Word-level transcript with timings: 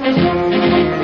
Man 0.00 0.99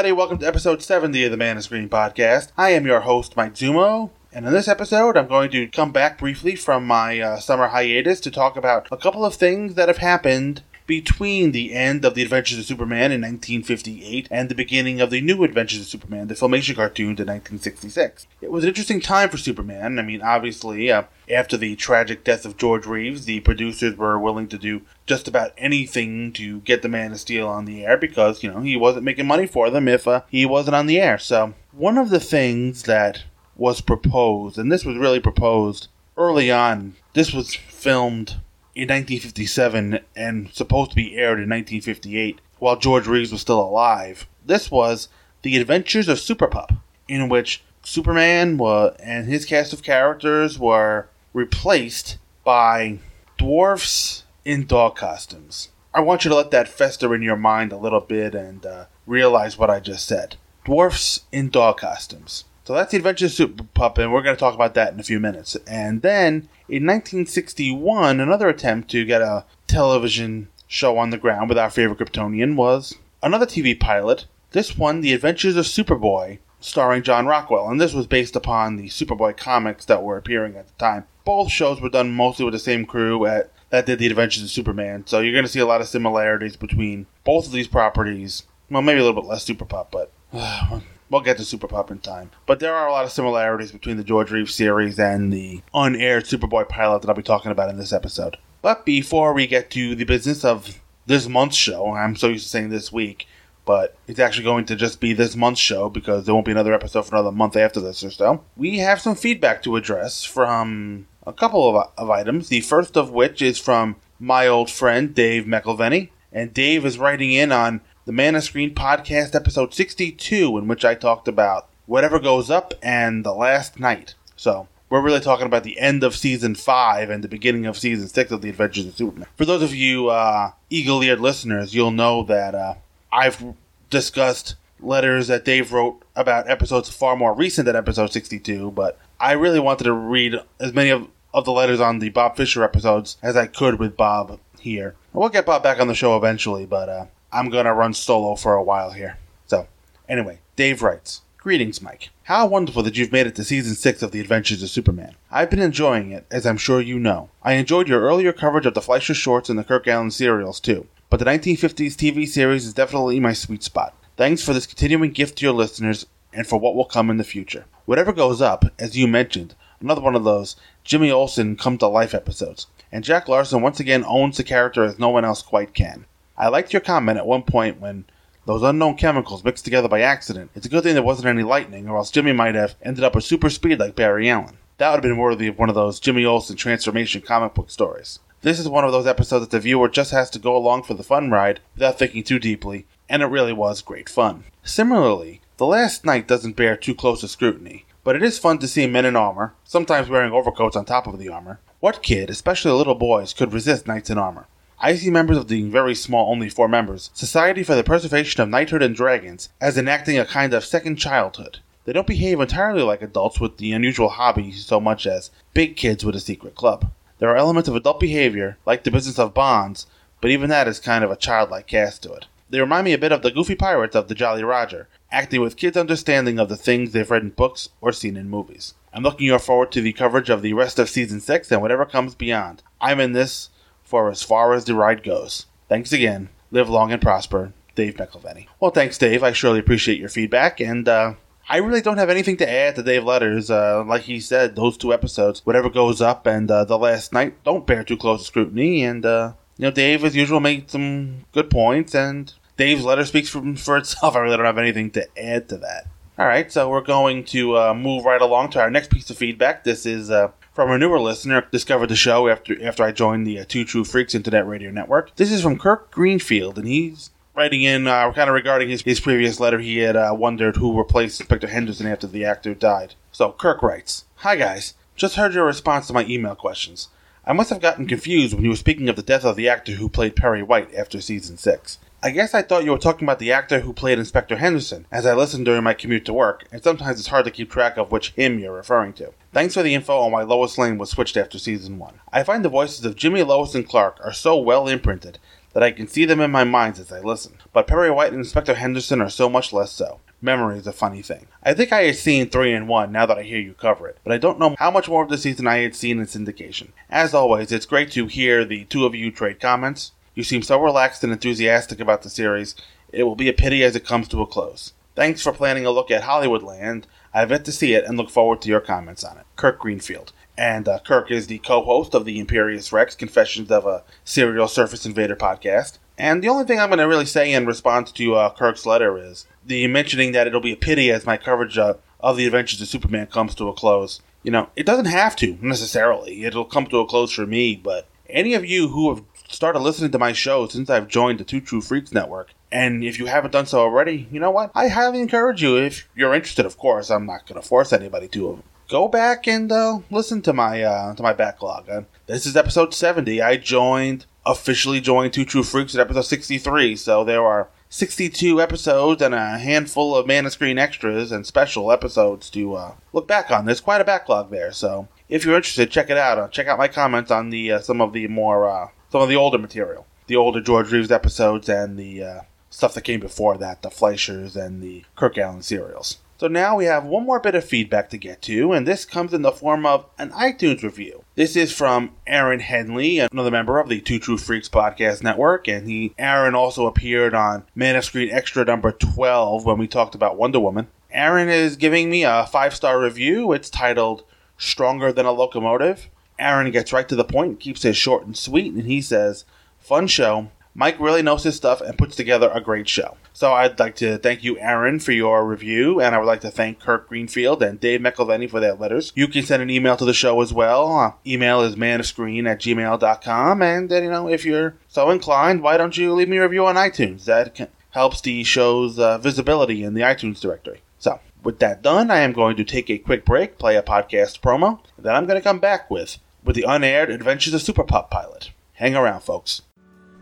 everybody, 0.00 0.18
welcome 0.18 0.38
to 0.38 0.46
episode 0.46 0.82
70 0.82 1.24
of 1.24 1.30
the 1.30 1.36
Man 1.36 1.58
of 1.58 1.62
Screen 1.62 1.86
podcast. 1.86 2.52
I 2.56 2.70
am 2.70 2.86
your 2.86 3.00
host, 3.00 3.36
Mike 3.36 3.52
Zummo, 3.52 4.08
and 4.32 4.46
in 4.46 4.52
this 4.54 4.66
episode 4.66 5.14
I'm 5.14 5.26
going 5.26 5.50
to 5.50 5.66
come 5.66 5.92
back 5.92 6.16
briefly 6.16 6.56
from 6.56 6.86
my 6.86 7.20
uh, 7.20 7.38
summer 7.38 7.68
hiatus 7.68 8.18
to 8.20 8.30
talk 8.30 8.56
about 8.56 8.88
a 8.90 8.96
couple 8.96 9.26
of 9.26 9.34
things 9.34 9.74
that 9.74 9.88
have 9.88 9.98
happened 9.98 10.62
between 10.90 11.52
the 11.52 11.72
end 11.72 12.04
of 12.04 12.16
The 12.16 12.22
Adventures 12.22 12.58
of 12.58 12.64
Superman 12.64 13.12
in 13.12 13.20
1958 13.20 14.26
and 14.28 14.48
the 14.48 14.56
beginning 14.56 15.00
of 15.00 15.10
the 15.10 15.20
New 15.20 15.44
Adventures 15.44 15.82
of 15.82 15.86
Superman, 15.86 16.26
the 16.26 16.34
Filmation 16.34 16.74
cartoons 16.74 17.20
in 17.20 17.28
1966. 17.28 18.26
It 18.40 18.50
was 18.50 18.64
an 18.64 18.70
interesting 18.70 19.00
time 19.00 19.28
for 19.28 19.36
Superman. 19.36 20.00
I 20.00 20.02
mean, 20.02 20.20
obviously, 20.20 20.90
uh, 20.90 21.04
after 21.30 21.56
the 21.56 21.76
tragic 21.76 22.24
death 22.24 22.44
of 22.44 22.56
George 22.56 22.86
Reeves, 22.86 23.24
the 23.24 23.38
producers 23.38 23.96
were 23.96 24.18
willing 24.18 24.48
to 24.48 24.58
do 24.58 24.82
just 25.06 25.28
about 25.28 25.52
anything 25.56 26.32
to 26.32 26.58
get 26.62 26.82
the 26.82 26.88
Man 26.88 27.12
of 27.12 27.20
Steel 27.20 27.46
on 27.46 27.66
the 27.66 27.86
air 27.86 27.96
because, 27.96 28.42
you 28.42 28.50
know, 28.50 28.60
he 28.60 28.76
wasn't 28.76 29.04
making 29.04 29.28
money 29.28 29.46
for 29.46 29.70
them 29.70 29.86
if 29.86 30.08
uh, 30.08 30.22
he 30.28 30.44
wasn't 30.44 30.74
on 30.74 30.86
the 30.86 31.00
air. 31.00 31.18
So, 31.18 31.54
one 31.70 31.98
of 31.98 32.10
the 32.10 32.18
things 32.18 32.82
that 32.82 33.22
was 33.54 33.80
proposed, 33.80 34.58
and 34.58 34.72
this 34.72 34.84
was 34.84 34.96
really 34.96 35.20
proposed 35.20 35.86
early 36.16 36.50
on, 36.50 36.96
this 37.14 37.32
was 37.32 37.54
filmed 37.54 38.40
in 38.74 38.88
1957 38.88 40.00
and 40.14 40.52
supposed 40.52 40.90
to 40.90 40.96
be 40.96 41.16
aired 41.16 41.38
in 41.38 41.48
1958 41.48 42.40
while 42.58 42.76
George 42.76 43.06
Reeves 43.06 43.32
was 43.32 43.40
still 43.40 43.60
alive. 43.60 44.26
This 44.44 44.70
was 44.70 45.08
The 45.42 45.56
Adventures 45.56 46.08
of 46.08 46.20
Super 46.20 46.46
Pup, 46.46 46.72
in 47.08 47.28
which 47.28 47.62
Superman 47.82 48.60
and 48.60 49.26
his 49.26 49.44
cast 49.44 49.72
of 49.72 49.82
characters 49.82 50.58
were 50.58 51.08
replaced 51.32 52.18
by 52.44 52.98
dwarfs 53.38 54.24
in 54.44 54.66
dog 54.66 54.96
costumes. 54.96 55.70
I 55.92 56.00
want 56.00 56.24
you 56.24 56.28
to 56.28 56.36
let 56.36 56.50
that 56.52 56.68
fester 56.68 57.14
in 57.14 57.22
your 57.22 57.36
mind 57.36 57.72
a 57.72 57.76
little 57.76 58.00
bit 58.00 58.34
and 58.34 58.64
uh, 58.64 58.84
realize 59.06 59.58
what 59.58 59.70
I 59.70 59.80
just 59.80 60.06
said. 60.06 60.36
Dwarfs 60.64 61.22
in 61.32 61.50
dog 61.50 61.78
costumes. 61.78 62.44
So 62.70 62.76
that's 62.76 62.92
the 62.92 62.98
Adventures 62.98 63.40
of 63.40 63.50
Super 63.58 64.00
and 64.00 64.12
we're 64.12 64.22
going 64.22 64.36
to 64.36 64.38
talk 64.38 64.54
about 64.54 64.74
that 64.74 64.92
in 64.92 65.00
a 65.00 65.02
few 65.02 65.18
minutes. 65.18 65.56
And 65.66 66.02
then 66.02 66.48
in 66.68 66.86
1961, 66.86 68.20
another 68.20 68.48
attempt 68.48 68.92
to 68.92 69.04
get 69.04 69.20
a 69.20 69.44
television 69.66 70.46
show 70.68 70.96
on 70.96 71.10
the 71.10 71.18
ground 71.18 71.48
with 71.48 71.58
our 71.58 71.68
favorite 71.68 71.98
Kryptonian 71.98 72.54
was 72.54 72.94
another 73.24 73.44
TV 73.44 73.76
pilot. 73.76 74.26
This 74.52 74.78
one, 74.78 75.00
The 75.00 75.14
Adventures 75.14 75.56
of 75.56 75.64
Superboy, 75.64 76.38
starring 76.60 77.02
John 77.02 77.26
Rockwell, 77.26 77.68
and 77.68 77.80
this 77.80 77.92
was 77.92 78.06
based 78.06 78.36
upon 78.36 78.76
the 78.76 78.86
Superboy 78.86 79.36
comics 79.36 79.84
that 79.86 80.04
were 80.04 80.16
appearing 80.16 80.54
at 80.54 80.68
the 80.68 80.74
time. 80.74 81.06
Both 81.24 81.50
shows 81.50 81.80
were 81.80 81.88
done 81.88 82.12
mostly 82.12 82.44
with 82.44 82.54
the 82.54 82.60
same 82.60 82.86
crew 82.86 83.26
at, 83.26 83.50
that 83.70 83.86
did 83.86 83.98
The 83.98 84.06
Adventures 84.06 84.44
of 84.44 84.50
Superman, 84.50 85.08
so 85.08 85.18
you're 85.18 85.32
going 85.32 85.44
to 85.44 85.50
see 85.50 85.58
a 85.58 85.66
lot 85.66 85.80
of 85.80 85.88
similarities 85.88 86.54
between 86.54 87.06
both 87.24 87.46
of 87.46 87.52
these 87.52 87.66
properties. 87.66 88.44
Well, 88.70 88.80
maybe 88.80 89.00
a 89.00 89.04
little 89.04 89.20
bit 89.20 89.28
less 89.28 89.42
Super 89.42 89.64
Pup, 89.64 89.90
but 89.90 90.12
we'll 91.10 91.20
get 91.20 91.36
to 91.36 91.44
Super 91.44 91.66
Pup 91.66 91.90
in 91.90 91.98
time. 91.98 92.30
But 92.46 92.60
there 92.60 92.74
are 92.74 92.88
a 92.88 92.92
lot 92.92 93.04
of 93.04 93.12
similarities 93.12 93.72
between 93.72 93.96
the 93.96 94.04
George 94.04 94.30
Reeves 94.30 94.54
series 94.54 94.98
and 94.98 95.32
the 95.32 95.62
unaired 95.74 96.24
Superboy 96.24 96.68
pilot 96.68 97.02
that 97.02 97.08
I'll 97.08 97.14
be 97.14 97.22
talking 97.22 97.50
about 97.50 97.68
in 97.68 97.76
this 97.76 97.92
episode. 97.92 98.38
But 98.62 98.84
before 98.86 99.32
we 99.32 99.46
get 99.46 99.70
to 99.72 99.94
the 99.94 100.04
business 100.04 100.44
of 100.44 100.80
this 101.06 101.28
month's 101.28 101.56
show, 101.56 101.92
I'm 101.92 102.16
so 102.16 102.28
used 102.28 102.44
to 102.44 102.50
saying 102.50 102.70
this 102.70 102.92
week, 102.92 103.26
but 103.64 103.96
it's 104.06 104.20
actually 104.20 104.44
going 104.44 104.66
to 104.66 104.76
just 104.76 105.00
be 105.00 105.12
this 105.12 105.34
month's 105.34 105.60
show 105.60 105.88
because 105.88 106.24
there 106.24 106.34
won't 106.34 106.46
be 106.46 106.52
another 106.52 106.74
episode 106.74 107.02
for 107.02 107.16
another 107.16 107.32
month 107.32 107.56
after 107.56 107.80
this 107.80 108.04
or 108.04 108.10
so. 108.10 108.44
We 108.56 108.78
have 108.78 109.00
some 109.00 109.16
feedback 109.16 109.62
to 109.64 109.76
address 109.76 110.24
from 110.24 111.08
a 111.26 111.32
couple 111.32 111.76
of, 111.76 111.90
of 111.96 112.10
items. 112.10 112.48
The 112.48 112.60
first 112.60 112.96
of 112.96 113.10
which 113.10 113.42
is 113.42 113.58
from 113.58 113.96
my 114.18 114.46
old 114.46 114.70
friend 114.70 115.14
Dave 115.14 115.44
McElveny, 115.44 116.10
and 116.32 116.54
Dave 116.54 116.84
is 116.86 116.98
writing 116.98 117.32
in 117.32 117.50
on 117.50 117.80
the 118.10 118.16
Man 118.16 118.34
of 118.34 118.42
Screen 118.42 118.74
podcast 118.74 119.36
episode 119.36 119.72
62, 119.72 120.58
in 120.58 120.66
which 120.66 120.84
I 120.84 120.96
talked 120.96 121.28
about 121.28 121.68
whatever 121.86 122.18
goes 122.18 122.50
up 122.50 122.74
and 122.82 123.24
the 123.24 123.32
last 123.32 123.78
night. 123.78 124.16
So 124.34 124.66
we're 124.88 125.00
really 125.00 125.20
talking 125.20 125.46
about 125.46 125.62
the 125.62 125.78
end 125.78 126.02
of 126.02 126.16
season 126.16 126.56
five 126.56 127.08
and 127.08 127.22
the 127.22 127.28
beginning 127.28 127.66
of 127.66 127.78
season 127.78 128.08
six 128.08 128.32
of 128.32 128.42
the 128.42 128.48
Adventures 128.48 128.86
of 128.86 128.96
Superman. 128.96 129.28
For 129.36 129.44
those 129.44 129.62
of 129.62 129.76
you 129.76 130.08
uh, 130.08 130.50
eagle-eared 130.70 131.20
listeners, 131.20 131.72
you'll 131.72 131.92
know 131.92 132.24
that 132.24 132.52
uh, 132.52 132.74
I've 133.12 133.54
discussed 133.90 134.56
letters 134.80 135.28
that 135.28 135.44
Dave 135.44 135.72
wrote 135.72 136.02
about 136.16 136.50
episodes 136.50 136.88
far 136.88 137.14
more 137.14 137.32
recent 137.32 137.66
than 137.66 137.76
episode 137.76 138.12
62, 138.12 138.72
but 138.72 138.98
I 139.20 139.34
really 139.34 139.60
wanted 139.60 139.84
to 139.84 139.92
read 139.92 140.34
as 140.58 140.74
many 140.74 140.90
of, 140.90 141.06
of 141.32 141.44
the 141.44 141.52
letters 141.52 141.78
on 141.78 142.00
the 142.00 142.08
Bob 142.08 142.36
Fisher 142.36 142.64
episodes 142.64 143.18
as 143.22 143.36
I 143.36 143.46
could 143.46 143.78
with 143.78 143.96
Bob 143.96 144.40
here. 144.58 144.96
We'll 145.12 145.28
get 145.28 145.46
Bob 145.46 145.62
back 145.62 145.78
on 145.78 145.86
the 145.86 145.94
show 145.94 146.16
eventually, 146.16 146.66
but 146.66 146.88
uh, 146.88 147.06
I'm 147.32 147.48
going 147.48 147.66
to 147.66 147.72
run 147.72 147.94
solo 147.94 148.34
for 148.34 148.54
a 148.54 148.62
while 148.62 148.90
here. 148.90 149.18
So, 149.46 149.68
anyway, 150.08 150.40
Dave 150.56 150.82
writes 150.82 151.22
Greetings, 151.38 151.80
Mike. 151.80 152.10
How 152.24 152.46
wonderful 152.46 152.82
that 152.82 152.96
you've 152.96 153.12
made 153.12 153.26
it 153.26 153.34
to 153.36 153.44
season 153.44 153.74
6 153.74 154.02
of 154.02 154.12
The 154.12 154.20
Adventures 154.20 154.62
of 154.62 154.68
Superman. 154.68 155.14
I've 155.30 155.48
been 155.48 155.60
enjoying 155.60 156.10
it, 156.10 156.26
as 156.30 156.44
I'm 156.44 156.58
sure 156.58 156.80
you 156.80 156.98
know. 156.98 157.30
I 157.42 157.54
enjoyed 157.54 157.88
your 157.88 158.02
earlier 158.02 158.32
coverage 158.32 158.66
of 158.66 158.74
the 158.74 158.82
Fleischer 158.82 159.14
shorts 159.14 159.48
and 159.48 159.58
the 159.58 159.64
Kirk 159.64 159.86
Alyn 159.86 160.12
serials, 160.12 160.60
too. 160.60 160.86
But 161.08 161.18
the 161.18 161.24
1950s 161.24 161.94
TV 161.94 162.28
series 162.28 162.66
is 162.66 162.74
definitely 162.74 163.20
my 163.20 163.32
sweet 163.32 163.62
spot. 163.62 163.94
Thanks 164.16 164.44
for 164.44 164.52
this 164.52 164.66
continuing 164.66 165.12
gift 165.12 165.38
to 165.38 165.46
your 165.46 165.54
listeners 165.54 166.06
and 166.32 166.46
for 166.46 166.58
what 166.58 166.74
will 166.74 166.84
come 166.84 167.10
in 167.10 167.16
the 167.16 167.24
future. 167.24 167.64
Whatever 167.86 168.12
goes 168.12 168.42
up, 168.42 168.64
as 168.78 168.98
you 168.98 169.08
mentioned, 169.08 169.54
another 169.80 170.02
one 170.02 170.14
of 170.14 170.24
those 170.24 170.56
Jimmy 170.84 171.10
Olsen 171.10 171.56
come 171.56 171.78
to 171.78 171.86
life 171.86 172.12
episodes. 172.12 172.66
And 172.92 173.02
Jack 173.02 173.28
Larson 173.28 173.62
once 173.62 173.80
again 173.80 174.04
owns 174.04 174.36
the 174.36 174.44
character 174.44 174.84
as 174.84 174.98
no 174.98 175.08
one 175.08 175.24
else 175.24 175.42
quite 175.42 175.74
can. 175.74 176.04
I 176.40 176.48
liked 176.48 176.72
your 176.72 176.80
comment 176.80 177.18
at 177.18 177.26
one 177.26 177.42
point 177.42 177.82
when 177.82 178.06
those 178.46 178.62
unknown 178.62 178.96
chemicals 178.96 179.44
mixed 179.44 179.66
together 179.66 179.88
by 179.88 180.00
accident. 180.00 180.50
It's 180.54 180.64
a 180.64 180.70
good 180.70 180.82
thing 180.82 180.94
there 180.94 181.02
wasn't 181.02 181.28
any 181.28 181.42
lightning, 181.42 181.86
or 181.86 181.98
else 181.98 182.10
Jimmy 182.10 182.32
might 182.32 182.54
have 182.54 182.76
ended 182.80 183.04
up 183.04 183.14
with 183.14 183.24
super 183.24 183.50
speed 183.50 183.78
like 183.78 183.94
Barry 183.94 184.30
Allen. 184.30 184.56
That 184.78 184.88
would 184.88 184.94
have 184.94 185.02
been 185.02 185.18
worthy 185.18 185.48
of 185.48 185.58
one 185.58 185.68
of 185.68 185.74
those 185.74 186.00
Jimmy 186.00 186.24
Olsen 186.24 186.56
transformation 186.56 187.20
comic 187.20 187.52
book 187.52 187.70
stories. 187.70 188.20
This 188.40 188.58
is 188.58 188.70
one 188.70 188.86
of 188.86 188.92
those 188.92 189.06
episodes 189.06 189.44
that 189.44 189.50
the 189.50 189.60
viewer 189.60 189.90
just 189.90 190.12
has 190.12 190.30
to 190.30 190.38
go 190.38 190.56
along 190.56 190.84
for 190.84 190.94
the 190.94 191.02
fun 191.02 191.30
ride 191.30 191.60
without 191.74 191.98
thinking 191.98 192.24
too 192.24 192.38
deeply, 192.38 192.86
and 193.06 193.20
it 193.20 193.26
really 193.26 193.52
was 193.52 193.82
great 193.82 194.08
fun. 194.08 194.44
Similarly, 194.64 195.42
The 195.58 195.66
Last 195.66 196.06
Night 196.06 196.26
doesn't 196.26 196.56
bear 196.56 196.74
too 196.74 196.94
close 196.94 197.22
a 197.22 197.28
scrutiny, 197.28 197.84
but 198.02 198.16
it 198.16 198.22
is 198.22 198.38
fun 198.38 198.56
to 198.60 198.66
see 198.66 198.86
men 198.86 199.04
in 199.04 199.14
armor, 199.14 199.52
sometimes 199.62 200.08
wearing 200.08 200.32
overcoats 200.32 200.74
on 200.74 200.86
top 200.86 201.06
of 201.06 201.18
the 201.18 201.28
armor. 201.28 201.60
What 201.80 202.02
kid, 202.02 202.30
especially 202.30 202.72
little 202.72 202.94
boys, 202.94 203.34
could 203.34 203.52
resist 203.52 203.86
knights 203.86 204.08
in 204.08 204.16
armor? 204.16 204.46
I 204.82 204.96
see 204.96 205.10
members 205.10 205.36
of 205.36 205.48
the 205.48 205.68
very 205.68 205.94
small, 205.94 206.32
only 206.32 206.48
four 206.48 206.66
members, 206.66 207.10
Society 207.12 207.62
for 207.62 207.74
the 207.74 207.84
Preservation 207.84 208.40
of 208.40 208.48
Knighthood 208.48 208.82
and 208.82 208.96
Dragons, 208.96 209.50
as 209.60 209.76
enacting 209.76 210.18
a 210.18 210.24
kind 210.24 210.54
of 210.54 210.64
second 210.64 210.96
childhood. 210.96 211.58
They 211.84 211.92
don't 211.92 212.06
behave 212.06 212.40
entirely 212.40 212.82
like 212.82 213.02
adults 213.02 213.38
with 213.38 213.58
the 213.58 213.72
unusual 213.72 214.08
hobby 214.08 214.52
so 214.52 214.80
much 214.80 215.06
as 215.06 215.30
big 215.52 215.76
kids 215.76 216.02
with 216.02 216.16
a 216.16 216.20
secret 216.20 216.54
club. 216.54 216.90
There 217.18 217.28
are 217.28 217.36
elements 217.36 217.68
of 217.68 217.76
adult 217.76 218.00
behavior, 218.00 218.56
like 218.64 218.84
the 218.84 218.90
business 218.90 219.18
of 219.18 219.34
bonds, 219.34 219.86
but 220.22 220.30
even 220.30 220.48
that 220.48 220.66
is 220.66 220.80
kind 220.80 221.04
of 221.04 221.10
a 221.10 221.16
childlike 221.16 221.66
cast 221.66 222.02
to 222.04 222.14
it. 222.14 222.24
They 222.48 222.58
remind 222.58 222.86
me 222.86 222.94
a 222.94 222.98
bit 222.98 223.12
of 223.12 223.20
the 223.20 223.30
goofy 223.30 223.56
pirates 223.56 223.94
of 223.94 224.08
the 224.08 224.14
Jolly 224.14 224.42
Roger, 224.42 224.88
acting 225.12 225.42
with 225.42 225.58
kids' 225.58 225.76
understanding 225.76 226.38
of 226.38 226.48
the 226.48 226.56
things 226.56 226.92
they've 226.92 227.10
read 227.10 227.22
in 227.22 227.30
books 227.30 227.68
or 227.82 227.92
seen 227.92 228.16
in 228.16 228.30
movies. 228.30 228.72
I'm 228.94 229.02
looking 229.02 229.38
forward 229.38 229.72
to 229.72 229.82
the 229.82 229.92
coverage 229.92 230.30
of 230.30 230.40
the 230.40 230.54
rest 230.54 230.78
of 230.78 230.88
season 230.88 231.20
6 231.20 231.52
and 231.52 231.60
whatever 231.60 231.84
comes 231.84 232.14
beyond. 232.14 232.62
I'm 232.80 232.98
in 232.98 233.12
this 233.12 233.50
for 233.90 234.08
as 234.08 234.22
far 234.22 234.54
as 234.54 234.64
the 234.64 234.74
ride 234.74 235.02
goes. 235.02 235.46
Thanks 235.68 235.92
again. 235.92 236.28
Live 236.52 236.70
long 236.70 236.92
and 236.92 237.02
prosper. 237.02 237.52
Dave 237.74 237.96
McElveny. 237.96 238.46
Well, 238.58 238.70
thanks, 238.70 238.98
Dave. 238.98 239.22
I 239.22 239.32
surely 239.32 239.58
appreciate 239.58 239.98
your 239.98 240.08
feedback, 240.08 240.60
and 240.60 240.88
uh, 240.88 241.14
I 241.48 241.58
really 241.58 241.80
don't 241.80 241.98
have 241.98 242.10
anything 242.10 242.36
to 242.38 242.50
add 242.50 242.76
to 242.76 242.82
Dave 242.82 243.04
Letters. 243.04 243.50
Uh, 243.50 243.84
like 243.84 244.02
he 244.02 244.20
said, 244.20 244.54
those 244.54 244.76
two 244.76 244.92
episodes, 244.92 245.44
whatever 245.44 245.70
goes 245.70 246.00
up 246.00 246.26
and 246.26 246.50
uh, 246.50 246.64
the 246.64 246.78
last 246.78 247.12
night, 247.12 247.42
don't 247.44 247.66
bear 247.66 247.84
too 247.84 247.96
close 247.96 248.26
scrutiny. 248.26 248.84
And 248.84 249.04
uh, 249.06 249.32
you 249.56 249.64
know, 249.64 249.70
Dave, 249.70 250.04
as 250.04 250.16
usual, 250.16 250.40
made 250.40 250.70
some 250.70 251.24
good 251.32 251.50
points, 251.50 251.94
and 251.94 252.32
Dave's 252.56 252.84
letter 252.84 253.04
speaks 253.04 253.28
for, 253.28 253.56
for 253.56 253.76
itself. 253.78 254.14
I 254.16 254.20
really 254.20 254.36
don't 254.36 254.46
have 254.46 254.58
anything 254.58 254.90
to 254.92 255.06
add 255.18 255.48
to 255.48 255.58
that. 255.58 255.86
All 256.18 256.26
right, 256.26 256.52
so 256.52 256.68
we're 256.68 256.82
going 256.82 257.24
to 257.24 257.56
uh, 257.56 257.74
move 257.74 258.04
right 258.04 258.20
along 258.20 258.50
to 258.50 258.60
our 258.60 258.70
next 258.70 258.90
piece 258.90 259.08
of 259.08 259.16
feedback. 259.16 259.64
This 259.64 259.86
is 259.86 260.10
uh, 260.10 260.32
from 260.60 260.72
a 260.72 260.76
newer 260.76 261.00
listener 261.00 261.46
discovered 261.50 261.86
the 261.86 261.96
show 261.96 262.28
after 262.28 262.62
after 262.62 262.82
I 262.82 262.92
joined 262.92 263.26
the 263.26 263.38
uh, 263.38 263.46
Two 263.48 263.64
True 263.64 263.82
Freaks 263.82 264.14
Internet 264.14 264.46
Radio 264.46 264.70
Network. 264.70 265.16
This 265.16 265.32
is 265.32 265.40
from 265.40 265.58
Kirk 265.58 265.90
Greenfield, 265.90 266.58
and 266.58 266.68
he's 266.68 267.08
writing 267.34 267.62
in 267.62 267.86
uh, 267.86 268.12
kind 268.12 268.28
of 268.28 268.34
regarding 268.34 268.68
his, 268.68 268.82
his 268.82 269.00
previous 269.00 269.40
letter. 269.40 269.58
He 269.58 269.78
had 269.78 269.96
uh, 269.96 270.14
wondered 270.14 270.56
who 270.56 270.78
replaced 270.78 271.18
Inspector 271.18 271.46
Henderson 271.46 271.86
after 271.86 272.06
the 272.06 272.26
actor 272.26 272.52
died. 272.52 272.94
So 273.10 273.32
Kirk 273.32 273.62
writes, 273.62 274.04
"Hi 274.16 274.36
guys, 274.36 274.74
just 274.96 275.16
heard 275.16 275.32
your 275.32 275.46
response 275.46 275.86
to 275.86 275.94
my 275.94 276.04
email 276.04 276.34
questions. 276.34 276.88
I 277.30 277.32
must 277.32 277.50
have 277.50 277.60
gotten 277.60 277.86
confused 277.86 278.34
when 278.34 278.42
you 278.42 278.50
were 278.50 278.56
speaking 278.56 278.88
of 278.88 278.96
the 278.96 279.04
death 279.04 279.24
of 279.24 279.36
the 279.36 279.48
actor 279.48 279.74
who 279.74 279.88
played 279.88 280.16
Perry 280.16 280.42
White 280.42 280.74
after 280.74 281.00
season 281.00 281.36
six. 281.36 281.78
I 282.02 282.10
guess 282.10 282.34
I 282.34 282.42
thought 282.42 282.64
you 282.64 282.72
were 282.72 282.76
talking 282.76 283.06
about 283.06 283.20
the 283.20 283.30
actor 283.30 283.60
who 283.60 283.72
played 283.72 284.00
Inspector 284.00 284.36
Henderson, 284.36 284.84
as 284.90 285.06
I 285.06 285.14
listened 285.14 285.44
during 285.44 285.62
my 285.62 285.72
commute 285.72 286.04
to 286.06 286.12
work, 286.12 286.48
and 286.50 286.60
sometimes 286.60 286.98
it's 286.98 287.10
hard 287.10 287.24
to 287.26 287.30
keep 287.30 287.48
track 287.48 287.76
of 287.76 287.92
which 287.92 288.10
him 288.14 288.40
you're 288.40 288.52
referring 288.52 288.94
to. 288.94 289.12
Thanks 289.32 289.54
for 289.54 289.62
the 289.62 289.74
info 289.74 289.96
on 290.00 290.10
why 290.10 290.24
Lois 290.24 290.58
Lane 290.58 290.76
was 290.76 290.90
switched 290.90 291.16
after 291.16 291.38
season 291.38 291.78
1. 291.78 292.00
I 292.12 292.24
find 292.24 292.44
the 292.44 292.48
voices 292.48 292.84
of 292.84 292.96
Jimmy, 292.96 293.22
Lois, 293.22 293.54
and 293.54 293.64
Clark 293.64 294.00
are 294.02 294.12
so 294.12 294.36
well 294.36 294.66
imprinted 294.66 295.20
that 295.52 295.62
I 295.62 295.70
can 295.70 295.86
see 295.86 296.04
them 296.04 296.20
in 296.20 296.32
my 296.32 296.42
mind 296.42 296.80
as 296.80 296.90
I 296.90 296.98
listen, 296.98 297.34
but 297.52 297.68
Perry 297.68 297.92
White 297.92 298.10
and 298.10 298.18
Inspector 298.18 298.54
Henderson 298.54 299.00
are 299.00 299.08
so 299.08 299.28
much 299.28 299.52
less 299.52 299.70
so. 299.70 300.00
Memory 300.22 300.58
is 300.58 300.66
a 300.66 300.72
funny 300.72 301.00
thing. 301.02 301.26
I 301.42 301.54
think 301.54 301.72
I 301.72 301.82
had 301.84 301.96
seen 301.96 302.28
3 302.28 302.52
and 302.52 302.68
1 302.68 302.92
now 302.92 303.06
that 303.06 303.18
I 303.18 303.22
hear 303.22 303.38
you 303.38 303.54
cover 303.54 303.88
it, 303.88 303.98
but 304.04 304.12
I 304.12 304.18
don't 304.18 304.38
know 304.38 304.54
how 304.58 304.70
much 304.70 304.88
more 304.88 305.02
of 305.02 305.08
the 305.08 305.16
season 305.16 305.46
I 305.46 305.58
had 305.58 305.74
seen 305.74 305.98
in 305.98 306.06
syndication. 306.06 306.68
As 306.90 307.14
always, 307.14 307.50
it's 307.52 307.66
great 307.66 307.90
to 307.92 308.06
hear 308.06 308.44
the 308.44 308.64
two 308.64 308.84
of 308.84 308.94
you 308.94 309.10
trade 309.10 309.40
comments. 309.40 309.92
You 310.14 310.22
seem 310.22 310.42
so 310.42 310.60
relaxed 310.60 311.02
and 311.02 311.12
enthusiastic 311.12 311.80
about 311.80 312.02
the 312.02 312.10
series, 312.10 312.54
it 312.92 313.04
will 313.04 313.16
be 313.16 313.28
a 313.28 313.32
pity 313.32 313.62
as 313.64 313.76
it 313.76 313.86
comes 313.86 314.08
to 314.08 314.20
a 314.20 314.26
close. 314.26 314.72
Thanks 314.94 315.22
for 315.22 315.32
planning 315.32 315.64
a 315.64 315.70
look 315.70 315.90
at 315.90 316.02
Hollywoodland. 316.02 316.84
I've 317.14 317.30
yet 317.30 317.44
to 317.46 317.52
see 317.52 317.74
it 317.74 317.84
and 317.84 317.96
look 317.96 318.10
forward 318.10 318.42
to 318.42 318.48
your 318.48 318.60
comments 318.60 319.04
on 319.04 319.16
it. 319.18 319.24
Kirk 319.36 319.58
Greenfield. 319.58 320.12
And 320.36 320.68
uh, 320.68 320.78
Kirk 320.80 321.10
is 321.10 321.26
the 321.26 321.38
co 321.38 321.62
host 321.62 321.94
of 321.94 322.04
the 322.04 322.18
Imperious 322.18 322.72
Rex 322.72 322.94
Confessions 322.94 323.50
of 323.50 323.66
a 323.66 323.82
Serial 324.04 324.48
Surface 324.48 324.86
Invader 324.86 325.16
podcast. 325.16 325.78
And 325.98 326.22
the 326.22 326.28
only 326.28 326.44
thing 326.44 326.58
I'm 326.58 326.70
going 326.70 326.78
to 326.78 326.84
really 326.88 327.06
say 327.06 327.32
in 327.32 327.46
response 327.46 327.92
to 327.92 328.14
uh, 328.14 328.30
Kirk's 328.30 328.64
letter 328.64 328.96
is 328.96 329.26
the 329.44 329.66
mentioning 329.66 330.12
that 330.12 330.26
it'll 330.26 330.40
be 330.40 330.52
a 330.52 330.56
pity 330.56 330.90
as 330.90 331.06
my 331.06 331.16
coverage 331.16 331.58
uh, 331.58 331.74
of 332.00 332.16
the 332.16 332.26
Adventures 332.26 332.60
of 332.60 332.68
Superman 332.68 333.06
comes 333.06 333.34
to 333.36 333.48
a 333.48 333.52
close. 333.52 334.00
You 334.22 334.30
know, 334.30 334.50
it 334.56 334.66
doesn't 334.66 334.86
have 334.86 335.16
to 335.16 335.38
necessarily. 335.40 336.24
It'll 336.24 336.44
come 336.44 336.66
to 336.66 336.78
a 336.78 336.86
close 336.86 337.12
for 337.12 337.26
me, 337.26 337.56
but 337.56 337.86
any 338.08 338.34
of 338.34 338.44
you 338.44 338.68
who 338.68 338.94
have 338.94 339.04
started 339.28 339.60
listening 339.60 339.92
to 339.92 339.98
my 339.98 340.12
show 340.12 340.46
since 340.46 340.68
I've 340.68 340.88
joined 340.88 341.20
the 341.20 341.24
Two 341.24 341.40
True 341.40 341.60
Freaks 341.60 341.92
Network, 341.92 342.34
and 342.52 342.82
if 342.84 342.98
you 342.98 343.06
haven't 343.06 343.30
done 343.30 343.46
so 343.46 343.60
already, 343.60 344.08
you 344.10 344.20
know 344.20 344.30
what? 344.30 344.50
I 344.54 344.68
highly 344.68 345.00
encourage 345.00 345.42
you, 345.42 345.56
if 345.56 345.88
you're 345.94 346.14
interested, 346.14 346.44
of 346.44 346.58
course. 346.58 346.90
I'm 346.90 347.06
not 347.06 347.26
going 347.26 347.40
to 347.40 347.46
force 347.46 347.72
anybody 347.72 348.08
to. 348.08 348.42
Go 348.68 348.86
back 348.86 349.26
and 349.26 349.50
uh, 349.50 349.80
listen 349.90 350.22
to 350.22 350.32
my 350.32 350.62
uh, 350.62 350.94
to 350.94 351.02
my 351.02 351.12
backlog. 351.12 351.68
Uh, 351.68 351.82
this 352.06 352.24
is 352.24 352.36
episode 352.36 352.72
70. 352.72 353.20
I 353.20 353.36
joined 353.36 354.06
officially 354.24 354.80
joined 354.80 355.12
Two 355.12 355.24
True 355.24 355.42
Freaks 355.42 355.74
at 355.74 355.80
episode 355.80 356.02
63, 356.02 356.76
so 356.76 357.02
there 357.04 357.24
are 357.24 357.48
62 357.72 358.42
episodes 358.42 359.00
and 359.00 359.14
a 359.14 359.38
handful 359.38 359.94
of 359.94 360.04
Man 360.04 360.26
of 360.26 360.32
Screen 360.32 360.58
extras 360.58 361.12
and 361.12 361.24
special 361.24 361.70
episodes 361.70 362.28
to 362.30 362.54
uh, 362.54 362.74
look 362.92 363.06
back 363.06 363.30
on. 363.30 363.44
There's 363.44 363.60
quite 363.60 363.80
a 363.80 363.84
backlog 363.84 364.30
there, 364.30 364.50
so 364.50 364.88
if 365.08 365.24
you're 365.24 365.36
interested, 365.36 365.70
check 365.70 365.88
it 365.88 365.96
out. 365.96 366.18
Uh, 366.18 366.26
check 366.26 366.48
out 366.48 366.58
my 366.58 366.66
comments 366.66 367.12
on 367.12 367.30
the 367.30 367.52
uh, 367.52 367.60
some 367.60 367.80
of 367.80 367.92
the 367.92 368.08
more 368.08 368.48
uh, 368.48 368.68
some 368.90 369.02
of 369.02 369.08
the 369.08 369.14
older 369.14 369.38
material, 369.38 369.86
the 370.08 370.16
older 370.16 370.40
George 370.40 370.72
Reeves 370.72 370.90
episodes, 370.90 371.48
and 371.48 371.78
the 371.78 372.02
uh, 372.02 372.20
stuff 372.50 372.74
that 372.74 372.82
came 372.82 372.98
before 372.98 373.38
that, 373.38 373.62
the 373.62 373.70
Fleischers 373.70 374.34
and 374.34 374.60
the 374.60 374.84
Kirk 374.96 375.14
Alyn 375.14 375.44
serials. 375.44 375.98
So 376.18 376.26
now 376.26 376.56
we 376.56 376.64
have 376.64 376.84
one 376.84 377.06
more 377.06 377.20
bit 377.20 377.36
of 377.36 377.44
feedback 377.44 377.88
to 377.90 377.98
get 377.98 378.20
to, 378.22 378.52
and 378.52 378.66
this 378.66 378.84
comes 378.84 379.14
in 379.14 379.22
the 379.22 379.30
form 379.30 379.64
of 379.64 379.86
an 379.96 380.10
iTunes 380.10 380.64
review. 380.64 381.04
This 381.20 381.36
is 381.36 381.52
from 381.52 381.90
Aaron 382.06 382.40
Henley, 382.40 382.98
another 382.98 383.30
member 383.30 383.58
of 383.58 383.68
the 383.68 383.82
Two 383.82 383.98
True 383.98 384.16
Freaks 384.16 384.48
podcast 384.48 385.02
network, 385.02 385.48
and 385.48 385.68
he 385.68 385.92
Aaron 385.98 386.34
also 386.34 386.64
appeared 386.64 387.12
on 387.12 387.44
Man 387.54 387.76
of 387.76 387.84
Screen 387.84 388.10
Extra 388.10 388.42
number 388.46 388.72
12 388.72 389.44
when 389.44 389.58
we 389.58 389.68
talked 389.68 389.94
about 389.94 390.16
Wonder 390.16 390.40
Woman. 390.40 390.68
Aaron 390.90 391.28
is 391.28 391.56
giving 391.56 391.90
me 391.90 392.04
a 392.04 392.26
five-star 392.32 392.80
review. 392.80 393.34
It's 393.34 393.50
titled 393.50 394.02
Stronger 394.38 394.94
Than 394.94 395.04
a 395.04 395.12
Locomotive. 395.12 395.90
Aaron 396.18 396.50
gets 396.52 396.72
right 396.72 396.88
to 396.88 396.96
the 396.96 397.04
point, 397.04 397.38
keeps 397.38 397.66
it 397.66 397.76
short 397.76 398.06
and 398.06 398.16
sweet, 398.16 398.54
and 398.54 398.64
he 398.64 398.80
says, 398.80 399.26
Fun 399.58 399.88
show. 399.88 400.30
Mike 400.60 400.78
really 400.78 401.00
knows 401.00 401.22
his 401.22 401.36
stuff 401.36 401.62
and 401.62 401.78
puts 401.78 401.96
together 401.96 402.30
a 402.34 402.40
great 402.42 402.68
show. 402.68 402.98
So 403.14 403.32
I'd 403.32 403.58
like 403.58 403.76
to 403.76 403.96
thank 403.96 404.22
you, 404.22 404.38
Aaron, 404.38 404.78
for 404.78 404.92
your 404.92 405.26
review, 405.26 405.80
and 405.80 405.94
I 405.94 405.98
would 405.98 406.06
like 406.06 406.20
to 406.20 406.30
thank 406.30 406.60
Kirk 406.60 406.86
Greenfield 406.86 407.42
and 407.42 407.58
Dave 407.58 407.80
McElveny 407.80 408.28
for 408.28 408.40
their 408.40 408.52
letters. 408.52 408.92
You 408.94 409.08
can 409.08 409.22
send 409.22 409.42
an 409.42 409.48
email 409.48 409.78
to 409.78 409.86
the 409.86 409.94
show 409.94 410.20
as 410.20 410.34
well. 410.34 410.76
Uh, 410.76 410.92
email 411.06 411.40
is 411.40 411.56
manofscreen 411.56 412.28
at 412.28 412.40
gmail.com, 412.40 413.40
and, 413.40 413.70
then, 413.70 413.84
you 413.84 413.90
know, 413.90 414.06
if 414.06 414.26
you're 414.26 414.54
so 414.68 414.90
inclined, 414.90 415.42
why 415.42 415.56
don't 415.56 415.78
you 415.78 415.94
leave 415.94 416.10
me 416.10 416.18
a 416.18 416.22
review 416.24 416.44
on 416.44 416.56
iTunes? 416.56 417.06
That 417.06 417.34
can, 417.34 417.48
helps 417.70 418.02
the 418.02 418.22
show's 418.22 418.78
uh, 418.78 418.98
visibility 418.98 419.64
in 419.64 419.72
the 419.72 419.80
iTunes 419.80 420.20
directory. 420.20 420.60
So, 420.78 421.00
with 421.24 421.38
that 421.38 421.62
done, 421.62 421.90
I 421.90 422.00
am 422.00 422.12
going 422.12 422.36
to 422.36 422.44
take 422.44 422.68
a 422.68 422.76
quick 422.76 423.06
break, 423.06 423.38
play 423.38 423.56
a 423.56 423.62
podcast 423.62 424.20
promo, 424.20 424.60
and 424.76 424.84
then 424.84 424.94
I'm 424.94 425.06
going 425.06 425.18
to 425.18 425.24
come 425.24 425.38
back 425.38 425.70
with 425.70 425.96
with 426.22 426.36
the 426.36 426.44
unaired 426.46 426.90
Adventures 426.90 427.32
of 427.32 427.40
Super 427.40 427.64
Pup 427.64 427.90
pilot. 427.90 428.32
Hang 428.52 428.76
around, 428.76 429.00
folks. 429.00 429.40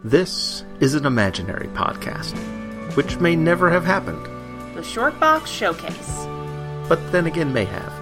This 0.04 0.64
is 0.80 0.94
an 0.94 1.06
imaginary 1.06 1.66
podcast, 1.68 2.36
which 2.96 3.18
may 3.18 3.34
never 3.34 3.70
have 3.70 3.84
happened, 3.84 4.24
The 4.76 4.82
Short 4.82 5.18
Box 5.18 5.50
Showcase. 5.50 6.26
but 6.88 7.00
then 7.12 7.26
again 7.26 7.52
may 7.52 7.64
have, 7.64 7.92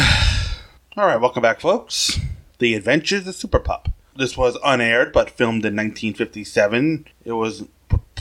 All 0.97 1.07
right, 1.07 1.21
welcome 1.21 1.43
back, 1.43 1.61
folks. 1.61 2.19
The 2.59 2.75
Adventures 2.75 3.27
of 3.27 3.35
Super 3.35 3.59
Pup. 3.59 3.89
This 4.17 4.37
was 4.37 4.57
unaired 4.65 5.13
but 5.13 5.31
filmed 5.31 5.65
in 5.65 5.77
1957. 5.77 7.07
It 7.25 7.33
was 7.33 7.63
p- 7.63 7.69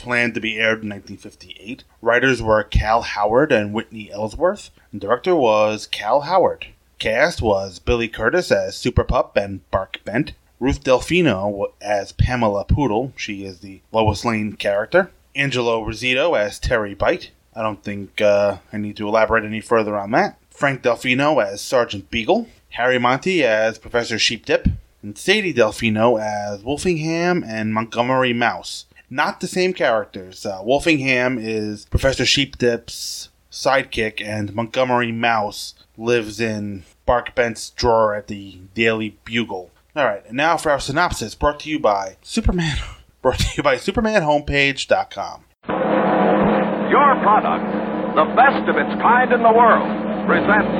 planned 0.06 0.34
to 0.34 0.40
be 0.40 0.56
aired 0.56 0.84
in 0.84 0.90
1958. 0.90 1.82
Writers 2.00 2.40
were 2.40 2.62
Cal 2.62 3.02
Howard 3.02 3.50
and 3.50 3.74
Whitney 3.74 4.08
Ellsworth, 4.12 4.70
and 4.92 5.00
director 5.00 5.34
was 5.34 5.88
Cal 5.88 6.20
Howard. 6.20 6.68
Cast 7.00 7.42
was 7.42 7.80
Billy 7.80 8.06
Curtis 8.06 8.52
as 8.52 8.76
Super 8.76 9.02
Pup 9.02 9.36
and 9.36 9.68
Bark 9.72 9.98
Bent, 10.04 10.34
Ruth 10.60 10.84
Delfino 10.84 11.72
as 11.80 12.12
Pamela 12.12 12.64
Poodle, 12.64 13.14
she 13.16 13.44
is 13.44 13.58
the 13.58 13.80
Lois 13.90 14.24
Lane 14.24 14.52
character, 14.52 15.10
Angelo 15.34 15.84
Rizzuto 15.84 16.38
as 16.38 16.60
Terry 16.60 16.94
Bite. 16.94 17.32
I 17.56 17.62
don't 17.62 17.82
think 17.82 18.20
uh, 18.20 18.58
I 18.72 18.76
need 18.76 18.96
to 18.98 19.08
elaborate 19.08 19.44
any 19.44 19.60
further 19.60 19.98
on 19.98 20.12
that. 20.12 20.38
Frank 20.50 20.82
Delfino 20.82 21.44
as 21.44 21.60
Sergeant 21.60 22.12
Beagle, 22.12 22.46
Harry 22.70 23.00
Monty 23.00 23.42
as 23.42 23.76
Professor 23.76 24.20
Sheepdip, 24.20 24.68
and 25.02 25.18
Sadie 25.18 25.52
Delfino 25.52 26.22
as 26.22 26.62
Wolfingham 26.62 27.44
and 27.44 27.74
Montgomery 27.74 28.32
Mouse. 28.32 28.85
Not 29.08 29.40
the 29.40 29.46
same 29.46 29.72
characters. 29.72 30.44
Uh, 30.44 30.60
Wolfingham 30.62 31.38
is 31.40 31.84
Professor 31.86 32.24
Sheepdip's 32.24 33.28
sidekick, 33.50 34.20
and 34.24 34.54
Montgomery 34.54 35.12
Mouse 35.12 35.74
lives 35.96 36.40
in 36.40 36.84
Bark 37.06 37.34
Bent's 37.34 37.70
drawer 37.70 38.14
at 38.14 38.26
the 38.26 38.58
Daily 38.74 39.16
Bugle. 39.24 39.70
All 39.94 40.04
right, 40.04 40.24
and 40.26 40.36
now 40.36 40.56
for 40.56 40.70
our 40.70 40.80
synopsis, 40.80 41.34
brought 41.34 41.60
to 41.60 41.70
you 41.70 41.78
by 41.78 42.16
Superman. 42.22 42.76
Brought 43.22 43.40
to 43.40 43.48
you 43.56 43.62
by 43.64 43.74
SupermanHomepage.com. 43.74 45.44
Your 45.66 47.10
product, 47.26 47.66
the 48.14 48.24
best 48.38 48.68
of 48.70 48.76
its 48.76 48.94
kind 49.02 49.32
in 49.32 49.42
the 49.42 49.50
world, 49.50 49.88
presents 50.30 50.70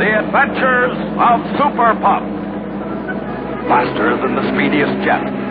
The 0.00 0.08
Adventures 0.24 0.96
of 1.20 1.36
Super 1.60 1.92
Pup. 2.00 2.24
Faster 3.68 4.16
than 4.24 4.36
the 4.36 4.46
speediest 4.56 5.04
jet. 5.04 5.41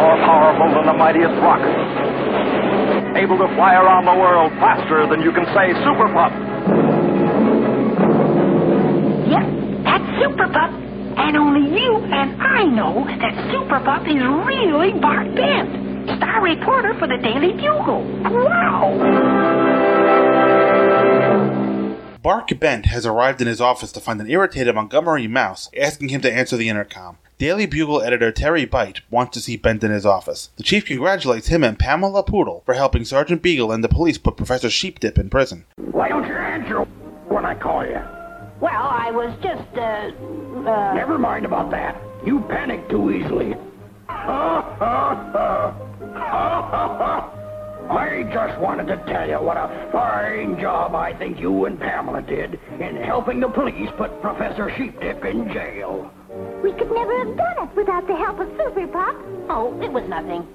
More 0.00 0.16
powerful 0.24 0.72
than 0.74 0.86
the 0.86 0.94
mightiest 0.96 1.36
rocket. 1.44 1.76
Able 3.20 3.36
to 3.36 3.48
fly 3.54 3.74
around 3.74 4.06
the 4.06 4.16
world 4.16 4.50
faster 4.52 5.06
than 5.06 5.20
you 5.20 5.30
can 5.30 5.44
say 5.52 5.74
Super 5.84 6.08
Pup. 6.08 6.32
Yep, 9.28 9.44
that's 9.84 10.08
Super 10.24 10.48
Pup. 10.48 10.72
And 11.20 11.36
only 11.36 11.68
you 11.68 11.98
and 11.98 12.40
I 12.40 12.64
know 12.64 13.04
that 13.04 13.52
Super 13.52 13.78
Pup 13.84 14.08
is 14.08 14.16
really 14.48 14.98
Bark 14.98 15.34
Bent, 15.36 15.68
star 16.16 16.42
reporter 16.42 16.94
for 16.98 17.06
the 17.06 17.18
Daily 17.18 17.52
Bugle. 17.52 18.00
Wow! 18.24 18.96
Bark 22.22 22.48
Bent 22.58 22.86
has 22.86 23.04
arrived 23.04 23.42
in 23.42 23.48
his 23.48 23.60
office 23.60 23.92
to 23.92 24.00
find 24.00 24.18
an 24.22 24.30
irritated 24.30 24.74
Montgomery 24.74 25.28
Mouse 25.28 25.68
asking 25.78 26.08
him 26.08 26.22
to 26.22 26.32
answer 26.32 26.56
the 26.56 26.70
intercom. 26.70 27.18
Daily 27.40 27.64
Bugle 27.64 28.02
editor 28.02 28.30
Terry 28.30 28.66
Bite 28.66 29.00
wants 29.10 29.32
to 29.32 29.40
see 29.40 29.56
Bent 29.56 29.82
in 29.82 29.90
his 29.90 30.04
office. 30.04 30.50
The 30.58 30.62
chief 30.62 30.84
congratulates 30.84 31.46
him 31.48 31.64
and 31.64 31.78
Pamela 31.78 32.22
Poodle 32.22 32.62
for 32.66 32.74
helping 32.74 33.02
Sergeant 33.02 33.40
Beagle 33.40 33.72
and 33.72 33.82
the 33.82 33.88
police 33.88 34.18
put 34.18 34.36
Professor 34.36 34.68
Sheepdip 34.68 35.16
in 35.18 35.30
prison. 35.30 35.64
Why 35.76 36.10
don't 36.10 36.26
you 36.26 36.34
answer 36.34 36.80
when 37.30 37.46
I 37.46 37.54
call 37.54 37.86
you? 37.86 37.98
Well, 38.60 38.88
I 38.90 39.10
was 39.10 39.34
just, 39.42 39.74
uh, 39.74 40.68
uh. 40.68 40.92
Never 40.92 41.18
mind 41.18 41.46
about 41.46 41.70
that. 41.70 41.98
You 42.26 42.40
panic 42.40 42.86
too 42.90 43.10
easily. 43.10 43.52
Ha 44.10 44.76
ha 44.78 45.30
ha! 45.32 45.74
Ha 46.12 46.68
ha 46.70 46.98
ha! 46.98 47.96
I 47.96 48.22
just 48.34 48.60
wanted 48.60 48.86
to 48.88 49.02
tell 49.10 49.26
you 49.26 49.40
what 49.40 49.56
a 49.56 49.88
fine 49.90 50.60
job 50.60 50.94
I 50.94 51.14
think 51.14 51.40
you 51.40 51.64
and 51.64 51.80
Pamela 51.80 52.20
did 52.20 52.60
in 52.78 52.96
helping 52.96 53.40
the 53.40 53.48
police 53.48 53.88
put 53.96 54.20
Professor 54.20 54.70
Sheepdip 54.76 55.24
in 55.24 55.50
jail. 55.54 56.12
We 56.62 56.72
could 56.72 56.90
never 56.92 57.18
have 57.18 57.36
done 57.36 57.68
it 57.68 57.76
without 57.76 58.06
the 58.06 58.14
help 58.14 58.38
of 58.38 58.48
Super 58.56 58.86
Pup. 58.86 59.16
Oh, 59.48 59.76
it 59.82 59.90
was 59.90 60.08
nothing. 60.08 60.46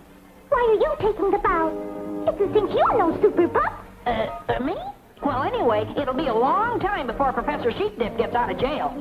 Why 0.50 0.60
are 0.60 0.80
you 0.80 0.96
taking 1.02 1.32
the 1.32 1.38
bow? 1.40 2.26
It's 2.28 2.40
you 2.40 2.54
think 2.54 2.72
you 2.72 2.98
know 2.98 3.20
Super 3.22 3.48
Pup. 3.50 3.86
Uh, 4.06 4.54
uh, 4.54 4.60
me? 4.64 4.76
Well, 5.24 5.44
anyway, 5.44 5.86
it'll 5.98 6.14
be 6.14 6.28
a 6.28 6.34
long 6.34 6.80
time 6.80 7.08
before 7.08 7.34
Professor 7.34 7.72
Sheepdip 7.72 8.18
gets 8.18 8.34
out 8.36 8.52
of 8.52 8.60
jail. 8.60 8.94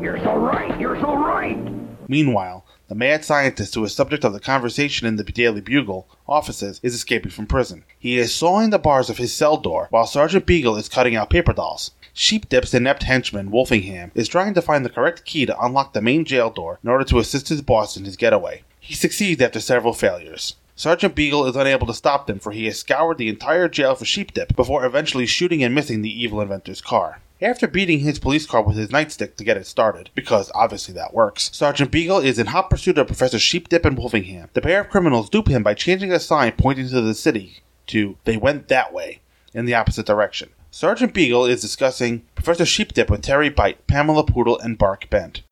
You're 0.00 0.18
so 0.22 0.36
right, 0.36 0.78
you're 0.78 1.00
so 1.00 1.16
right. 1.16 1.58
Meanwhile, 2.06 2.64
the 2.88 2.94
mad 2.94 3.24
scientist 3.24 3.74
who 3.74 3.84
is 3.84 3.94
subject 3.94 4.24
of 4.24 4.32
the 4.32 4.40
conversation 4.40 5.06
in 5.06 5.16
the 5.16 5.24
Daily 5.24 5.60
Bugle 5.60 6.08
offices 6.28 6.78
is 6.82 6.94
escaping 6.94 7.32
from 7.32 7.46
prison. 7.46 7.84
He 7.98 8.16
is 8.16 8.32
sawing 8.32 8.70
the 8.70 8.78
bars 8.78 9.10
of 9.10 9.18
his 9.18 9.34
cell 9.34 9.56
door 9.56 9.88
while 9.90 10.06
Sergeant 10.06 10.46
Beagle 10.46 10.76
is 10.76 10.88
cutting 10.88 11.16
out 11.16 11.30
paper 11.30 11.52
dolls. 11.52 11.90
Sheepdip's 12.20 12.74
inept 12.74 13.04
henchman, 13.04 13.52
Wolfingham, 13.52 14.10
is 14.12 14.26
trying 14.26 14.52
to 14.54 14.60
find 14.60 14.84
the 14.84 14.90
correct 14.90 15.24
key 15.24 15.46
to 15.46 15.64
unlock 15.64 15.92
the 15.92 16.02
main 16.02 16.24
jail 16.24 16.50
door 16.50 16.80
in 16.82 16.90
order 16.90 17.04
to 17.04 17.20
assist 17.20 17.48
his 17.48 17.62
boss 17.62 17.96
in 17.96 18.04
his 18.04 18.16
getaway. 18.16 18.64
He 18.80 18.94
succeeds 18.94 19.40
after 19.40 19.60
several 19.60 19.92
failures. 19.92 20.56
Sergeant 20.74 21.14
Beagle 21.14 21.46
is 21.46 21.54
unable 21.54 21.86
to 21.86 21.94
stop 21.94 22.26
them 22.26 22.40
for 22.40 22.50
he 22.50 22.66
has 22.66 22.80
scoured 22.80 23.18
the 23.18 23.28
entire 23.28 23.68
jail 23.68 23.94
for 23.94 24.04
Sheepdip 24.04 24.56
before 24.56 24.84
eventually 24.84 25.26
shooting 25.26 25.62
and 25.62 25.72
missing 25.72 26.02
the 26.02 26.22
evil 26.22 26.40
inventor's 26.40 26.80
car. 26.80 27.20
After 27.40 27.68
beating 27.68 28.00
his 28.00 28.18
police 28.18 28.46
car 28.46 28.62
with 28.62 28.76
his 28.76 28.88
nightstick 28.88 29.36
to 29.36 29.44
get 29.44 29.56
it 29.56 29.68
started, 29.68 30.10
because 30.16 30.50
obviously 30.56 30.94
that 30.94 31.14
works, 31.14 31.50
Sergeant 31.54 31.92
Beagle 31.92 32.18
is 32.18 32.40
in 32.40 32.48
hot 32.48 32.68
pursuit 32.68 32.98
of 32.98 33.06
Professor 33.06 33.38
Sheepdip 33.38 33.84
and 33.84 33.96
Wolfingham. 33.96 34.48
The 34.54 34.60
pair 34.60 34.80
of 34.80 34.90
criminals 34.90 35.30
dupe 35.30 35.46
him 35.46 35.62
by 35.62 35.74
changing 35.74 36.10
a 36.10 36.18
sign 36.18 36.50
pointing 36.58 36.88
to 36.88 37.00
the 37.00 37.14
city 37.14 37.58
to 37.86 38.16
They 38.24 38.36
Went 38.36 38.66
That 38.66 38.92
Way 38.92 39.20
in 39.54 39.66
the 39.66 39.74
opposite 39.74 40.06
direction. 40.06 40.48
Sergeant 40.70 41.14
Beagle 41.14 41.46
is 41.46 41.62
discussing 41.62 42.22
Professor 42.34 42.66
Sheepdip 42.66 43.08
with 43.08 43.22
Terry 43.22 43.48
Bite, 43.48 43.86
Pamela 43.86 44.22
Poodle, 44.24 44.58
and 44.58 44.76
Bark 44.76 45.08
Bent. 45.08 45.42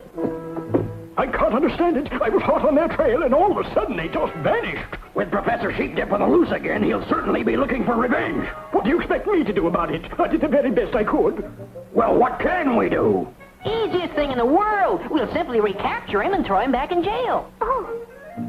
I 1.17 1.27
can't 1.27 1.55
understand 1.55 1.97
it. 1.97 2.13
I 2.13 2.29
was 2.29 2.43
hot 2.43 2.67
on 2.67 2.75
their 2.75 2.89
trail, 2.89 3.23
and 3.23 3.35
all 3.35 3.51
of 3.51 3.65
a 3.65 3.75
sudden 3.75 3.97
they 3.97 4.09
just 4.09 4.35
vanished. 4.45 4.95
With 5.15 5.31
Professor 5.31 5.73
Sheepdip 5.73 6.13
on 6.13 6.21
the 6.21 6.27
loose 6.27 6.53
again, 6.53 6.83
he'll 6.83 7.09
certainly 7.09 7.43
be 7.43 7.57
looking 7.57 7.85
for 7.87 7.97
revenge. 7.97 8.47
What 8.73 8.85
do 8.85 8.91
you 8.91 9.01
expect 9.01 9.27
me 9.27 9.43
to 9.43 9.53
do 9.55 9.69
about 9.69 9.93
it? 9.93 10.03
I 10.21 10.29
did 10.29 10.43
the 10.43 10.49
very 10.49 10.71
best 10.71 10.95
I 10.95 11.03
could. 11.05 11.51
Well, 11.95 12.15
what 12.19 12.39
can 12.39 12.77
we 12.77 12.91
do? 12.91 13.27
Easiest 13.65 14.15
thing 14.15 14.31
in 14.31 14.39
the 14.39 14.45
world. 14.45 15.01
We'll 15.11 15.33
simply 15.33 15.61
recapture 15.61 16.23
him 16.23 16.35
and 16.35 16.45
throw 16.45 16.61
him 16.61 16.73
back 16.73 16.93
in 16.93 17.03
jail. 17.03 17.51
Oh, 17.63 18.05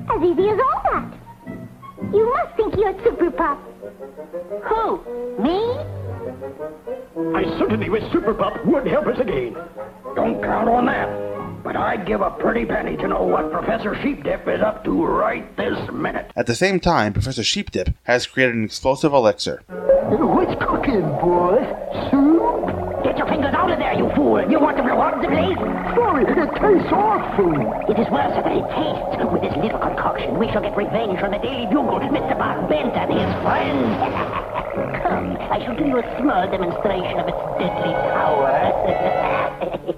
as 0.09 0.21
easy 0.21 0.49
as 0.49 0.59
all 0.59 0.81
that. 0.91 1.13
You 2.13 2.29
must 2.29 2.55
think 2.57 2.75
you're 2.75 2.93
Super 3.05 3.31
Pup. 3.31 3.57
Who? 4.65 5.41
Me? 5.41 6.06
I 7.35 7.43
certainly 7.57 7.89
wish 7.89 8.03
Super 8.11 8.33
Pup 8.33 8.65
would 8.65 8.87
help 8.87 9.07
us 9.07 9.19
again. 9.19 9.55
Don't 10.15 10.41
count 10.41 10.69
on 10.69 10.85
that. 10.87 11.63
But 11.63 11.75
I'd 11.75 12.05
give 12.07 12.21
a 12.21 12.31
pretty 12.31 12.65
penny 12.65 12.95
to 12.97 13.07
know 13.07 13.23
what 13.23 13.51
Professor 13.51 13.95
Sheepdip 14.01 14.47
is 14.47 14.61
up 14.61 14.83
to 14.85 15.05
right 15.05 15.55
this 15.57 15.77
minute. 15.91 16.31
At 16.35 16.47
the 16.47 16.55
same 16.55 16.79
time, 16.79 17.13
Professor 17.13 17.43
Sheepdip 17.43 17.93
has 18.03 18.25
created 18.25 18.55
an 18.55 18.63
explosive 18.63 19.13
elixir. 19.13 19.63
What's 19.67 20.55
cooking, 20.63 21.01
boys? 21.19 22.16
Get 23.07 23.17
your 23.19 23.27
fingers 23.27 23.53
out 23.53 23.71
of 23.71 23.79
there, 23.79 23.93
you 23.93 24.11
fool! 24.15 24.43
You 24.51 24.59
want 24.59 24.75
to 24.75 24.83
blow 24.83 24.99
up 24.99 25.21
the 25.21 25.31
place? 25.31 25.55
Sorry, 25.95 26.27
it 26.27 26.51
tastes 26.59 26.91
awful. 26.91 27.55
It 27.87 27.95
is 27.95 28.03
worse 28.11 28.35
than 28.35 28.51
it 28.51 28.67
tastes. 28.75 29.23
With 29.31 29.47
this 29.47 29.55
little 29.55 29.79
concoction, 29.79 30.37
we 30.37 30.51
shall 30.51 30.61
get 30.61 30.75
revenge 30.75 31.23
on 31.23 31.31
the 31.31 31.39
Daily 31.39 31.71
Bugle, 31.71 32.03
Mr. 32.11 32.37
Bob 32.37 32.67
Bent 32.67 32.91
and 32.99 33.07
his 33.07 33.31
friends. 33.47 33.95
Come, 35.07 35.39
I 35.39 35.63
shall 35.63 35.77
give 35.79 35.87
you 35.87 36.03
a 36.03 36.19
small 36.19 36.51
demonstration 36.51 37.15
of 37.23 37.31
its 37.31 37.39
deadly 37.55 37.95
power. 38.11 39.95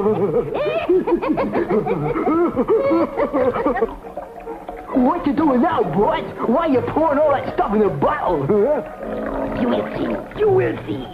What 4.94 5.24
you 5.24 5.32
doing 5.32 5.62
now, 5.62 5.82
boys? 5.82 6.24
Why 6.48 6.66
you 6.66 6.80
pouring 6.80 7.20
all 7.20 7.30
that 7.30 7.54
stuff 7.54 7.72
in 7.74 7.78
the 7.80 7.88
bottle, 7.88 8.40
you 9.60 9.68
will 9.68 9.86
see. 9.96 10.08
You 10.40 10.50
will 10.50 10.76
see. 10.84 11.06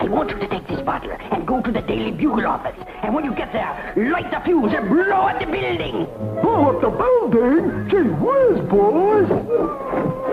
I 0.00 0.08
want 0.08 0.30
you 0.30 0.38
to 0.38 0.48
take 0.48 0.66
this 0.66 0.80
bottle 0.80 1.12
and 1.12 1.46
go 1.46 1.60
to 1.62 1.70
the 1.70 1.82
Daily 1.82 2.10
Bugle 2.10 2.46
office. 2.46 2.74
And 3.02 3.14
when 3.14 3.24
you 3.24 3.32
get 3.34 3.52
there, 3.52 3.92
light 4.10 4.30
the 4.32 4.40
fuse 4.44 4.72
and 4.74 4.88
blow 4.88 5.28
up 5.28 5.38
the 5.38 5.46
building. 5.46 6.06
Blow 6.42 6.70
up 6.74 6.80
the 6.80 6.90
building? 6.90 7.88
Gee 7.88 8.08
whiz, 8.18 8.58
boys. 8.68 9.28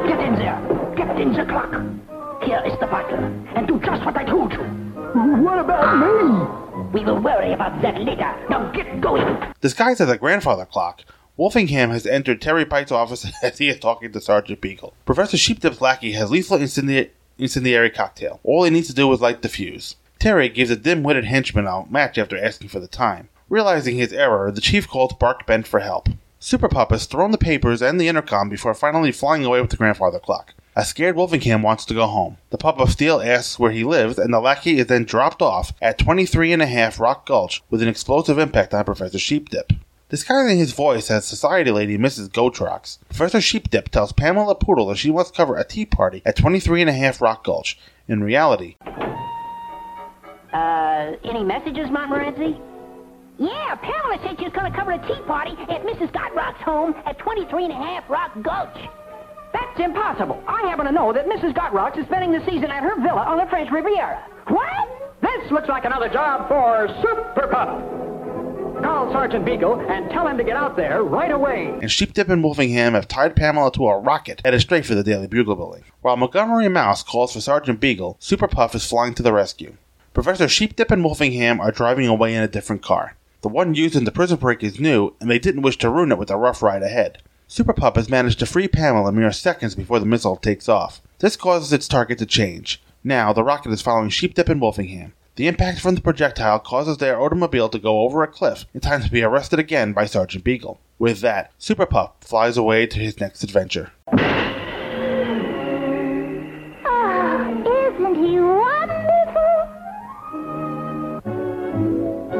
Get 0.07 0.19
in 0.19 0.33
there. 0.35 0.59
Get 0.95 1.19
in 1.19 1.33
the 1.33 1.45
clock. 1.45 1.75
Here 2.55 2.71
is 2.71 2.79
the 2.79 2.87
bottle. 2.87 3.19
And 3.57 3.67
do 3.67 3.81
just 3.81 4.05
what 4.05 4.15
I 4.15 4.23
told 4.23 4.53
you. 4.53 4.59
What 5.43 5.59
about 5.59 5.97
me? 5.99 6.97
We 6.97 7.03
will 7.03 7.19
worry 7.19 7.51
about 7.51 7.81
that 7.81 7.99
later. 7.99 8.33
Now 8.49 8.71
get 8.71 9.01
going. 9.01 9.53
Disguised 9.59 9.99
as 9.99 10.09
a 10.09 10.17
grandfather 10.17 10.65
clock, 10.65 11.01
Wolfingham 11.37 11.89
has 11.89 12.07
entered 12.07 12.41
Terry 12.41 12.63
Bite's 12.63 12.93
office 12.93 13.29
as 13.43 13.57
he 13.57 13.67
is 13.67 13.77
talking 13.81 14.13
to 14.13 14.21
Sergeant 14.21 14.61
Beagle. 14.61 14.93
Professor 15.05 15.35
Sheepdip's 15.35 15.81
lackey 15.81 16.13
has 16.13 16.31
lethal 16.31 16.57
incendi- 16.57 17.09
incendiary 17.37 17.89
cocktail. 17.89 18.39
All 18.45 18.63
he 18.63 18.69
needs 18.69 18.87
to 18.87 18.93
do 18.93 19.11
is 19.11 19.19
light 19.19 19.41
the 19.41 19.49
fuse. 19.49 19.97
Terry 20.17 20.47
gives 20.47 20.71
a 20.71 20.77
dim-witted 20.77 21.25
henchman 21.25 21.67
a 21.67 21.83
match 21.89 22.17
after 22.17 22.41
asking 22.41 22.69
for 22.69 22.79
the 22.79 22.87
time. 22.87 23.27
Realizing 23.49 23.97
his 23.97 24.13
error, 24.13 24.49
the 24.49 24.61
chief 24.61 24.87
calls 24.87 25.11
Bark 25.11 25.45
Bent 25.45 25.67
for 25.67 25.81
help. 25.81 26.07
Super 26.39 26.69
Pup 26.69 26.91
has 26.91 27.05
thrown 27.05 27.31
the 27.31 27.37
papers 27.37 27.81
and 27.81 27.99
the 27.99 28.07
intercom 28.07 28.47
before 28.47 28.73
finally 28.73 29.11
flying 29.11 29.43
away 29.43 29.59
with 29.59 29.71
the 29.71 29.77
grandfather 29.77 30.19
clock. 30.19 30.53
A 30.77 30.83
scared 30.83 31.15
Wolfingham 31.15 31.61
wants 31.61 31.85
to 31.85 31.93
go 31.93 32.05
home. 32.05 32.35
The 32.49 32.57
Pup 32.57 32.79
of 32.79 32.91
Steel 32.91 33.21
asks 33.21 33.57
where 33.57 33.71
he 33.71 33.85
lives, 33.85 34.17
and 34.19 34.33
the 34.33 34.41
lackey 34.41 34.77
is 34.77 34.87
then 34.87 35.05
dropped 35.05 35.41
off 35.41 35.71
at 35.81 35.97
23 35.97 36.51
and 36.51 36.61
a 36.61 36.65
half 36.65 36.99
Rock 36.99 37.25
Gulch 37.25 37.63
with 37.69 37.81
an 37.81 37.87
explosive 37.87 38.37
impact 38.37 38.73
on 38.73 38.83
Professor 38.83 39.17
Sheepdip. 39.17 39.71
Disguising 40.09 40.57
his 40.57 40.73
voice 40.73 41.09
as 41.09 41.23
society 41.25 41.71
lady 41.71 41.97
Mrs. 41.97 42.27
Gotrox, 42.29 42.97
Professor 43.07 43.39
Sheepdip 43.39 43.87
tells 43.89 44.11
Pamela 44.11 44.53
Poodle 44.53 44.87
that 44.87 44.97
she 44.97 45.09
wants 45.09 45.31
to 45.31 45.37
cover 45.37 45.55
a 45.55 45.63
tea 45.63 45.85
party 45.85 46.21
at 46.25 46.35
23 46.35 46.81
and 46.81 46.89
a 46.89 46.93
half 46.93 47.21
Rock 47.21 47.45
Gulch. 47.45 47.77
In 48.07 48.21
reality, 48.23 48.75
Uh, 50.53 51.13
any 51.25 51.43
messages, 51.43 51.89
Montmorency? 51.89 52.59
Yeah, 53.37 53.75
Pamela 53.75 54.19
said 54.23 54.37
she 54.37 54.45
was 54.45 54.53
going 54.53 54.71
to 54.71 54.77
cover 54.77 54.91
a 54.91 55.07
tea 55.07 55.21
party 55.25 55.51
at 55.51 55.83
Mrs. 55.83 56.11
Gotrock's 56.13 56.61
home 56.61 56.95
at 57.05 57.17
23 57.19 57.63
and 57.65 57.73
a 57.73 57.75
half 57.75 58.09
Rock 58.09 58.31
Gulch. 58.41 58.87
That's 59.55 59.79
impossible. 59.79 60.43
I 60.47 60.67
happen 60.67 60.85
to 60.85 60.91
know 60.91 61.13
that 61.13 61.27
Mrs. 61.27 61.53
Gotrock 61.53 61.97
is 61.97 62.05
spending 62.07 62.33
the 62.33 62.43
season 62.45 62.65
at 62.71 62.83
her 62.83 62.99
villa 63.01 63.23
on 63.23 63.37
the 63.37 63.45
French 63.49 63.71
Riviera. 63.71 64.21
What? 64.47 65.15
This 65.21 65.49
looks 65.49 65.69
like 65.69 65.85
another 65.85 66.09
job 66.09 66.49
for 66.49 66.89
Super 67.01 67.47
Pup. 67.47 68.83
Call 68.83 69.13
Sergeant 69.13 69.45
Beagle 69.45 69.79
and 69.89 70.11
tell 70.11 70.27
him 70.27 70.37
to 70.37 70.43
get 70.43 70.57
out 70.57 70.75
there 70.75 71.03
right 71.03 71.31
away. 71.31 71.67
and 71.81 71.89
Sheepdip 71.89 72.27
and 72.27 72.43
Wolfingham 72.43 72.91
have 72.91 73.07
tied 73.07 73.37
Pamela 73.37 73.71
to 73.71 73.87
a 73.87 73.97
rocket 73.97 74.41
headed 74.43 74.59
straight 74.59 74.85
for 74.85 74.93
the 74.93 75.03
Daily 75.03 75.27
Bugle 75.27 75.55
building. 75.55 75.85
While 76.01 76.17
Montgomery 76.17 76.67
Mouse 76.67 77.01
calls 77.01 77.31
for 77.33 77.39
Sergeant 77.39 77.79
Beagle, 77.79 78.17
Super 78.19 78.49
Pup 78.49 78.75
is 78.75 78.85
flying 78.85 79.13
to 79.13 79.23
the 79.23 79.31
rescue. 79.31 79.77
Professor 80.13 80.49
Sheepdip 80.49 80.91
and 80.91 81.01
Wolfingham 81.01 81.61
are 81.61 81.71
driving 81.71 82.07
away 82.07 82.35
in 82.35 82.43
a 82.43 82.47
different 82.49 82.81
car. 82.81 83.15
The 83.41 83.47
one 83.47 83.73
used 83.73 83.95
in 83.95 84.03
the 84.03 84.11
prison 84.11 84.37
break 84.37 84.63
is 84.63 84.81
new, 84.81 85.15
and 85.21 85.31
they 85.31 85.39
didn't 85.39 85.61
wish 85.61 85.77
to 85.77 85.89
ruin 85.89 86.11
it 86.11 86.17
with 86.17 86.29
a 86.29 86.37
rough 86.37 86.61
ride 86.61 86.83
ahead. 86.83 87.21
Super 87.47 87.73
Pup 87.73 87.95
has 87.95 88.09
managed 88.09 88.39
to 88.39 88.45
free 88.47 88.67
Pamela 88.67 89.11
mere 89.11 89.31
seconds 89.31 89.75
before 89.75 89.99
the 89.99 90.05
missile 90.05 90.35
takes 90.35 90.67
off. 90.67 90.99
This 91.19 91.35
causes 91.35 91.71
its 91.71 91.87
target 91.87 92.17
to 92.17 92.25
change. 92.25 92.81
Now, 93.03 93.33
the 93.33 93.43
rocket 93.43 93.71
is 93.71 93.83
following 93.83 94.09
Sheepdip 94.09 94.49
and 94.49 94.59
Wolfingham. 94.59 95.11
The 95.35 95.47
impact 95.47 95.79
from 95.79 95.93
the 95.93 96.01
projectile 96.01 96.57
causes 96.59 96.97
their 96.97 97.21
automobile 97.21 97.69
to 97.69 97.77
go 97.77 97.99
over 98.01 98.23
a 98.23 98.27
cliff 98.27 98.65
in 98.73 98.79
time 98.79 99.03
to 99.03 99.11
be 99.11 99.21
arrested 99.21 99.59
again 99.59 99.93
by 99.93 100.05
Sergeant 100.05 100.43
Beagle. 100.43 100.79
With 100.97 101.19
that, 101.21 101.51
Super 101.59 101.85
Pup 101.85 102.23
flies 102.23 102.57
away 102.57 102.87
to 102.87 102.97
his 102.99 103.19
next 103.19 103.43
adventure. 103.43 103.91
Ah, 106.87 107.49
isn't 107.51 108.15
he 108.25 108.39
wonderful? 108.39 109.51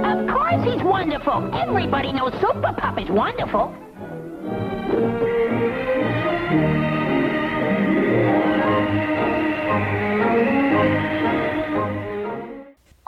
Of 0.04 0.28
course 0.30 0.64
he's 0.64 0.82
wonderful. 0.84 1.54
Everybody 1.54 2.12
knows 2.12 2.34
Super 2.42 2.74
Pup 2.74 3.00
is 3.00 3.10
wonderful. 3.10 3.76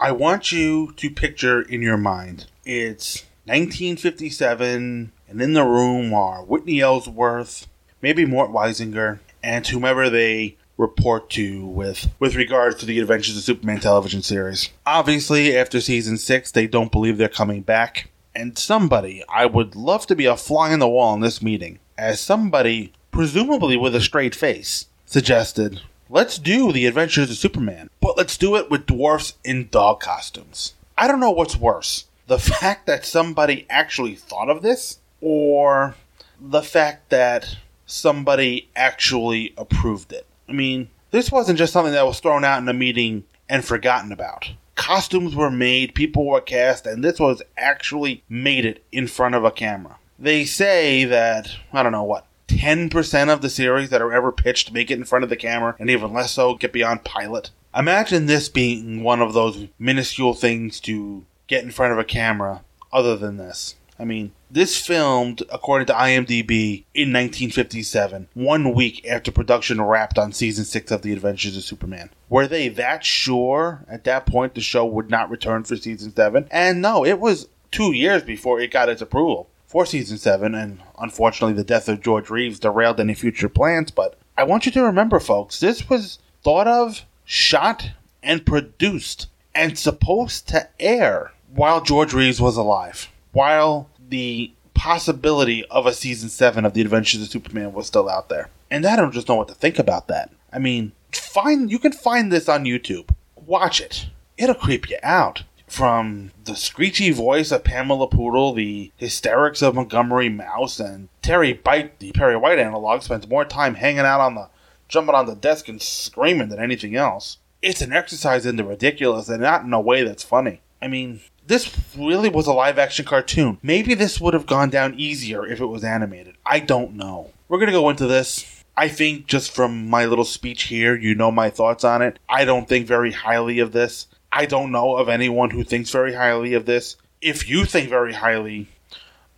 I 0.00 0.12
want 0.12 0.52
you 0.52 0.92
to 0.96 1.10
picture 1.10 1.60
in 1.60 1.82
your 1.82 1.98
mind 1.98 2.46
it's 2.64 3.24
1957, 3.46 5.12
and 5.28 5.42
in 5.42 5.52
the 5.54 5.64
room 5.64 6.14
are 6.14 6.44
Whitney 6.44 6.80
Ellsworth, 6.80 7.66
maybe 8.00 8.24
Mort 8.24 8.50
Weisinger, 8.50 9.18
and 9.42 9.66
whomever 9.66 10.08
they 10.08 10.56
report 10.76 11.28
to 11.30 11.66
with 11.66 12.10
with 12.18 12.36
regards 12.36 12.76
to 12.76 12.86
the 12.86 13.00
Adventures 13.00 13.36
of 13.36 13.42
Superman 13.42 13.80
television 13.80 14.22
series. 14.22 14.70
Obviously, 14.86 15.56
after 15.56 15.80
season 15.80 16.16
six, 16.16 16.52
they 16.52 16.66
don't 16.66 16.92
believe 16.92 17.18
they're 17.18 17.28
coming 17.28 17.62
back. 17.62 18.10
And 18.38 18.56
somebody, 18.56 19.24
I 19.28 19.46
would 19.46 19.74
love 19.74 20.06
to 20.06 20.14
be 20.14 20.26
a 20.26 20.36
fly 20.36 20.72
on 20.72 20.78
the 20.78 20.88
wall 20.88 21.12
in 21.12 21.20
this 21.20 21.42
meeting, 21.42 21.80
as 21.98 22.20
somebody, 22.20 22.92
presumably 23.10 23.76
with 23.76 23.96
a 23.96 24.00
straight 24.00 24.32
face, 24.32 24.86
suggested, 25.06 25.80
let's 26.08 26.38
do 26.38 26.70
the 26.70 26.86
Adventures 26.86 27.32
of 27.32 27.36
Superman, 27.36 27.90
but 28.00 28.16
let's 28.16 28.36
do 28.36 28.54
it 28.54 28.70
with 28.70 28.86
dwarfs 28.86 29.34
in 29.42 29.68
dog 29.72 29.98
costumes. 29.98 30.74
I 30.96 31.08
don't 31.08 31.18
know 31.18 31.32
what's 31.32 31.56
worse 31.56 32.04
the 32.28 32.38
fact 32.60 32.86
that 32.86 33.04
somebody 33.04 33.66
actually 33.68 34.14
thought 34.14 34.48
of 34.48 34.62
this, 34.62 35.00
or 35.20 35.96
the 36.40 36.62
fact 36.62 37.10
that 37.10 37.56
somebody 37.86 38.68
actually 38.76 39.52
approved 39.58 40.12
it. 40.12 40.26
I 40.48 40.52
mean, 40.52 40.90
this 41.10 41.32
wasn't 41.32 41.58
just 41.58 41.72
something 41.72 41.92
that 41.92 42.06
was 42.06 42.20
thrown 42.20 42.44
out 42.44 42.62
in 42.62 42.68
a 42.68 42.72
meeting 42.72 43.24
and 43.48 43.64
forgotten 43.64 44.12
about. 44.12 44.52
Costumes 44.78 45.34
were 45.34 45.50
made, 45.50 45.94
people 45.94 46.24
were 46.24 46.40
cast, 46.40 46.86
and 46.86 47.04
this 47.04 47.18
was 47.18 47.42
actually 47.58 48.22
made 48.28 48.64
it 48.64 48.82
in 48.92 49.08
front 49.08 49.34
of 49.34 49.44
a 49.44 49.50
camera. 49.50 49.98
They 50.18 50.44
say 50.44 51.04
that, 51.04 51.50
I 51.72 51.82
don't 51.82 51.92
know 51.92 52.04
what, 52.04 52.26
10% 52.46 53.28
of 53.28 53.42
the 53.42 53.50
series 53.50 53.90
that 53.90 54.00
are 54.00 54.12
ever 54.12 54.32
pitched 54.32 54.72
make 54.72 54.90
it 54.90 54.98
in 54.98 55.04
front 55.04 55.24
of 55.24 55.30
the 55.30 55.36
camera, 55.36 55.74
and 55.80 55.90
even 55.90 56.12
less 56.14 56.30
so 56.30 56.54
get 56.54 56.72
beyond 56.72 57.04
pilot. 57.04 57.50
Imagine 57.74 58.26
this 58.26 58.48
being 58.48 59.02
one 59.02 59.20
of 59.20 59.34
those 59.34 59.66
minuscule 59.78 60.32
things 60.32 60.80
to 60.80 61.26
get 61.48 61.64
in 61.64 61.72
front 61.72 61.92
of 61.92 61.98
a 61.98 62.04
camera 62.04 62.62
other 62.92 63.16
than 63.16 63.36
this. 63.36 63.74
I 63.98 64.04
mean, 64.04 64.32
this 64.50 64.80
filmed, 64.80 65.42
according 65.50 65.86
to 65.86 65.92
IMDb, 65.92 66.84
in 66.94 67.12
1957, 67.12 68.28
one 68.34 68.72
week 68.72 69.04
after 69.06 69.32
production 69.32 69.80
wrapped 69.80 70.18
on 70.18 70.32
season 70.32 70.64
6 70.64 70.90
of 70.92 71.02
The 71.02 71.12
Adventures 71.12 71.56
of 71.56 71.64
Superman. 71.64 72.10
Were 72.28 72.46
they 72.46 72.68
that 72.68 73.04
sure 73.04 73.84
at 73.88 74.04
that 74.04 74.26
point 74.26 74.54
the 74.54 74.60
show 74.60 74.86
would 74.86 75.10
not 75.10 75.30
return 75.30 75.64
for 75.64 75.76
season 75.76 76.14
7? 76.14 76.46
And 76.50 76.80
no, 76.80 77.04
it 77.04 77.18
was 77.18 77.48
two 77.70 77.92
years 77.92 78.22
before 78.22 78.60
it 78.60 78.70
got 78.70 78.88
its 78.88 79.02
approval 79.02 79.48
for 79.66 79.84
season 79.84 80.16
7, 80.16 80.54
and 80.54 80.80
unfortunately, 80.98 81.54
the 81.54 81.64
death 81.64 81.88
of 81.88 82.00
George 82.00 82.30
Reeves 82.30 82.58
derailed 82.58 83.00
any 83.00 83.14
future 83.14 83.50
plans. 83.50 83.90
But 83.90 84.18
I 84.36 84.44
want 84.44 84.64
you 84.64 84.72
to 84.72 84.82
remember, 84.82 85.20
folks, 85.20 85.60
this 85.60 85.90
was 85.90 86.18
thought 86.42 86.66
of, 86.66 87.04
shot, 87.24 87.90
and 88.22 88.46
produced, 88.46 89.26
and 89.54 89.78
supposed 89.78 90.48
to 90.48 90.68
air 90.80 91.32
while 91.54 91.82
George 91.82 92.14
Reeves 92.14 92.40
was 92.40 92.56
alive, 92.56 93.08
while 93.32 93.88
the 94.08 94.52
possibility 94.74 95.64
of 95.66 95.86
a 95.86 95.92
season 95.92 96.28
7 96.28 96.64
of 96.64 96.72
The 96.72 96.80
Adventures 96.80 97.22
of 97.22 97.28
Superman 97.28 97.72
was 97.72 97.86
still 97.86 98.08
out 98.08 98.28
there. 98.28 98.48
And 98.70 98.86
I 98.86 98.96
don't 98.96 99.12
just 99.12 99.28
know 99.28 99.34
what 99.34 99.48
to 99.48 99.54
think 99.54 99.78
about 99.78 100.08
that. 100.08 100.30
I 100.52 100.58
mean, 100.58 100.92
find 101.12 101.70
you 101.70 101.78
can 101.78 101.92
find 101.92 102.32
this 102.32 102.48
on 102.48 102.64
YouTube. 102.64 103.10
Watch 103.34 103.80
it. 103.80 104.06
It'll 104.36 104.54
creep 104.54 104.88
you 104.88 104.98
out. 105.02 105.44
From 105.66 106.30
the 106.44 106.56
screechy 106.56 107.10
voice 107.10 107.52
of 107.52 107.62
Pamela 107.64 108.08
Poodle, 108.08 108.54
the 108.54 108.90
hysterics 108.96 109.60
of 109.60 109.74
Montgomery 109.74 110.30
Mouse, 110.30 110.80
and 110.80 111.10
Terry 111.20 111.52
Bite, 111.52 111.98
the 111.98 112.10
Perry 112.12 112.38
White 112.38 112.58
analog, 112.58 113.02
spends 113.02 113.28
more 113.28 113.44
time 113.44 113.74
hanging 113.74 114.00
out 114.00 114.20
on 114.20 114.34
the 114.34 114.48
jumping 114.88 115.14
on 115.14 115.26
the 115.26 115.34
desk 115.34 115.68
and 115.68 115.82
screaming 115.82 116.48
than 116.48 116.58
anything 116.58 116.96
else. 116.96 117.36
It's 117.60 117.82
an 117.82 117.92
exercise 117.92 118.46
in 118.46 118.56
the 118.56 118.64
ridiculous 118.64 119.28
and 119.28 119.42
not 119.42 119.62
in 119.62 119.72
a 119.74 119.80
way 119.80 120.04
that's 120.04 120.22
funny. 120.22 120.62
I 120.80 120.88
mean, 120.88 121.20
this 121.48 121.74
really 121.96 122.28
was 122.28 122.46
a 122.46 122.52
live 122.52 122.78
action 122.78 123.04
cartoon. 123.04 123.58
Maybe 123.62 123.94
this 123.94 124.20
would 124.20 124.34
have 124.34 124.46
gone 124.46 124.68
down 124.70 124.94
easier 124.98 125.46
if 125.46 125.60
it 125.60 125.66
was 125.66 125.82
animated. 125.82 126.36
I 126.44 126.60
don't 126.60 126.94
know. 126.94 127.30
We're 127.48 127.58
going 127.58 127.68
to 127.68 127.72
go 127.72 127.88
into 127.88 128.06
this. 128.06 128.64
I 128.76 128.88
think 128.88 129.26
just 129.26 129.50
from 129.50 129.88
my 129.88 130.04
little 130.04 130.26
speech 130.26 130.64
here, 130.64 130.94
you 130.94 131.14
know 131.14 131.32
my 131.32 131.50
thoughts 131.50 131.84
on 131.84 132.02
it. 132.02 132.18
I 132.28 132.44
don't 132.44 132.68
think 132.68 132.86
very 132.86 133.12
highly 133.12 133.58
of 133.58 133.72
this. 133.72 134.06
I 134.30 134.44
don't 134.46 134.70
know 134.70 134.96
of 134.96 135.08
anyone 135.08 135.50
who 135.50 135.64
thinks 135.64 135.90
very 135.90 136.14
highly 136.14 136.52
of 136.54 136.66
this. 136.66 136.96
If 137.20 137.48
you 137.48 137.64
think 137.64 137.88
very 137.88 138.12
highly 138.12 138.68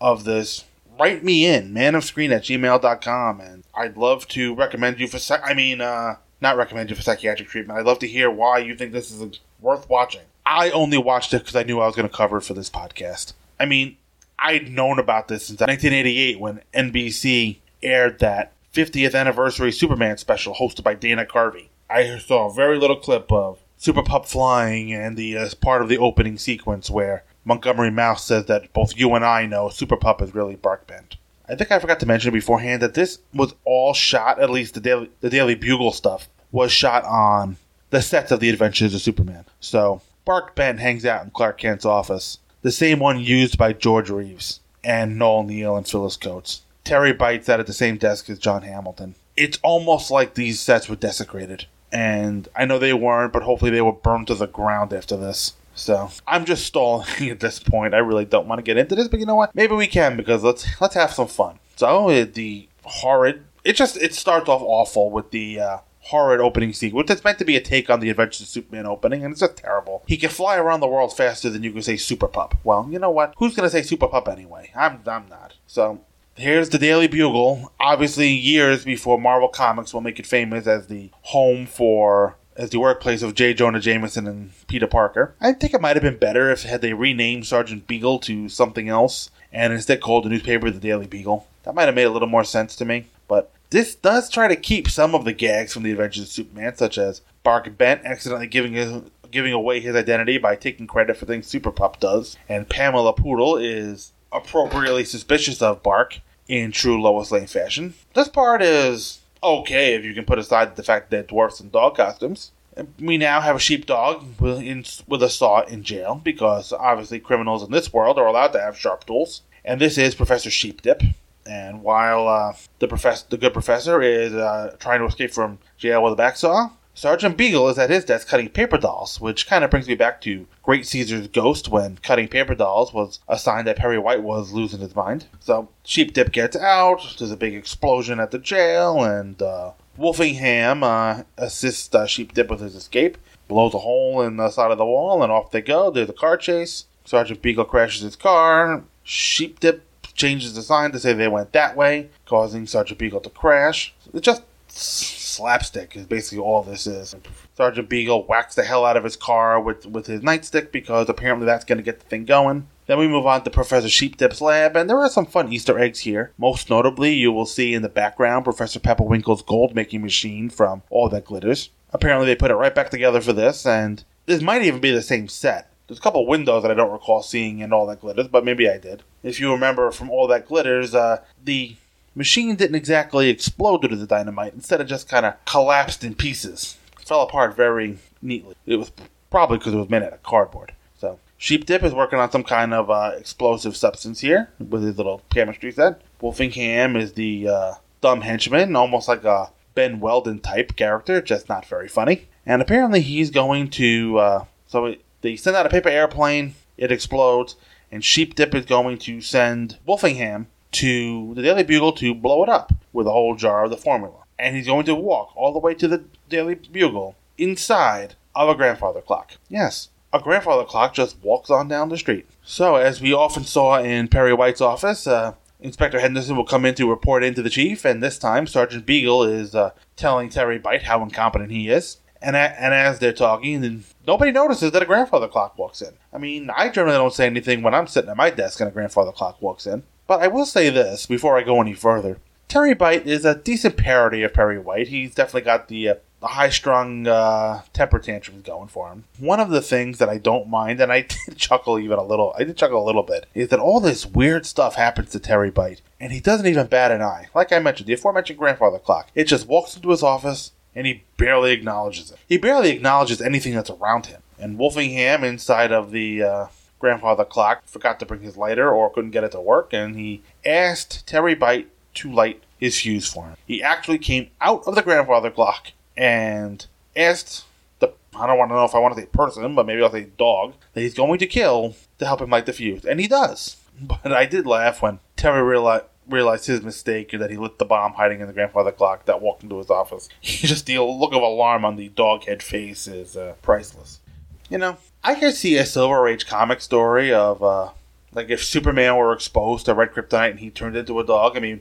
of 0.00 0.24
this, 0.24 0.64
write 0.98 1.24
me 1.24 1.46
in, 1.46 1.72
manofscreen 1.72 2.32
at 2.32 2.42
gmail.com, 2.42 3.40
and 3.40 3.62
I'd 3.74 3.96
love 3.96 4.26
to 4.28 4.54
recommend 4.54 4.98
you 4.98 5.06
for, 5.06 5.18
psych- 5.18 5.40
I 5.44 5.54
mean, 5.54 5.80
uh, 5.80 6.16
not 6.40 6.56
recommend 6.56 6.90
you 6.90 6.96
for 6.96 7.02
psychiatric 7.02 7.48
treatment. 7.48 7.78
I'd 7.78 7.86
love 7.86 8.00
to 8.00 8.08
hear 8.08 8.30
why 8.30 8.58
you 8.58 8.74
think 8.74 8.92
this 8.92 9.10
is 9.10 9.38
worth 9.60 9.88
watching. 9.88 10.22
I 10.50 10.70
only 10.70 10.98
watched 10.98 11.32
it 11.32 11.42
because 11.42 11.54
I 11.54 11.62
knew 11.62 11.78
I 11.78 11.86
was 11.86 11.94
going 11.94 12.08
to 12.08 12.14
cover 12.14 12.40
for 12.40 12.54
this 12.54 12.68
podcast. 12.68 13.34
I 13.60 13.66
mean, 13.66 13.96
I'd 14.36 14.68
known 14.68 14.98
about 14.98 15.28
this 15.28 15.46
since 15.46 15.60
1988 15.60 16.40
when 16.40 16.60
NBC 16.74 17.58
aired 17.84 18.18
that 18.18 18.52
50th 18.74 19.14
anniversary 19.14 19.70
Superman 19.70 20.18
special 20.18 20.56
hosted 20.56 20.82
by 20.82 20.94
Dana 20.94 21.24
Carvey. 21.24 21.68
I 21.88 22.18
saw 22.18 22.50
a 22.50 22.52
very 22.52 22.78
little 22.78 22.96
clip 22.96 23.30
of 23.30 23.60
Super 23.76 24.02
Pup 24.02 24.26
flying 24.26 24.92
and 24.92 25.16
the 25.16 25.36
uh, 25.36 25.48
part 25.60 25.82
of 25.82 25.88
the 25.88 25.98
opening 25.98 26.36
sequence 26.36 26.90
where 26.90 27.22
Montgomery 27.44 27.92
Mouse 27.92 28.24
says 28.24 28.46
that 28.46 28.72
both 28.72 28.98
you 28.98 29.14
and 29.14 29.24
I 29.24 29.46
know 29.46 29.68
Super 29.68 29.96
Pup 29.96 30.20
is 30.20 30.34
really 30.34 30.56
Bark 30.56 30.84
Bent. 30.88 31.16
I 31.48 31.54
think 31.54 31.70
I 31.70 31.78
forgot 31.78 32.00
to 32.00 32.06
mention 32.06 32.32
beforehand 32.32 32.82
that 32.82 32.94
this 32.94 33.20
was 33.32 33.54
all 33.64 33.94
shot, 33.94 34.40
at 34.40 34.50
least 34.50 34.74
the 34.74 34.80
Daily, 34.80 35.10
the 35.20 35.30
Daily 35.30 35.54
Bugle 35.54 35.92
stuff, 35.92 36.28
was 36.50 36.72
shot 36.72 37.04
on 37.04 37.56
the 37.90 38.02
sets 38.02 38.32
of 38.32 38.40
The 38.40 38.50
Adventures 38.50 38.94
of 38.94 39.00
Superman. 39.00 39.44
So 39.60 40.02
Bark 40.24 40.54
Bent 40.54 40.80
hangs 40.80 41.04
out 41.04 41.24
in 41.24 41.30
Clark 41.30 41.58
Kent's 41.58 41.84
office, 41.84 42.38
the 42.62 42.72
same 42.72 42.98
one 42.98 43.20
used 43.20 43.56
by 43.58 43.72
George 43.72 44.10
Reeves. 44.10 44.60
and 44.82 45.18
Noel 45.18 45.42
Neill 45.44 45.76
and 45.76 45.86
Phyllis 45.86 46.16
Coates. 46.16 46.62
Terry 46.84 47.12
Bite 47.12 47.44
sat 47.44 47.60
at 47.60 47.66
the 47.66 47.72
same 47.74 47.98
desk 47.98 48.30
as 48.30 48.38
John 48.38 48.62
Hamilton. 48.62 49.14
It's 49.36 49.58
almost 49.62 50.10
like 50.10 50.34
these 50.34 50.58
sets 50.60 50.88
were 50.88 50.96
desecrated. 50.96 51.66
And 51.92 52.48
I 52.56 52.64
know 52.64 52.78
they 52.78 52.94
weren't, 52.94 53.32
but 53.32 53.42
hopefully 53.42 53.70
they 53.70 53.82
were 53.82 53.92
burned 53.92 54.28
to 54.28 54.34
the 54.34 54.46
ground 54.46 54.92
after 54.92 55.16
this. 55.16 55.54
So 55.74 56.10
I'm 56.26 56.44
just 56.44 56.64
stalling 56.64 57.06
at 57.30 57.40
this 57.40 57.58
point. 57.58 57.94
I 57.94 57.98
really 57.98 58.24
don't 58.24 58.46
want 58.46 58.58
to 58.58 58.62
get 58.62 58.76
into 58.78 58.94
this, 58.94 59.08
but 59.08 59.20
you 59.20 59.26
know 59.26 59.34
what? 59.34 59.54
Maybe 59.54 59.74
we 59.74 59.86
can 59.86 60.16
because 60.16 60.42
let's 60.42 60.66
let's 60.80 60.94
have 60.94 61.12
some 61.12 61.28
fun. 61.28 61.58
So 61.76 62.24
the 62.24 62.68
horrid. 62.84 63.44
It 63.64 63.74
just 63.74 63.96
it 63.96 64.14
starts 64.14 64.48
off 64.48 64.62
awful 64.62 65.10
with 65.10 65.30
the 65.30 65.60
uh, 65.60 65.78
horrid 66.00 66.40
opening 66.40 66.72
sequence. 66.72 67.10
It's 67.10 67.24
meant 67.24 67.38
to 67.38 67.44
be 67.44 67.56
a 67.56 67.60
take 67.60 67.90
on 67.90 68.00
the 68.00 68.10
Adventures 68.10 68.42
of 68.42 68.48
Superman 68.48 68.86
opening, 68.86 69.24
and 69.24 69.32
it's 69.32 69.40
just 69.40 69.56
terrible. 69.56 70.02
He 70.06 70.16
can 70.16 70.30
fly 70.30 70.56
around 70.56 70.80
the 70.80 70.88
world 70.88 71.16
faster 71.16 71.50
than 71.50 71.62
you 71.62 71.72
can 71.72 71.82
say 71.82 71.96
Super 71.96 72.28
Pup. 72.28 72.56
Well, 72.64 72.88
you 72.90 72.98
know 72.98 73.10
what? 73.10 73.34
Who's 73.38 73.54
gonna 73.54 73.70
say 73.70 73.82
Super 73.82 74.08
Pup 74.08 74.28
anyway? 74.28 74.72
I'm 74.74 75.00
I'm 75.06 75.28
not. 75.28 75.54
So 75.66 76.00
here's 76.34 76.70
the 76.70 76.78
Daily 76.78 77.06
Bugle. 77.06 77.72
Obviously, 77.78 78.28
years 78.28 78.84
before 78.84 79.20
Marvel 79.20 79.48
Comics 79.48 79.92
will 79.92 80.00
make 80.00 80.18
it 80.18 80.26
famous 80.26 80.66
as 80.66 80.86
the 80.86 81.10
home 81.22 81.66
for 81.66 82.36
as 82.56 82.70
the 82.70 82.78
workplace 82.80 83.22
of 83.22 83.34
J. 83.34 83.54
Jonah 83.54 83.80
Jameson 83.80 84.26
and 84.26 84.50
Peter 84.66 84.86
Parker. 84.86 85.34
I 85.40 85.52
think 85.52 85.72
it 85.72 85.80
might 85.80 85.96
have 85.96 86.02
been 86.02 86.18
better 86.18 86.50
if 86.50 86.62
had 86.62 86.82
they 86.82 86.92
renamed 86.92 87.46
Sergeant 87.46 87.86
Beagle 87.86 88.18
to 88.20 88.48
something 88.48 88.88
else 88.88 89.30
and 89.52 89.72
instead 89.72 90.00
called 90.00 90.24
the 90.24 90.28
newspaper 90.28 90.70
the 90.70 90.78
Daily 90.78 91.06
Beagle. 91.06 91.46
That 91.62 91.74
might 91.74 91.86
have 91.86 91.94
made 91.94 92.04
a 92.04 92.10
little 92.10 92.28
more 92.28 92.44
sense 92.44 92.76
to 92.76 92.84
me. 92.84 93.06
But 93.28 93.50
this 93.70 93.94
does 93.94 94.28
try 94.28 94.48
to 94.48 94.56
keep 94.56 94.90
some 94.90 95.14
of 95.14 95.24
the 95.24 95.32
gags 95.32 95.72
from 95.72 95.84
the 95.84 95.92
Adventures 95.92 96.24
of 96.24 96.28
Superman, 96.28 96.76
such 96.76 96.98
as 96.98 97.22
Bark 97.42 97.76
Bent 97.78 98.04
accidentally 98.04 98.46
giving 98.46 98.74
his 98.74 99.02
giving 99.30 99.52
away 99.52 99.78
his 99.78 99.94
identity 99.94 100.38
by 100.38 100.56
taking 100.56 100.88
credit 100.88 101.16
for 101.16 101.24
things 101.24 101.46
Super 101.46 101.70
Pup 101.70 102.00
does, 102.00 102.36
and 102.48 102.68
Pamela 102.68 103.12
Poodle 103.12 103.56
is 103.56 104.12
appropriately 104.32 105.04
suspicious 105.04 105.62
of 105.62 105.84
Bark 105.84 106.20
in 106.48 106.72
true 106.72 107.00
Lois 107.00 107.30
Lane 107.30 107.46
fashion. 107.46 107.94
This 108.14 108.26
part 108.26 108.60
is 108.60 109.20
okay 109.42 109.94
if 109.94 110.04
you 110.04 110.14
can 110.14 110.24
put 110.24 110.40
aside 110.40 110.74
the 110.74 110.82
fact 110.82 111.10
that 111.10 111.28
dwarfs 111.28 111.60
in 111.60 111.70
dog 111.70 111.96
costumes. 111.96 112.50
We 112.98 113.18
now 113.18 113.40
have 113.40 113.56
a 113.56 113.60
sheepdog 113.60 114.24
with 114.40 115.22
a 115.22 115.30
saw 115.30 115.60
in 115.62 115.84
jail 115.84 116.20
because 116.22 116.72
obviously 116.72 117.20
criminals 117.20 117.62
in 117.62 117.70
this 117.70 117.92
world 117.92 118.18
are 118.18 118.26
allowed 118.26 118.52
to 118.52 118.60
have 118.60 118.76
sharp 118.76 119.06
tools. 119.06 119.42
And 119.64 119.80
this 119.80 119.96
is 119.96 120.14
Professor 120.14 120.50
Sheepdip. 120.50 121.02
And 121.50 121.82
while 121.82 122.28
uh, 122.28 122.54
the 122.78 122.86
professor, 122.86 123.26
the 123.28 123.36
good 123.36 123.52
professor, 123.52 124.00
is 124.00 124.32
uh, 124.32 124.76
trying 124.78 125.00
to 125.00 125.06
escape 125.06 125.32
from 125.32 125.58
jail 125.76 126.04
with 126.04 126.12
a 126.12 126.22
backsaw, 126.22 126.70
Sergeant 126.94 127.36
Beagle 127.36 127.68
is 127.68 127.78
at 127.78 127.90
his 127.90 128.04
desk 128.04 128.28
cutting 128.28 128.50
paper 128.50 128.78
dolls, 128.78 129.20
which 129.20 129.48
kind 129.48 129.64
of 129.64 129.70
brings 129.70 129.88
me 129.88 129.96
back 129.96 130.20
to 130.20 130.46
Great 130.62 130.86
Caesar's 130.86 131.26
Ghost 131.26 131.68
when 131.68 131.96
cutting 131.96 132.28
paper 132.28 132.54
dolls 132.54 132.92
was 132.92 133.18
a 133.26 133.36
sign 133.36 133.64
that 133.64 133.78
Perry 133.78 133.98
White 133.98 134.22
was 134.22 134.52
losing 134.52 134.78
his 134.78 134.94
mind. 134.94 135.26
So 135.40 135.68
Sheep 135.82 136.12
Dip 136.12 136.30
gets 136.30 136.56
out, 136.56 137.16
there's 137.18 137.32
a 137.32 137.36
big 137.36 137.54
explosion 137.54 138.20
at 138.20 138.30
the 138.30 138.38
jail, 138.38 139.02
and 139.02 139.40
uh, 139.42 139.72
Wolfingham 139.98 140.82
uh, 140.84 141.24
assists 141.36 141.92
uh, 141.92 142.06
Sheepdip 142.06 142.48
with 142.48 142.60
his 142.60 142.76
escape, 142.76 143.18
blows 143.48 143.74
a 143.74 143.78
hole 143.78 144.22
in 144.22 144.36
the 144.36 144.50
side 144.50 144.70
of 144.70 144.78
the 144.78 144.86
wall, 144.86 145.22
and 145.22 145.32
off 145.32 145.50
they 145.50 145.62
go. 145.62 145.90
There's 145.90 146.10
a 146.10 146.12
car 146.12 146.36
chase. 146.36 146.86
Sergeant 147.04 147.42
Beagle 147.42 147.64
crashes 147.64 148.02
his 148.02 148.14
car. 148.14 148.84
Sheepdip 149.02 149.82
changes 150.20 150.54
the 150.54 150.62
sign 150.62 150.92
to 150.92 150.98
say 150.98 151.12
they 151.12 151.28
went 151.28 151.52
that 151.52 151.76
way, 151.76 152.10
causing 152.26 152.66
Sergeant 152.66 152.98
Beagle 152.98 153.20
to 153.20 153.30
crash. 153.30 153.94
It's 154.12 154.24
just 154.24 154.42
slapstick 154.68 155.96
is 155.96 156.06
basically 156.06 156.38
all 156.38 156.62
this 156.62 156.86
is. 156.86 157.14
Sergeant 157.56 157.88
Beagle 157.88 158.24
whacks 158.24 158.54
the 158.54 158.62
hell 158.62 158.84
out 158.84 158.96
of 158.96 159.04
his 159.04 159.16
car 159.16 159.60
with, 159.60 159.86
with 159.86 160.06
his 160.06 160.20
nightstick 160.20 160.70
because 160.72 161.08
apparently 161.08 161.46
that's 161.46 161.64
going 161.64 161.78
to 161.78 161.84
get 161.84 162.00
the 162.00 162.06
thing 162.06 162.24
going. 162.24 162.68
Then 162.86 162.98
we 162.98 163.08
move 163.08 163.26
on 163.26 163.44
to 163.44 163.50
Professor 163.50 163.88
Sheepdip's 163.88 164.40
lab, 164.40 164.76
and 164.76 164.90
there 164.90 164.98
are 164.98 165.08
some 165.08 165.26
fun 165.26 165.52
Easter 165.52 165.78
eggs 165.78 166.00
here. 166.00 166.32
Most 166.36 166.68
notably, 166.68 167.14
you 167.14 167.30
will 167.30 167.46
see 167.46 167.72
in 167.72 167.82
the 167.82 167.88
background 167.88 168.44
Professor 168.44 168.80
Pepperwinkle's 168.80 169.42
gold 169.42 169.74
making 169.74 170.02
machine 170.02 170.50
from 170.50 170.82
All 170.90 171.08
That 171.08 171.24
Glitters. 171.24 171.70
Apparently, 171.92 172.26
they 172.26 172.34
put 172.34 172.50
it 172.50 172.56
right 172.56 172.74
back 172.74 172.90
together 172.90 173.20
for 173.20 173.32
this, 173.32 173.64
and 173.64 174.02
this 174.26 174.42
might 174.42 174.62
even 174.62 174.80
be 174.80 174.90
the 174.90 175.02
same 175.02 175.28
set. 175.28 175.69
There's 175.90 175.98
a 175.98 176.02
couple 176.02 176.24
windows 176.24 176.62
that 176.62 176.70
I 176.70 176.74
don't 176.74 176.92
recall 176.92 177.20
seeing 177.20 177.58
in 177.58 177.72
All 177.72 177.84
That 177.88 178.00
Glitters, 178.00 178.28
but 178.28 178.44
maybe 178.44 178.70
I 178.70 178.78
did. 178.78 179.02
If 179.24 179.40
you 179.40 179.50
remember 179.50 179.90
from 179.90 180.08
All 180.08 180.28
That 180.28 180.46
Glitters, 180.46 180.94
uh, 180.94 181.20
the 181.44 181.74
machine 182.14 182.54
didn't 182.54 182.76
exactly 182.76 183.28
explode 183.28 183.82
due 183.82 183.88
to 183.88 183.96
the 183.96 184.06
dynamite. 184.06 184.54
Instead, 184.54 184.80
it 184.80 184.84
just 184.84 185.08
kind 185.08 185.26
of 185.26 185.34
collapsed 185.46 186.04
in 186.04 186.14
pieces. 186.14 186.76
It 187.00 187.08
fell 187.08 187.22
apart 187.22 187.56
very 187.56 187.98
neatly. 188.22 188.54
It 188.66 188.76
was 188.76 188.92
probably 189.32 189.58
because 189.58 189.74
it 189.74 189.78
was 189.78 189.90
made 189.90 190.04
out 190.04 190.12
of 190.12 190.22
cardboard. 190.22 190.74
So, 190.96 191.18
Sheep 191.38 191.66
Dip 191.66 191.82
is 191.82 191.92
working 191.92 192.20
on 192.20 192.30
some 192.30 192.44
kind 192.44 192.72
of 192.72 192.88
uh, 192.88 193.10
explosive 193.18 193.76
substance 193.76 194.20
here 194.20 194.48
with 194.60 194.84
his 194.84 194.96
little 194.96 195.22
chemistry 195.30 195.72
set. 195.72 196.02
Wolfingham 196.22 196.96
is 196.96 197.14
the 197.14 197.48
uh, 197.48 197.74
dumb 198.00 198.20
henchman, 198.20 198.76
almost 198.76 199.08
like 199.08 199.24
a 199.24 199.50
Ben 199.74 199.98
Weldon 199.98 200.38
type 200.38 200.76
character, 200.76 201.20
just 201.20 201.48
not 201.48 201.66
very 201.66 201.88
funny. 201.88 202.28
And 202.46 202.62
apparently, 202.62 203.00
he's 203.00 203.32
going 203.32 203.70
to. 203.70 204.18
Uh, 204.20 204.44
so, 204.68 204.94
they 205.20 205.36
send 205.36 205.56
out 205.56 205.66
a 205.66 205.70
paper 205.70 205.88
airplane, 205.88 206.54
it 206.76 206.92
explodes, 206.92 207.56
and 207.92 208.04
Sheep 208.04 208.34
Dip 208.34 208.54
is 208.54 208.64
going 208.64 208.98
to 208.98 209.20
send 209.20 209.78
Wolfingham 209.86 210.46
to 210.72 211.34
the 211.34 211.42
Daily 211.42 211.62
Bugle 211.62 211.92
to 211.92 212.14
blow 212.14 212.42
it 212.42 212.48
up 212.48 212.72
with 212.92 213.06
a 213.06 213.12
whole 213.12 213.34
jar 213.34 213.64
of 213.64 213.70
the 213.70 213.76
formula. 213.76 214.24
And 214.38 214.56
he's 214.56 214.66
going 214.66 214.86
to 214.86 214.94
walk 214.94 215.32
all 215.36 215.52
the 215.52 215.58
way 215.58 215.74
to 215.74 215.88
the 215.88 216.04
Daily 216.28 216.54
Bugle 216.54 217.16
inside 217.36 218.14
of 218.34 218.48
a 218.48 218.54
grandfather 218.54 219.00
clock. 219.00 219.32
Yes, 219.48 219.88
a 220.12 220.20
grandfather 220.20 220.64
clock 220.64 220.94
just 220.94 221.22
walks 221.22 221.50
on 221.50 221.68
down 221.68 221.88
the 221.88 221.98
street. 221.98 222.26
So, 222.42 222.76
as 222.76 223.00
we 223.00 223.12
often 223.12 223.44
saw 223.44 223.78
in 223.78 224.08
Perry 224.08 224.32
White's 224.32 224.60
office, 224.60 225.06
uh, 225.06 225.34
Inspector 225.60 225.98
Henderson 225.98 226.36
will 226.36 226.44
come 226.44 226.64
in 226.64 226.74
to 226.76 226.88
report 226.88 227.22
into 227.22 227.42
the 227.42 227.50
chief, 227.50 227.84
and 227.84 228.02
this 228.02 228.18
time 228.18 228.46
Sergeant 228.46 228.86
Beagle 228.86 229.24
is 229.24 229.54
uh, 229.54 229.70
telling 229.96 230.30
Terry 230.30 230.58
Bite 230.58 230.84
how 230.84 231.02
incompetent 231.02 231.50
he 231.50 231.68
is. 231.68 231.98
And, 232.22 232.36
and 232.36 232.74
as 232.74 232.98
they're 232.98 233.12
talking, 233.12 233.60
then 233.62 233.84
nobody 234.06 234.30
notices 234.30 234.72
that 234.72 234.82
a 234.82 234.86
grandfather 234.86 235.28
clock 235.28 235.56
walks 235.58 235.80
in. 235.80 235.94
I 236.12 236.18
mean, 236.18 236.50
I 236.50 236.68
generally 236.68 236.96
don't 236.96 237.14
say 237.14 237.26
anything 237.26 237.62
when 237.62 237.74
I'm 237.74 237.86
sitting 237.86 238.10
at 238.10 238.16
my 238.16 238.30
desk 238.30 238.60
and 238.60 238.68
a 238.68 238.72
grandfather 238.72 239.12
clock 239.12 239.40
walks 239.40 239.66
in. 239.66 239.84
But 240.06 240.20
I 240.20 240.28
will 240.28 240.44
say 240.44 240.70
this 240.70 241.06
before 241.06 241.38
I 241.38 241.42
go 241.42 241.60
any 241.60 241.72
further. 241.72 242.18
Terry 242.48 242.74
Bite 242.74 243.06
is 243.06 243.24
a 243.24 243.36
decent 243.36 243.76
parody 243.76 244.24
of 244.24 244.34
Perry 244.34 244.58
White. 244.58 244.88
He's 244.88 245.14
definitely 245.14 245.42
got 245.42 245.68
the, 245.68 245.88
uh, 245.90 245.94
the 246.18 246.26
high 246.26 246.50
strung 246.50 247.06
uh, 247.06 247.62
temper 247.72 248.00
tantrums 248.00 248.42
going 248.42 248.66
for 248.66 248.88
him. 248.88 249.04
One 249.18 249.38
of 249.38 249.50
the 249.50 249.62
things 249.62 249.98
that 249.98 250.08
I 250.08 250.18
don't 250.18 250.48
mind, 250.48 250.80
and 250.80 250.90
I 250.90 251.02
did 251.26 251.36
chuckle 251.36 251.78
even 251.78 251.98
a 251.98 252.02
little, 252.02 252.34
I 252.36 252.42
did 252.42 252.56
chuckle 252.56 252.82
a 252.82 252.84
little 252.84 253.04
bit, 253.04 253.26
is 253.34 253.50
that 253.50 253.60
all 253.60 253.78
this 253.78 254.04
weird 254.04 254.46
stuff 254.46 254.74
happens 254.74 255.10
to 255.10 255.20
Terry 255.20 255.52
Bite, 255.52 255.80
and 256.00 256.12
he 256.12 256.18
doesn't 256.18 256.46
even 256.46 256.66
bat 256.66 256.90
an 256.90 257.02
eye. 257.02 257.28
Like 257.34 257.52
I 257.52 257.60
mentioned, 257.60 257.86
the 257.86 257.94
aforementioned 257.94 258.40
grandfather 258.40 258.80
clock. 258.80 259.10
It 259.14 259.28
just 259.28 259.46
walks 259.46 259.76
into 259.76 259.90
his 259.90 260.02
office, 260.02 260.50
and 260.74 260.86
he 260.86 261.04
barely 261.16 261.52
acknowledges 261.52 262.10
it. 262.10 262.18
He 262.28 262.38
barely 262.38 262.70
acknowledges 262.70 263.20
anything 263.20 263.54
that's 263.54 263.70
around 263.70 264.06
him. 264.06 264.22
And 264.38 264.58
Wolfingham, 264.58 265.22
inside 265.22 265.72
of 265.72 265.90
the 265.90 266.22
uh, 266.22 266.46
grandfather 266.78 267.24
clock 267.24 267.66
forgot 267.66 268.00
to 268.00 268.06
bring 268.06 268.22
his 268.22 268.36
lighter 268.36 268.70
or 268.70 268.90
couldn't 268.90 269.10
get 269.10 269.24
it 269.24 269.32
to 269.32 269.40
work, 269.40 269.72
and 269.72 269.96
he 269.96 270.22
asked 270.44 271.06
Terry 271.06 271.34
Bite 271.34 271.68
to 271.94 272.10
light 272.10 272.42
his 272.58 272.80
fuse 272.80 273.12
for 273.12 273.26
him. 273.26 273.36
He 273.46 273.62
actually 273.62 273.98
came 273.98 274.30
out 274.40 274.66
of 274.66 274.74
the 274.74 274.82
grandfather 274.82 275.30
clock 275.30 275.72
and 275.96 276.66
asked 276.96 277.44
the 277.78 277.92
I 278.16 278.26
don't 278.26 278.38
want 278.38 278.50
to 278.50 278.54
know 278.54 278.64
if 278.64 278.74
I 278.74 278.78
want 278.78 278.94
to 278.94 279.00
say 279.00 279.06
person, 279.06 279.54
but 279.54 279.66
maybe 279.66 279.82
I'll 279.82 279.92
say 279.92 280.08
dog 280.18 280.54
that 280.72 280.80
he's 280.80 280.94
going 280.94 281.18
to 281.18 281.26
kill 281.26 281.76
to 281.98 282.06
help 282.06 282.20
him 282.20 282.30
light 282.30 282.46
the 282.46 282.52
fuse, 282.52 282.84
and 282.84 282.98
he 283.00 283.06
does. 283.06 283.56
But 283.82 284.12
I 284.12 284.26
did 284.26 284.44
laugh 284.44 284.82
when 284.82 284.98
Terry 285.16 285.42
realized 285.42 285.86
realized 286.10 286.46
his 286.46 286.62
mistake 286.62 287.10
that 287.12 287.30
he 287.30 287.36
lit 287.36 287.58
the 287.58 287.64
bomb 287.64 287.94
hiding 287.94 288.20
in 288.20 288.26
the 288.26 288.32
grandfather 288.32 288.72
clock 288.72 289.06
that 289.06 289.20
walked 289.20 289.42
into 289.42 289.58
his 289.58 289.70
office. 289.70 290.08
Just 290.22 290.66
the 290.66 290.78
look 290.78 291.12
of 291.12 291.22
alarm 291.22 291.64
on 291.64 291.76
the 291.76 291.88
dog 291.88 292.24
head 292.24 292.42
face 292.42 292.86
is 292.86 293.16
uh, 293.16 293.34
priceless. 293.42 294.00
You 294.48 294.58
know, 294.58 294.78
I 295.02 295.14
could 295.14 295.34
see 295.34 295.56
a 295.56 295.64
Silver 295.64 296.08
Age 296.08 296.26
comic 296.26 296.60
story 296.60 297.12
of, 297.12 297.42
uh, 297.42 297.70
like, 298.12 298.30
if 298.30 298.44
Superman 298.44 298.96
were 298.96 299.12
exposed 299.12 299.66
to 299.66 299.74
red 299.74 299.92
kryptonite 299.92 300.30
and 300.30 300.40
he 300.40 300.50
turned 300.50 300.76
into 300.76 300.98
a 300.98 301.06
dog. 301.06 301.36
I 301.36 301.40
mean, 301.40 301.60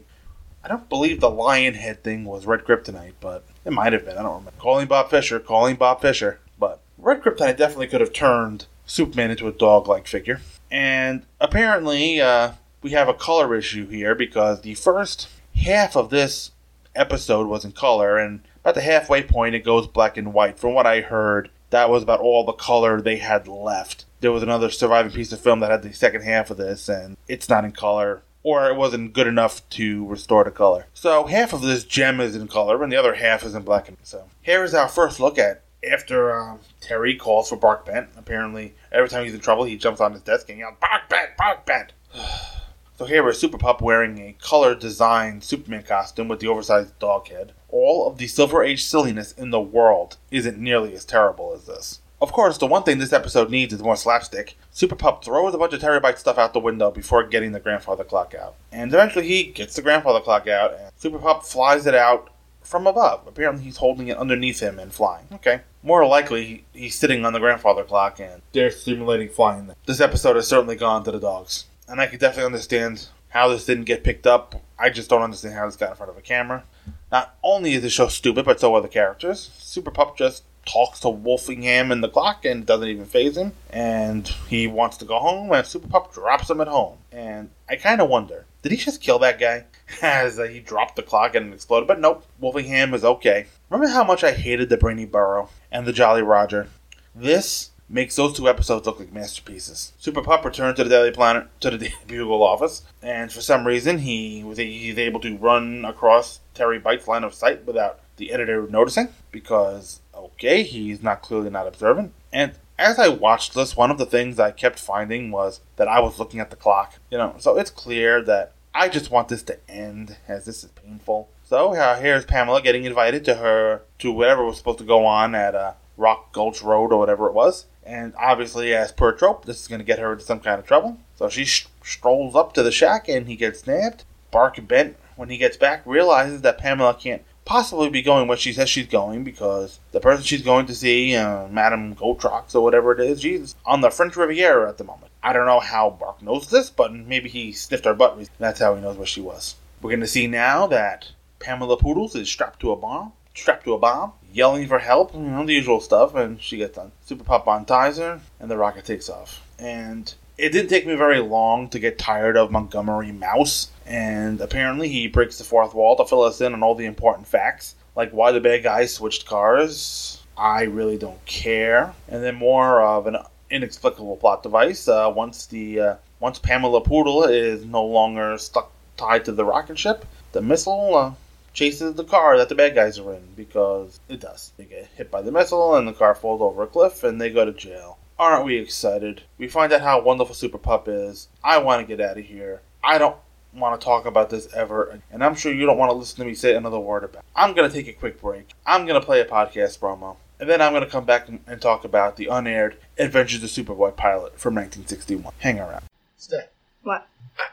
I 0.63 0.67
don't 0.67 0.89
believe 0.89 1.19
the 1.19 1.29
lion 1.29 1.75
head 1.75 2.03
thing 2.03 2.25
was 2.25 2.45
red 2.45 2.65
kryptonite, 2.65 3.13
but 3.19 3.45
it 3.63 3.71
might 3.71 3.93
have 3.93 4.05
been. 4.05 4.17
I 4.17 4.23
don't 4.23 4.39
remember. 4.39 4.59
Calling 4.59 4.87
Bob 4.87 5.09
Fisher, 5.09 5.39
calling 5.39 5.75
Bob 5.75 6.01
Fisher. 6.01 6.39
But 6.57 6.81
red 6.97 7.21
kryptonite 7.21 7.57
definitely 7.57 7.87
could 7.87 8.01
have 8.01 8.11
turned 8.11 8.65
Superman 8.85 9.31
into 9.31 9.47
a 9.47 9.51
dog 9.51 9.87
like 9.87 10.07
figure. 10.07 10.41
And 10.71 11.25
apparently, 11.39 12.19
uh, 12.19 12.53
we 12.81 12.91
have 12.91 13.07
a 13.07 13.13
color 13.13 13.55
issue 13.55 13.87
here 13.87 14.15
because 14.15 14.61
the 14.61 14.73
first 14.75 15.27
half 15.55 15.95
of 15.95 16.09
this 16.09 16.51
episode 16.95 17.47
was 17.47 17.65
in 17.65 17.71
color, 17.71 18.17
and 18.17 18.41
about 18.61 18.75
the 18.75 18.81
halfway 18.81 19.23
point, 19.23 19.55
it 19.55 19.65
goes 19.65 19.87
black 19.87 20.17
and 20.17 20.33
white. 20.33 20.59
From 20.59 20.73
what 20.73 20.87
I 20.87 21.01
heard, 21.01 21.49
that 21.69 21.89
was 21.89 22.03
about 22.03 22.19
all 22.19 22.43
the 22.43 22.53
color 22.53 23.01
they 23.01 23.17
had 23.17 23.47
left. 23.47 24.05
There 24.21 24.31
was 24.31 24.43
another 24.43 24.69
surviving 24.69 25.11
piece 25.11 25.31
of 25.31 25.39
film 25.39 25.59
that 25.59 25.71
had 25.71 25.83
the 25.83 25.93
second 25.93 26.23
half 26.23 26.49
of 26.49 26.57
this, 26.57 26.89
and 26.89 27.17
it's 27.27 27.49
not 27.49 27.65
in 27.65 27.71
color, 27.71 28.21
or 28.43 28.69
it 28.69 28.75
wasn't 28.75 29.13
good 29.13 29.27
enough 29.27 29.67
to 29.71 30.05
restore 30.07 30.43
the 30.43 30.51
color. 30.51 30.87
So 30.93 31.25
half 31.25 31.53
of 31.53 31.61
this 31.61 31.83
gem 31.83 32.19
is 32.19 32.35
in 32.35 32.47
color, 32.47 32.81
and 32.81 32.91
the 32.91 32.97
other 32.97 33.15
half 33.15 33.43
is 33.43 33.55
in 33.55 33.63
black 33.63 33.87
and 33.87 33.97
white. 33.97 34.07
So 34.07 34.25
here 34.41 34.63
is 34.63 34.73
our 34.73 34.87
first 34.87 35.19
look 35.19 35.37
at 35.37 35.61
after 35.89 36.37
um, 36.37 36.59
Terry 36.81 37.15
calls 37.15 37.49
for 37.49 37.55
Bark 37.55 37.85
Bent. 37.85 38.09
Apparently, 38.17 38.73
every 38.91 39.07
time 39.07 39.23
he's 39.23 39.33
in 39.33 39.39
trouble, 39.39 39.63
he 39.63 39.77
jumps 39.77 40.01
on 40.01 40.11
his 40.11 40.21
desk 40.21 40.49
and 40.49 40.59
yells, 40.59 40.75
"Bark 40.81 41.07
Bent, 41.07 41.37
Bark 41.37 41.65
Bent." 41.65 41.93
So 42.99 43.05
here 43.05 43.29
is 43.29 43.39
Super 43.39 43.57
Pup 43.57 43.81
wearing 43.81 44.19
a 44.19 44.35
color 44.41 44.75
designed 44.75 45.45
Superman 45.45 45.83
costume 45.83 46.27
with 46.27 46.41
the 46.41 46.49
oversized 46.49 46.99
dog 46.99 47.29
head. 47.29 47.53
All 47.69 48.05
of 48.05 48.17
the 48.17 48.27
Silver 48.27 48.61
Age 48.61 48.83
silliness 48.83 49.31
in 49.31 49.51
the 49.51 49.61
world 49.61 50.17
isn't 50.31 50.57
nearly 50.57 50.93
as 50.93 51.05
terrible 51.05 51.53
as 51.55 51.65
this. 51.65 52.01
Of 52.21 52.33
course, 52.33 52.57
the 52.57 52.65
one 52.67 52.83
thing 52.83 52.97
this 52.97 53.13
episode 53.13 53.49
needs 53.49 53.73
is 53.73 53.81
more 53.81 53.95
slapstick. 53.95 54.57
Super 54.71 54.97
Pup 54.97 55.23
throws 55.23 55.53
a 55.53 55.57
bunch 55.57 55.71
of 55.71 55.79
Terry 55.79 56.01
Bite 56.01 56.19
stuff 56.19 56.37
out 56.37 56.51
the 56.51 56.59
window 56.59 56.91
before 56.91 57.23
getting 57.23 57.53
the 57.53 57.61
grandfather 57.61 58.03
clock 58.03 58.35
out. 58.35 58.55
And 58.69 58.93
eventually 58.93 59.25
he 59.25 59.45
gets 59.45 59.77
the 59.77 59.81
grandfather 59.81 60.19
clock 60.19 60.49
out, 60.49 60.73
and 60.73 60.91
Super 60.97 61.19
Pup 61.19 61.45
flies 61.45 61.85
it 61.85 61.95
out 61.95 62.29
from 62.63 62.85
above. 62.85 63.25
Apparently 63.25 63.63
he's 63.63 63.77
holding 63.77 64.09
it 64.09 64.17
underneath 64.17 64.59
him 64.59 64.77
and 64.77 64.91
flying. 64.91 65.25
Okay. 65.31 65.61
More 65.83 66.05
likely, 66.05 66.65
he's 66.73 66.95
sitting 66.95 67.23
on 67.23 67.31
the 67.31 67.39
grandfather 67.39 67.85
clock 67.85 68.19
and 68.19 68.41
they're 68.51 68.69
simulating 68.69 69.29
flying. 69.29 69.71
This 69.85 70.01
episode 70.01 70.35
has 70.35 70.49
certainly 70.49 70.75
gone 70.75 71.05
to 71.05 71.11
the 71.11 71.19
dogs. 71.21 71.63
And 71.89 71.99
I 71.99 72.07
can 72.07 72.19
definitely 72.19 72.45
understand 72.45 73.07
how 73.29 73.47
this 73.47 73.65
didn't 73.65 73.85
get 73.85 74.03
picked 74.03 74.27
up. 74.27 74.61
I 74.77 74.89
just 74.89 75.09
don't 75.09 75.21
understand 75.21 75.55
how 75.55 75.65
this 75.65 75.75
got 75.75 75.91
in 75.91 75.95
front 75.95 76.11
of 76.11 76.17
a 76.17 76.21
camera. 76.21 76.63
Not 77.11 77.35
only 77.43 77.73
is 77.73 77.81
the 77.81 77.89
show 77.89 78.07
stupid, 78.07 78.45
but 78.45 78.59
so 78.59 78.75
are 78.75 78.81
the 78.81 78.87
characters. 78.87 79.51
Super 79.57 79.91
Pup 79.91 80.17
just 80.17 80.43
talks 80.65 80.99
to 80.99 81.07
Wolfingham 81.07 81.91
in 81.91 82.01
the 82.01 82.09
clock 82.09 82.45
and 82.45 82.65
doesn't 82.65 82.87
even 82.87 83.05
phase 83.05 83.37
him. 83.37 83.53
And 83.71 84.27
he 84.47 84.67
wants 84.67 84.97
to 84.97 85.05
go 85.05 85.19
home, 85.19 85.51
and 85.51 85.65
Super 85.65 85.87
Pup 85.87 86.13
drops 86.13 86.49
him 86.49 86.61
at 86.61 86.67
home. 86.67 86.97
And 87.11 87.49
I 87.67 87.75
kind 87.75 88.01
of 88.01 88.09
wonder, 88.09 88.45
did 88.61 88.71
he 88.71 88.77
just 88.77 89.01
kill 89.01 89.19
that 89.19 89.39
guy? 89.39 89.65
As 90.01 90.37
uh, 90.37 90.43
he 90.43 90.59
dropped 90.59 90.95
the 90.95 91.03
clock 91.03 91.35
and 91.35 91.53
exploded. 91.53 91.87
But 91.87 91.99
nope, 91.99 92.25
Wolfingham 92.41 92.93
is 92.93 93.03
okay. 93.03 93.47
Remember 93.69 93.91
how 93.91 94.03
much 94.03 94.23
I 94.23 94.31
hated 94.31 94.69
the 94.69 94.77
Brainy 94.77 95.05
Burro 95.05 95.49
and 95.71 95.85
the 95.85 95.93
Jolly 95.93 96.21
Roger? 96.21 96.67
This 97.15 97.68
makes 97.89 98.15
those 98.15 98.33
two 98.33 98.47
episodes 98.47 98.85
look 98.85 98.99
like 98.99 99.11
masterpieces. 99.11 99.93
Super 99.99 100.21
Pup 100.21 100.45
returned 100.45 100.75
to 100.77 100.83
the 100.83 100.89
Daily 100.89 101.11
Planet 101.11 101.47
to 101.61 101.77
the 101.77 101.91
Bugle 102.07 102.43
office, 102.43 102.83
and 103.01 103.31
for 103.31 103.41
some 103.41 103.65
reason 103.65 103.99
he 103.99 104.43
was 104.43 104.57
he's 104.57 104.97
able 104.97 105.19
to 105.21 105.37
run 105.37 105.83
across 105.85 106.39
Terry 106.53 106.79
Bite's 106.79 107.07
line 107.07 107.23
of 107.23 107.33
sight 107.33 107.65
without 107.65 107.99
the 108.17 108.31
editor 108.31 108.67
noticing 108.69 109.09
because 109.31 110.01
okay, 110.13 110.63
he's 110.63 111.01
not 111.01 111.21
clearly 111.21 111.49
not 111.49 111.67
observant. 111.67 112.13
And 112.31 112.53
as 112.77 112.99
I 112.99 113.09
watched 113.09 113.53
this, 113.53 113.75
one 113.75 113.91
of 113.91 113.97
the 113.97 114.05
things 114.05 114.39
I 114.39 114.51
kept 114.51 114.79
finding 114.79 115.31
was 115.31 115.59
that 115.75 115.87
I 115.87 115.99
was 115.99 116.19
looking 116.19 116.39
at 116.39 116.49
the 116.49 116.55
clock. 116.55 116.95
You 117.11 117.17
know, 117.17 117.35
so 117.39 117.57
it's 117.57 117.69
clear 117.69 118.21
that 118.23 118.53
I 118.73 118.87
just 118.87 119.11
want 119.11 119.27
this 119.27 119.43
to 119.43 119.57
end, 119.69 120.17
as 120.27 120.45
this 120.45 120.63
is 120.63 120.71
painful. 120.71 121.29
So 121.43 121.75
uh, 121.75 121.99
here's 121.99 122.25
Pamela 122.25 122.61
getting 122.61 122.85
invited 122.85 123.25
to 123.25 123.35
her 123.35 123.81
to 123.99 124.11
whatever 124.11 124.45
was 124.45 124.57
supposed 124.57 124.77
to 124.79 124.85
go 124.85 125.05
on 125.05 125.33
at 125.33 125.55
uh, 125.55 125.73
Rock 125.97 126.31
Gulch 126.31 126.61
Road 126.61 126.93
or 126.93 126.99
whatever 126.99 127.27
it 127.27 127.33
was. 127.33 127.65
And 127.89 128.13
obviously, 128.19 128.73
as 128.75 128.91
per 128.91 129.11
trope, 129.13 129.45
this 129.45 129.59
is 129.59 129.67
going 129.67 129.79
to 129.79 129.85
get 129.85 129.97
her 129.97 130.11
into 130.13 130.23
some 130.23 130.39
kind 130.39 130.59
of 130.59 130.67
trouble. 130.67 130.99
So 131.15 131.27
she 131.27 131.43
sh- 131.43 131.67
strolls 131.83 132.35
up 132.35 132.53
to 132.53 132.61
the 132.61 132.71
shack 132.71 133.09
and 133.09 133.27
he 133.27 133.35
gets 133.35 133.65
nabbed. 133.65 134.03
Bark 134.29 134.65
Bent, 134.67 134.95
when 135.15 135.29
he 135.29 135.37
gets 135.37 135.57
back, 135.57 135.81
realizes 135.87 136.41
that 136.41 136.59
Pamela 136.59 136.93
can't 136.93 137.23
possibly 137.45 137.89
be 137.89 138.03
going 138.03 138.27
where 138.27 138.37
she 138.37 138.53
says 138.53 138.69
she's 138.69 138.85
going 138.85 139.23
because 139.23 139.79
the 139.91 139.99
person 139.99 140.23
she's 140.23 140.43
going 140.43 140.67
to 140.67 140.75
see, 140.75 141.15
uh, 141.15 141.47
Madame 141.47 141.95
Gotrox 141.95 142.53
or 142.53 142.61
whatever 142.61 142.91
it 142.91 142.99
is, 142.99 143.21
she's 143.21 143.55
on 143.65 143.81
the 143.81 143.89
French 143.89 144.15
Riviera 144.15 144.69
at 144.69 144.77
the 144.77 144.83
moment. 144.83 145.11
I 145.23 145.33
don't 145.33 145.47
know 145.47 145.59
how 145.59 145.89
Bark 145.89 146.21
knows 146.21 146.51
this, 146.51 146.69
but 146.69 146.93
maybe 146.93 147.27
he 147.27 147.51
sniffed 147.53 147.85
her 147.85 147.95
butt. 147.95 148.19
That's 148.37 148.59
how 148.59 148.75
he 148.75 148.81
knows 148.81 148.97
where 148.97 149.07
she 149.07 149.21
was. 149.21 149.55
We're 149.81 149.89
going 149.89 150.01
to 150.01 150.07
see 150.07 150.27
now 150.27 150.67
that 150.67 151.11
Pamela 151.39 151.77
Poodles 151.77 152.15
is 152.15 152.29
strapped 152.29 152.59
to 152.59 152.71
a 152.71 152.75
bomb, 152.75 153.13
strapped 153.39 153.63
to 153.65 153.73
a 153.73 153.79
bomb, 153.79 154.13
yelling 154.33 154.67
for 154.67 154.79
help, 154.79 155.13
you 155.13 155.19
know, 155.19 155.45
the 155.45 155.53
usual 155.53 155.81
stuff, 155.81 156.15
and 156.15 156.41
she 156.41 156.57
gets 156.57 156.75
done. 156.75 156.91
Super 157.05 157.23
Pup 157.23 157.47
unties 157.47 157.97
her, 157.97 158.21
and 158.39 158.49
the 158.49 158.57
rocket 158.57 158.85
takes 158.85 159.09
off. 159.09 159.45
And 159.57 160.13
it 160.37 160.49
didn't 160.49 160.69
take 160.69 160.87
me 160.87 160.95
very 160.95 161.19
long 161.19 161.69
to 161.69 161.79
get 161.79 161.97
tired 161.97 162.37
of 162.37 162.51
Montgomery 162.51 163.11
Mouse, 163.11 163.69
and 163.85 164.39
apparently 164.39 164.87
he 164.87 165.07
breaks 165.07 165.37
the 165.37 165.43
fourth 165.43 165.73
wall 165.73 165.95
to 165.97 166.05
fill 166.05 166.21
us 166.23 166.41
in 166.41 166.53
on 166.53 166.63
all 166.63 166.75
the 166.75 166.85
important 166.85 167.27
facts, 167.27 167.75
like 167.95 168.11
why 168.11 168.31
the 168.31 168.39
bad 168.39 168.63
guys 168.63 168.93
switched 168.93 169.25
cars. 169.25 170.21
I 170.37 170.63
really 170.63 170.97
don't 170.97 171.23
care. 171.25 171.93
And 172.07 172.23
then 172.23 172.35
more 172.35 172.81
of 172.81 173.07
an 173.07 173.17
inexplicable 173.49 174.15
plot 174.17 174.43
device. 174.43 174.87
Uh, 174.87 175.11
once 175.13 175.45
the 175.47 175.79
uh, 175.79 175.95
once 176.19 176.39
Pamela 176.39 176.81
Poodle 176.81 177.23
is 177.23 177.65
no 177.65 177.83
longer 177.83 178.37
stuck 178.37 178.71
tied 178.95 179.25
to 179.25 179.31
the 179.31 179.45
rocket 179.45 179.77
ship, 179.77 180.05
the 180.31 180.41
missile 180.41 180.95
uh, 180.95 181.13
chases 181.59 181.93
the 181.95 182.05
car 182.05 182.37
that 182.37 182.47
the 182.47 182.55
bad 182.55 182.73
guys 182.73 182.97
are 182.97 183.13
in 183.13 183.21
because 183.35 183.99
it 184.07 184.21
does. 184.21 184.53
They 184.55 184.63
get 184.63 184.87
hit 184.95 185.11
by 185.11 185.21
the 185.21 185.31
missile 185.31 185.75
and 185.75 185.85
the 185.85 185.91
car 185.91 186.15
falls 186.15 186.41
over 186.41 186.63
a 186.63 186.67
cliff 186.67 187.03
and 187.03 187.19
they 187.19 187.29
go 187.29 187.43
to 187.43 187.51
jail. 187.51 187.97
Aren't 188.17 188.45
we 188.45 188.57
excited? 188.57 189.23
We 189.37 189.49
find 189.49 189.73
out 189.73 189.81
how 189.81 190.01
wonderful 190.01 190.35
Super 190.35 190.57
Pup 190.57 190.87
is. 190.87 191.27
I 191.43 191.57
want 191.57 191.81
to 191.81 191.87
get 191.87 192.03
out 192.03 192.17
of 192.17 192.23
here. 192.23 192.61
I 192.81 192.97
don't 192.97 193.17
want 193.53 193.79
to 193.79 193.83
talk 193.83 194.05
about 194.05 194.29
this 194.29 194.53
ever, 194.53 195.01
and 195.11 195.21
I'm 195.21 195.35
sure 195.35 195.53
you 195.53 195.65
don't 195.65 195.77
want 195.77 195.91
to 195.91 195.97
listen 195.97 196.19
to 196.19 196.25
me 196.25 196.33
say 196.33 196.55
another 196.55 196.79
word 196.79 197.03
about 197.03 197.23
it. 197.23 197.29
I'm 197.35 197.53
going 197.53 197.69
to 197.69 197.75
take 197.75 197.87
a 197.87 197.93
quick 197.93 198.21
break. 198.21 198.51
I'm 198.65 198.85
going 198.85 198.99
to 198.99 199.05
play 199.05 199.19
a 199.19 199.25
podcast 199.25 199.79
promo, 199.79 200.15
and 200.39 200.49
then 200.49 200.61
I'm 200.61 200.71
going 200.71 200.83
to 200.83 200.89
come 200.89 201.05
back 201.05 201.27
and 201.27 201.61
talk 201.61 201.83
about 201.83 202.15
the 202.15 202.27
unaired 202.27 202.77
Adventures 202.97 203.43
of 203.43 203.49
Superboy 203.49 203.95
pilot 203.97 204.39
from 204.39 204.55
1961. 204.55 205.33
Hang 205.39 205.59
around. 205.59 205.83
Stay. 206.17 206.45
What? 206.83 207.07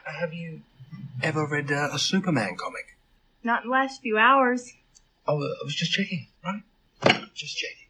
Have 0.05 0.33
you 0.33 0.61
ever 1.23 1.45
read 1.45 1.71
uh, 1.71 1.89
a 1.93 1.99
Superman 1.99 2.55
comic? 2.57 2.96
Not 3.47 3.63
in 3.63 3.69
the 3.69 3.71
last 3.71 4.01
few 4.01 4.17
hours. 4.17 4.73
Oh, 5.25 5.41
uh, 5.41 5.45
I 5.45 5.63
was 5.63 5.73
just 5.73 5.93
checking, 5.93 6.27
right? 6.43 6.63
Just 7.33 7.55
checking. 7.55 7.87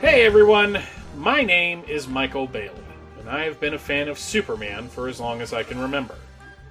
Hey 0.00 0.24
everyone, 0.24 0.78
my 1.16 1.42
name 1.42 1.82
is 1.88 2.06
Michael 2.06 2.46
Bailey, 2.46 2.84
and 3.18 3.28
I 3.28 3.42
have 3.42 3.58
been 3.58 3.74
a 3.74 3.78
fan 3.80 4.06
of 4.06 4.16
Superman 4.16 4.88
for 4.88 5.08
as 5.08 5.18
long 5.18 5.40
as 5.40 5.52
I 5.52 5.64
can 5.64 5.80
remember. 5.80 6.14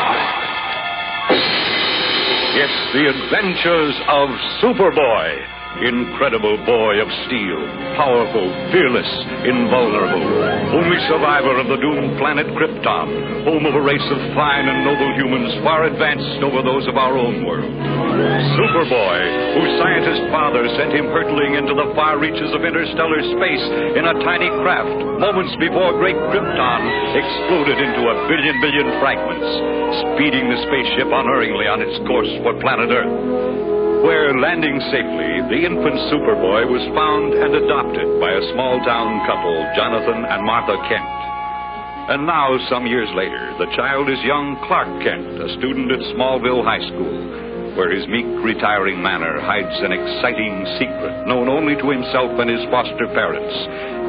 It's 2.53 2.93
the 2.93 3.09
adventures 3.09 3.97
of 4.09 4.29
Superboy. 4.61 5.60
Incredible 5.79 6.59
boy 6.67 6.99
of 6.99 7.09
steel, 7.31 7.61
powerful, 7.95 8.45
fearless, 8.75 9.07
invulnerable, 9.47 10.27
only 10.75 10.99
survivor 11.07 11.57
of 11.63 11.71
the 11.71 11.79
doomed 11.79 12.19
planet 12.19 12.51
Krypton, 12.53 13.47
home 13.47 13.65
of 13.65 13.79
a 13.79 13.81
race 13.81 14.05
of 14.11 14.21
fine 14.35 14.67
and 14.67 14.83
noble 14.83 15.11
humans 15.15 15.55
far 15.63 15.87
advanced 15.87 16.43
over 16.43 16.61
those 16.61 16.85
of 16.91 16.99
our 16.99 17.17
own 17.17 17.47
world. 17.47 17.71
Superboy, 18.59 19.19
whose 19.57 19.73
scientist 19.81 20.23
father 20.35 20.67
sent 20.77 20.93
him 20.93 21.09
hurtling 21.15 21.57
into 21.57 21.73
the 21.73 21.95
far 21.97 22.19
reaches 22.19 22.51
of 22.53 22.67
interstellar 22.67 23.23
space 23.39 23.65
in 23.97 24.05
a 24.05 24.15
tiny 24.27 24.51
craft 24.61 24.93
moments 25.23 25.55
before 25.63 25.97
great 25.97 26.19
Krypton 26.29 26.81
exploded 27.15 27.79
into 27.79 28.03
a 28.11 28.17
billion 28.29 28.57
billion 28.61 28.89
fragments, 29.01 29.49
speeding 30.13 30.51
the 30.51 30.61
spaceship 30.67 31.09
unerringly 31.09 31.71
on 31.71 31.81
its 31.81 31.97
course 32.05 32.31
for 32.45 32.59
planet 32.61 32.91
Earth 32.91 33.80
where, 34.03 34.33
landing 34.39 34.81
safely, 34.89 35.33
the 35.53 35.61
infant 35.61 35.99
Superboy 36.09 36.65
was 36.69 36.85
found 36.97 37.37
and 37.37 37.53
adopted 37.53 38.09
by 38.17 38.33
a 38.33 38.47
small 38.57 38.81
town 38.81 39.21
couple, 39.29 39.57
Jonathan 39.77 40.25
and 40.25 40.41
Martha 40.45 40.77
Kent. 40.89 41.21
And 42.11 42.27
now, 42.27 42.57
some 42.73 42.89
years 42.89 43.09
later, 43.15 43.55
the 43.61 43.69
child 43.77 44.09
is 44.09 44.19
young 44.25 44.57
Clark 44.67 44.89
Kent, 45.05 45.39
a 45.39 45.49
student 45.61 45.93
at 45.93 46.01
Smallville 46.17 46.65
High 46.65 46.83
School, 46.89 47.77
where 47.77 47.93
his 47.93 48.09
meek, 48.09 48.27
retiring 48.43 48.99
manner 48.99 49.39
hides 49.39 49.77
an 49.85 49.93
exciting 49.93 50.65
secret 50.81 51.29
known 51.29 51.47
only 51.47 51.77
to 51.77 51.87
himself 51.93 52.35
and 52.41 52.51
his 52.51 52.65
foster 52.73 53.07
parents. 53.15 53.55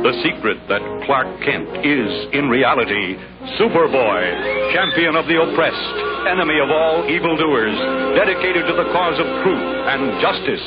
The 0.01 0.17
secret 0.25 0.57
that 0.65 0.81
Clark 1.05 1.29
Kent 1.45 1.85
is, 1.85 2.09
in 2.33 2.49
reality, 2.49 3.19
Superboy, 3.61 4.73
champion 4.73 5.13
of 5.13 5.27
the 5.29 5.37
oppressed, 5.37 6.10
enemy 6.27 6.59
of 6.59 6.69
all 6.69 7.09
evildoers, 7.09 7.77
dedicated 8.15 8.65
to 8.67 8.73
the 8.73 8.91
cause 8.91 9.19
of 9.19 9.25
truth 9.43 9.63
and 9.87 10.21
justice. 10.21 10.61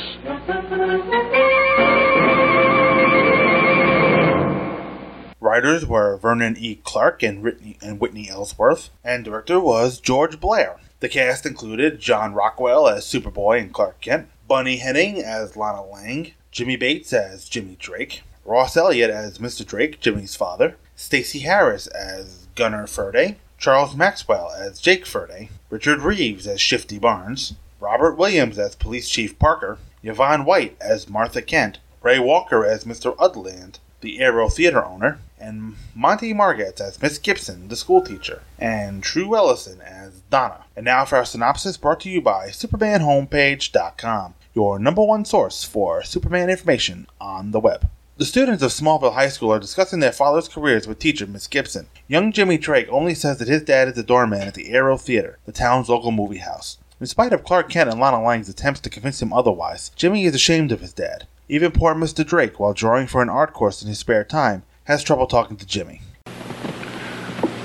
Writers 5.39 5.85
were 5.85 6.17
Vernon 6.17 6.57
E. 6.57 6.79
Clark 6.83 7.23
and 7.23 7.43
Whitney, 7.43 7.77
and 7.81 7.99
Whitney 7.99 8.29
Ellsworth, 8.29 8.89
and 9.03 9.23
director 9.23 9.59
was 9.59 9.99
George 9.99 10.39
Blair. 10.39 10.77
The 10.99 11.09
cast 11.09 11.45
included 11.45 11.99
John 11.99 12.33
Rockwell 12.33 12.87
as 12.87 13.05
Superboy 13.05 13.59
and 13.61 13.73
Clark 13.73 14.01
Kent, 14.01 14.27
Bunny 14.47 14.77
Henning 14.77 15.19
as 15.19 15.55
Lana 15.55 15.85
Lang, 15.85 16.31
Jimmy 16.51 16.77
Bates 16.77 17.13
as 17.13 17.47
Jimmy 17.47 17.75
Drake, 17.79 18.23
Ross 18.43 18.75
Elliott 18.75 19.09
as 19.09 19.37
Mr. 19.37 19.65
Drake, 19.65 19.99
Jimmy's 19.99 20.35
father, 20.35 20.77
Stacey 20.95 21.39
Harris 21.39 21.87
as 21.87 22.47
Gunner 22.55 22.85
Ferde, 22.85 23.35
Charles 23.57 23.95
Maxwell 23.95 24.51
as 24.51 24.79
Jake 24.79 25.05
Ferde, 25.05 25.49
Richard 25.69 26.01
Reeves 26.01 26.45
as 26.47 26.61
Shifty 26.61 26.99
Barnes, 26.99 27.53
Robert 27.79 28.17
Williams 28.17 28.59
as 28.59 28.75
Police 28.75 29.09
Chief 29.09 29.37
Parker, 29.39 29.77
Yvonne 30.03 30.45
White 30.45 30.75
as 30.79 31.09
Martha 31.09 31.41
Kent, 31.41 31.79
Ray 32.01 32.19
Walker 32.19 32.65
as 32.65 32.83
Mr. 32.83 33.15
Udland, 33.17 33.79
the 34.01 34.19
Aero 34.19 34.49
Theater 34.49 34.85
owner, 34.85 35.19
and 35.39 35.75
Monty 35.93 36.33
Margetts 36.33 36.79
as 36.79 37.01
Miss 37.01 37.17
Gibson, 37.17 37.67
the 37.67 37.75
schoolteacher, 37.75 38.41
and 38.59 39.03
True 39.03 39.35
Ellison 39.35 39.81
as 39.81 40.21
Donna. 40.29 40.65
And 40.75 40.85
now 40.85 41.05
for 41.05 41.17
our 41.17 41.25
synopsis 41.25 41.77
brought 41.77 41.99
to 42.01 42.09
you 42.09 42.21
by 42.21 42.49
SupermanHomepage.com, 42.49 44.33
your 44.53 44.79
number 44.79 45.03
one 45.03 45.25
source 45.25 45.63
for 45.63 46.03
Superman 46.03 46.49
information 46.49 47.07
on 47.19 47.51
the 47.51 47.59
web. 47.59 47.89
The 48.17 48.23
students 48.23 48.63
of 48.63 48.71
Smallville 48.71 49.15
High 49.15 49.27
School 49.27 49.51
are 49.51 49.59
discussing 49.59 49.99
their 49.99 50.13
father's 50.13 50.47
careers 50.47 50.87
with 50.87 50.99
teacher 50.99 51.27
Miss 51.27 51.47
Gibson. 51.47 51.87
Young 52.07 52.31
Jimmy 52.31 52.57
Drake 52.57 52.87
only 52.89 53.13
says 53.13 53.39
that 53.39 53.49
his 53.49 53.61
dad 53.61 53.89
is 53.89 53.95
the 53.95 54.03
doorman 54.03 54.39
at 54.47 54.53
the 54.53 54.69
Aero 54.69 54.95
Theater, 54.95 55.37
the 55.45 55.51
town's 55.51 55.89
local 55.89 56.13
movie 56.13 56.37
house. 56.37 56.77
In 57.01 57.07
spite 57.07 57.33
of 57.33 57.43
Clark 57.43 57.67
Kent 57.67 57.89
and 57.89 57.99
Lana 57.99 58.23
Lang's 58.23 58.47
attempts 58.47 58.79
to 58.79 58.89
convince 58.89 59.21
him 59.21 59.33
otherwise, 59.33 59.91
Jimmy 59.97 60.23
is 60.23 60.33
ashamed 60.33 60.71
of 60.71 60.79
his 60.79 60.93
dad. 60.93 61.27
Even 61.49 61.73
poor 61.73 61.93
Mr. 61.93 62.25
Drake, 62.25 62.57
while 62.57 62.71
drawing 62.71 63.05
for 63.05 63.21
an 63.21 63.27
art 63.27 63.51
course 63.51 63.81
in 63.81 63.89
his 63.89 63.99
spare 63.99 64.23
time, 64.23 64.63
has 64.85 65.03
trouble 65.03 65.27
talking 65.27 65.57
to 65.57 65.65
Jimmy. 65.65 66.01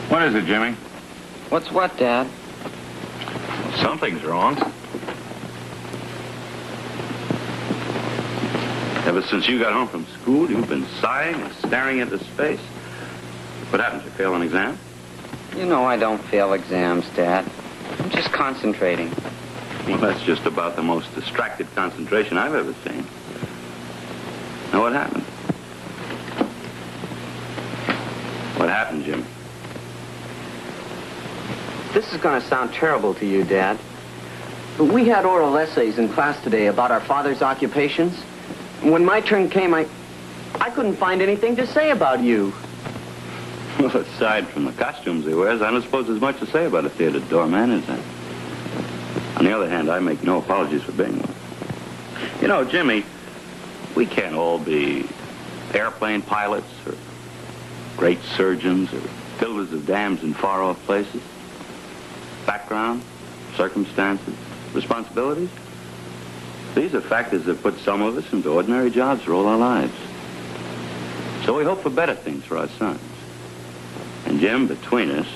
What 0.08 0.22
is 0.22 0.34
it, 0.34 0.46
Jimmy? 0.46 0.72
What's 1.50 1.70
what, 1.70 1.96
Dad? 1.96 2.26
Something's 3.76 4.24
wrong. 4.24 4.56
Ever 9.06 9.22
since 9.22 9.48
you 9.48 9.58
got 9.60 9.72
home 9.72 9.88
from 9.88 10.04
school, 10.20 10.50
you've 10.50 10.68
been 10.68 10.86
sighing 11.00 11.34
and 11.34 11.52
staring 11.54 11.98
into 11.98 12.18
space. 12.18 12.60
What 13.70 13.80
happened? 13.80 14.04
You 14.04 14.10
fail 14.10 14.34
an 14.34 14.42
exam? 14.42 14.78
You 15.56 15.66
know 15.66 15.84
I 15.84 15.96
don't 15.96 16.22
fail 16.24 16.52
exams, 16.52 17.08
Dad. 17.16 17.48
I'm 17.98 18.10
just 18.10 18.32
concentrating. 18.32 19.10
Well, 19.86 19.98
that's 19.98 20.22
just 20.22 20.46
about 20.46 20.76
the 20.76 20.82
most 20.82 21.12
distracted 21.14 21.72
concentration 21.74 22.36
I've 22.36 22.54
ever 22.54 22.74
seen. 22.84 23.04
Now, 24.72 24.82
what 24.82 24.92
happened? 24.92 25.24
What 28.58 28.68
happened, 28.68 29.04
Jim? 29.04 29.24
This 31.92 32.12
is 32.12 32.20
going 32.20 32.40
to 32.40 32.46
sound 32.46 32.72
terrible 32.72 33.14
to 33.14 33.26
you, 33.26 33.42
Dad. 33.42 33.78
But 34.78 34.84
we 34.84 35.08
had 35.08 35.24
oral 35.24 35.56
essays 35.56 35.98
in 35.98 36.08
class 36.08 36.40
today 36.44 36.66
about 36.66 36.90
our 36.90 37.00
father's 37.00 37.42
occupations. 37.42 38.16
When 38.82 39.04
my 39.04 39.20
turn 39.20 39.50
came, 39.50 39.74
I, 39.74 39.86
I 40.54 40.70
couldn't 40.70 40.96
find 40.96 41.20
anything 41.22 41.56
to 41.56 41.66
say 41.66 41.90
about 41.90 42.20
you. 42.20 42.52
Well, 43.78 43.96
aside 43.96 44.46
from 44.48 44.66
the 44.66 44.72
costumes 44.72 45.24
he 45.24 45.32
wears, 45.32 45.62
I 45.62 45.70
don't 45.70 45.80
suppose 45.80 46.06
there's 46.06 46.20
much 46.20 46.38
to 46.40 46.46
say 46.46 46.66
about 46.66 46.84
a 46.84 46.90
theater 46.90 47.18
doorman, 47.20 47.70
is 47.70 47.86
there? 47.86 48.02
On 49.36 49.44
the 49.46 49.56
other 49.56 49.70
hand, 49.70 49.90
I 49.90 50.00
make 50.00 50.22
no 50.22 50.36
apologies 50.36 50.82
for 50.82 50.92
being 50.92 51.18
one. 51.18 51.34
You 52.42 52.48
know, 52.48 52.62
Jimmy, 52.62 53.04
we 53.94 54.04
can't 54.04 54.34
all 54.34 54.58
be 54.58 55.08
airplane 55.72 56.20
pilots 56.20 56.68
or 56.84 56.94
great 57.96 58.20
surgeons 58.36 58.92
or 58.92 59.00
builders 59.38 59.72
of 59.72 59.86
dams 59.86 60.22
in 60.22 60.34
far-off 60.34 60.78
places. 60.84 61.22
Background, 62.44 63.02
circumstances, 63.56 64.34
responsibilities. 64.74 65.48
These 66.74 66.94
are 66.94 67.00
factors 67.00 67.46
that 67.46 67.62
put 67.62 67.78
some 67.78 68.02
of 68.02 68.18
us 68.18 68.30
into 68.32 68.50
ordinary 68.50 68.90
jobs 68.90 69.22
for 69.22 69.32
all 69.32 69.46
our 69.46 69.56
lives. 69.56 69.94
So 71.44 71.56
we 71.56 71.64
hope 71.64 71.82
for 71.82 71.90
better 71.90 72.14
things 72.14 72.44
for 72.44 72.58
our 72.58 72.68
sons. 72.68 73.00
And 74.26 74.40
Jim, 74.40 74.66
between 74.66 75.10
us, 75.10 75.26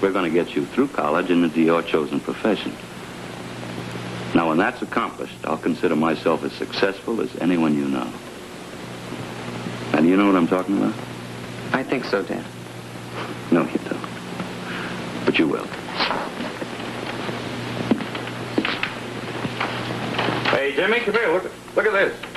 we're 0.00 0.12
going 0.12 0.30
to 0.30 0.44
get 0.44 0.54
you 0.56 0.66
through 0.66 0.88
college 0.88 1.30
and 1.30 1.44
into 1.44 1.60
your 1.60 1.82
chosen 1.82 2.20
profession. 2.20 2.74
Now, 4.34 4.48
when 4.48 4.58
that's 4.58 4.82
accomplished, 4.82 5.36
I'll 5.44 5.58
consider 5.58 5.94
myself 5.94 6.42
as 6.42 6.52
successful 6.52 7.20
as 7.20 7.34
anyone 7.36 7.74
you 7.74 7.86
know. 7.86 8.10
And 9.92 10.08
you 10.08 10.16
know 10.16 10.26
what 10.26 10.36
I'm 10.36 10.48
talking 10.48 10.78
about? 10.78 10.94
I 11.72 11.82
think 11.82 12.04
so, 12.04 12.22
Dan. 12.22 12.44
No, 13.50 13.62
you 13.62 13.78
don't. 13.88 15.24
But 15.24 15.38
you 15.38 15.46
will. 15.46 15.66
Hey, 20.50 20.74
Jimmy, 20.74 21.00
come 21.00 21.14
here. 21.14 21.32
Look, 21.32 21.52
look 21.76 21.86
at 21.86 21.92
this. 21.92 22.31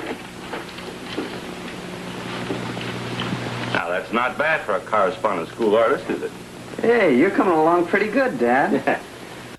Now, 3.86 3.92
that's 3.92 4.12
not 4.12 4.36
bad 4.36 4.62
for 4.62 4.74
a 4.74 4.80
correspondence 4.80 5.48
school 5.50 5.76
artist, 5.76 6.10
is 6.10 6.20
it? 6.20 6.32
Hey, 6.80 7.16
you're 7.16 7.30
coming 7.30 7.52
along 7.52 7.86
pretty 7.86 8.08
good, 8.08 8.36
Dad. 8.36 9.00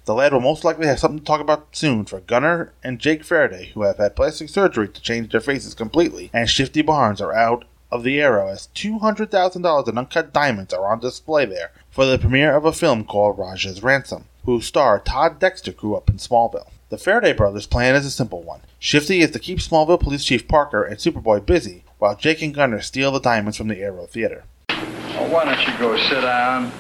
The 0.04 0.14
lad 0.14 0.32
will 0.32 0.40
most 0.40 0.64
likely 0.64 0.88
have 0.88 1.00
something 1.00 1.20
to 1.20 1.26
talk 1.26 1.42
about 1.42 1.76
soon 1.76 2.06
for 2.06 2.22
Gunner 2.22 2.72
and 2.82 2.98
Jake 2.98 3.26
Faraday, 3.26 3.72
who 3.74 3.84
have 3.84 3.98
had 3.98 4.16
plastic 4.16 4.48
surgery 4.48 4.88
to 4.88 5.02
change 5.02 5.32
their 5.34 5.42
faces 5.42 5.74
completely, 5.74 6.30
and 6.32 6.50
Shifty 6.50 6.82
Barnes 6.82 7.20
are 7.20 7.34
out 7.34 7.66
of 7.92 8.04
the 8.04 8.22
Arrow 8.22 8.48
as 8.48 8.70
$200,000 8.74 9.88
in 9.90 9.98
uncut 9.98 10.32
diamonds 10.32 10.74
are 10.74 10.90
on 10.90 11.02
display 11.02 11.46
there 11.46 11.72
for 11.90 12.06
the 12.06 12.18
premiere 12.18 12.56
of 12.56 12.64
a 12.64 12.72
film 12.72 13.04
called 13.04 13.38
Raja's 13.38 13.84
Ransom, 13.84 14.26
whose 14.46 14.66
star 14.66 14.98
Todd 15.00 15.40
Dexter 15.40 15.74
grew 15.74 15.96
up 15.96 16.10
in 16.10 16.16
Smallville. 16.16 16.70
The 16.88 16.98
Faraday 16.98 17.34
brothers' 17.34 17.68
plan 17.68 17.96
is 17.96 18.06
a 18.06 18.12
simple 18.12 18.44
one. 18.44 18.62
Shifty 18.80 19.20
is 19.20 19.32
to 19.32 19.40
keep 19.40 19.60
Smallville 19.60 20.00
Police 20.00 20.24
Chief 20.24 20.48
Parker 20.48 20.84
and 20.84 20.98
Superboy 20.98 21.46
busy, 21.46 21.84
while 22.00 22.16
Jake 22.16 22.42
and 22.42 22.54
Gunner 22.54 22.82
steal 22.82 23.12
the 23.12 23.20
diamonds 23.20 23.58
from 23.58 23.68
the 23.68 23.80
Arrow 23.80 24.06
Theater. 24.06 24.44
Oh, 24.70 25.30
why 25.32 25.46
don't 25.46 25.60
you 25.68 25.78
go 25.80 25.98
sit 25.98 26.22
down? 26.22 26.72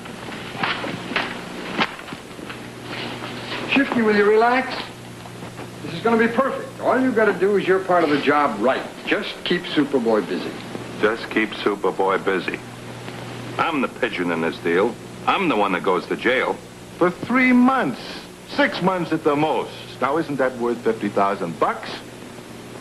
Shifty, 3.71 4.01
will 4.01 4.15
you 4.15 4.29
relax? 4.29 4.83
This 5.83 5.95
is 5.95 6.01
going 6.01 6.19
to 6.19 6.27
be 6.27 6.33
perfect. 6.33 6.79
All 6.81 6.99
you 6.99 7.11
got 7.11 7.25
to 7.25 7.39
do 7.39 7.57
is 7.57 7.67
your 7.67 7.79
part 7.79 8.03
of 8.03 8.09
the 8.09 8.21
job 8.21 8.59
right. 8.59 8.85
Just 9.05 9.33
keep 9.43 9.63
Superboy 9.63 10.27
busy. 10.27 10.51
Just 11.01 11.29
keep 11.29 11.49
Superboy 11.49 12.23
busy. 12.23 12.59
I'm 13.57 13.81
the 13.81 13.87
pigeon 13.87 14.31
in 14.31 14.41
this 14.41 14.57
deal. 14.59 14.93
I'm 15.25 15.49
the 15.49 15.55
one 15.55 15.71
that 15.73 15.83
goes 15.83 16.05
to 16.07 16.15
jail. 16.15 16.53
For 16.97 17.09
three 17.09 17.51
months. 17.51 18.01
Six 18.49 18.81
months 18.81 19.11
at 19.11 19.23
the 19.23 19.35
most. 19.35 19.71
Now, 19.99 20.17
isn't 20.17 20.37
that 20.37 20.55
worth 20.57 20.77
50000 20.77 21.59
bucks? 21.59 21.89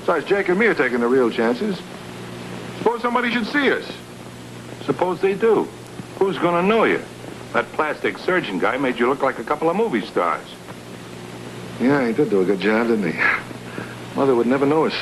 Besides, 0.01 0.27
Jake 0.27 0.49
and 0.49 0.59
me 0.59 0.67
are 0.67 0.75
taking 0.75 1.01
the 1.01 1.09
real 1.09 1.31
chances. 1.31 1.81
Suppose 2.87 3.03
somebody 3.03 3.33
should 3.33 3.47
see 3.49 3.73
us. 3.73 3.85
Suppose 4.85 5.21
they 5.21 5.35
do. 5.35 5.65
Who's 6.21 6.39
going 6.39 6.63
to 6.63 6.69
know 6.69 6.85
you? 6.85 7.03
That 7.53 7.65
plastic 7.73 8.17
surgeon 8.17 8.61
guy 8.61 8.77
made 8.77 8.97
you 8.97 9.09
look 9.09 9.23
like 9.23 9.41
a 9.41 9.43
couple 9.43 9.69
of 9.69 9.75
movie 9.75 10.07
stars. 10.07 10.47
Yeah, 11.81 12.07
he 12.07 12.13
did 12.13 12.31
do 12.31 12.43
a 12.43 12.45
good 12.45 12.61
job, 12.61 12.87
didn't 12.87 13.11
he? 13.11 13.21
Mother 14.15 14.37
would 14.37 14.47
never 14.47 14.67
know 14.67 14.87
us. 14.87 14.95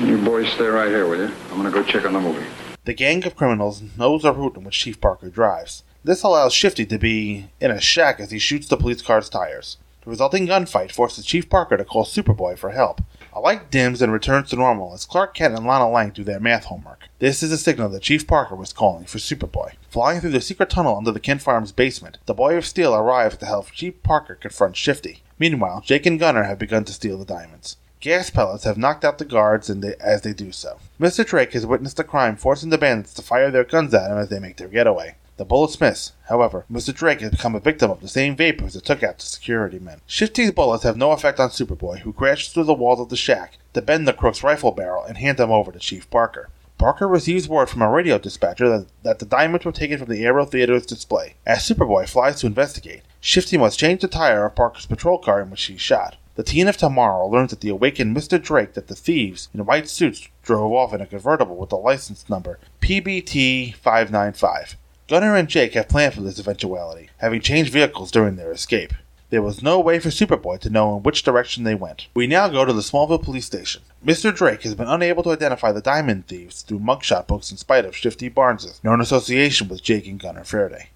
You 0.00 0.18
boys 0.18 0.52
stay 0.52 0.66
right 0.66 0.88
here, 0.88 1.08
will 1.08 1.16
you? 1.16 1.34
I'm 1.50 1.56
gonna 1.56 1.70
go 1.70 1.82
check 1.82 2.04
on 2.04 2.12
the 2.12 2.20
movie. 2.20 2.44
The 2.84 2.92
gang 2.92 3.26
of 3.26 3.36
criminals 3.36 3.82
knows 3.96 4.20
the 4.20 4.34
route 4.34 4.58
in 4.58 4.64
which 4.64 4.78
Chief 4.78 5.00
Parker 5.00 5.30
drives. 5.30 5.82
This 6.04 6.22
allows 6.22 6.52
Shifty 6.52 6.84
to 6.84 6.98
be 6.98 7.48
in 7.58 7.70
a 7.70 7.80
shack 7.80 8.20
as 8.20 8.32
he 8.32 8.38
shoots 8.38 8.68
the 8.68 8.76
police 8.76 9.00
car's 9.00 9.30
tires. 9.30 9.78
The 10.04 10.10
resulting 10.10 10.46
gunfight 10.46 10.92
forces 10.92 11.24
Chief 11.24 11.48
Parker 11.48 11.78
to 11.78 11.86
call 11.86 12.04
Superboy 12.04 12.58
for 12.58 12.72
help. 12.72 13.00
Light 13.42 13.70
dims 13.70 14.02
and 14.02 14.12
returns 14.12 14.50
to 14.50 14.56
normal 14.56 14.92
as 14.92 15.06
Clark 15.06 15.32
Kent 15.32 15.56
and 15.56 15.66
Lana 15.66 15.88
Lang 15.88 16.10
do 16.10 16.22
their 16.22 16.38
math 16.38 16.64
homework. 16.64 17.08
This 17.20 17.42
is 17.42 17.50
a 17.50 17.56
signal 17.56 17.88
that 17.88 18.02
Chief 18.02 18.26
Parker 18.26 18.54
was 18.54 18.74
calling 18.74 19.06
for 19.06 19.16
Superboy. 19.16 19.72
Flying 19.88 20.20
through 20.20 20.32
the 20.32 20.42
secret 20.42 20.68
tunnel 20.68 20.98
under 20.98 21.10
the 21.10 21.20
Kent 21.20 21.40
Farm's 21.40 21.72
basement, 21.72 22.18
the 22.26 22.34
Boy 22.34 22.54
of 22.58 22.66
Steel 22.66 22.94
arrives 22.94 23.38
to 23.38 23.46
help 23.46 23.70
Chief 23.70 24.02
Parker 24.02 24.34
confront 24.34 24.76
Shifty. 24.76 25.22
Meanwhile, 25.38 25.82
Jake 25.86 26.04
and 26.04 26.20
Gunner 26.20 26.42
have 26.42 26.58
begun 26.58 26.84
to 26.84 26.92
steal 26.92 27.16
the 27.16 27.24
diamonds. 27.24 27.78
Gas 28.00 28.28
pellets 28.28 28.64
have 28.64 28.76
knocked 28.76 29.06
out 29.06 29.16
the 29.16 29.24
guards 29.24 29.70
and 29.70 29.82
they, 29.82 29.94
as 30.00 30.20
they 30.20 30.34
do 30.34 30.52
so. 30.52 30.78
Mr. 31.00 31.24
Drake 31.24 31.54
has 31.54 31.64
witnessed 31.64 31.96
the 31.96 32.04
crime, 32.04 32.36
forcing 32.36 32.68
the 32.68 32.76
bandits 32.76 33.14
to 33.14 33.22
fire 33.22 33.50
their 33.50 33.64
guns 33.64 33.94
at 33.94 34.10
him 34.10 34.18
as 34.18 34.28
they 34.28 34.38
make 34.38 34.58
their 34.58 34.68
getaway. 34.68 35.14
The 35.40 35.46
bullets 35.46 35.80
miss. 35.80 36.12
However, 36.28 36.66
Mr. 36.70 36.94
Drake 36.94 37.22
has 37.22 37.30
become 37.30 37.54
a 37.54 37.60
victim 37.60 37.90
of 37.90 38.02
the 38.02 38.08
same 38.08 38.36
vapors 38.36 38.74
that 38.74 38.84
took 38.84 39.02
out 39.02 39.16
the 39.16 39.24
security 39.24 39.78
men. 39.78 40.02
Shifty's 40.04 40.50
bullets 40.50 40.84
have 40.84 40.98
no 40.98 41.12
effect 41.12 41.40
on 41.40 41.48
Superboy, 41.48 42.00
who 42.00 42.12
crashes 42.12 42.52
through 42.52 42.64
the 42.64 42.74
walls 42.74 43.00
of 43.00 43.08
the 43.08 43.16
shack 43.16 43.56
to 43.72 43.80
bend 43.80 44.06
the 44.06 44.12
crook's 44.12 44.42
rifle 44.42 44.70
barrel 44.70 45.02
and 45.02 45.16
hand 45.16 45.38
them 45.38 45.50
over 45.50 45.72
to 45.72 45.78
Chief 45.78 46.10
Parker. 46.10 46.50
Parker 46.76 47.08
receives 47.08 47.48
word 47.48 47.70
from 47.70 47.80
a 47.80 47.88
radio 47.88 48.18
dispatcher 48.18 48.68
that, 48.68 48.86
that 49.02 49.18
the 49.18 49.24
diamonds 49.24 49.64
were 49.64 49.72
taken 49.72 49.96
from 49.96 50.10
the 50.10 50.26
Aero 50.26 50.44
Theater's 50.44 50.84
display. 50.84 51.36
As 51.46 51.60
Superboy 51.60 52.06
flies 52.06 52.40
to 52.40 52.46
investigate, 52.46 53.00
Shifty 53.22 53.56
must 53.56 53.78
change 53.78 54.02
the 54.02 54.08
tire 54.08 54.44
of 54.44 54.54
Parker's 54.54 54.84
patrol 54.84 55.16
car 55.16 55.40
in 55.40 55.48
which 55.48 55.64
he 55.64 55.78
shot. 55.78 56.16
The 56.34 56.42
teen 56.42 56.68
of 56.68 56.76
tomorrow 56.76 57.26
learns 57.26 57.48
that 57.48 57.62
the 57.62 57.70
awakened 57.70 58.14
Mr. 58.14 58.40
Drake 58.40 58.74
that 58.74 58.88
the 58.88 58.94
thieves 58.94 59.48
in 59.54 59.64
white 59.64 59.88
suits 59.88 60.28
drove 60.42 60.72
off 60.72 60.92
in 60.92 61.00
a 61.00 61.06
convertible 61.06 61.56
with 61.56 61.70
the 61.70 61.76
license 61.76 62.28
number 62.28 62.58
PBT 62.82 63.74
595. 63.74 64.76
Gunner 65.10 65.34
and 65.34 65.48
Jake 65.48 65.72
have 65.72 65.88
planned 65.88 66.14
for 66.14 66.20
this 66.20 66.38
eventuality, 66.38 67.10
having 67.16 67.40
changed 67.40 67.72
vehicles 67.72 68.12
during 68.12 68.36
their 68.36 68.52
escape. 68.52 68.94
There 69.30 69.42
was 69.42 69.60
no 69.60 69.80
way 69.80 69.98
for 69.98 70.08
Superboy 70.08 70.60
to 70.60 70.70
know 70.70 70.96
in 70.96 71.02
which 71.02 71.24
direction 71.24 71.64
they 71.64 71.74
went. 71.74 72.06
We 72.14 72.28
now 72.28 72.46
go 72.46 72.64
to 72.64 72.72
the 72.72 72.80
Smallville 72.80 73.20
police 73.20 73.44
station. 73.44 73.82
Mr. 74.06 74.32
Drake 74.32 74.62
has 74.62 74.76
been 74.76 74.86
unable 74.86 75.24
to 75.24 75.32
identify 75.32 75.72
the 75.72 75.80
diamond 75.80 76.28
thieves 76.28 76.62
through 76.62 76.78
mugshot 76.78 77.26
books 77.26 77.50
in 77.50 77.56
spite 77.56 77.84
of 77.84 77.96
Shifty 77.96 78.28
Barnes' 78.28 78.80
known 78.84 79.00
association 79.00 79.66
with 79.66 79.82
Jake 79.82 80.06
and 80.06 80.20
Gunner 80.20 80.44
Faraday. 80.44 80.90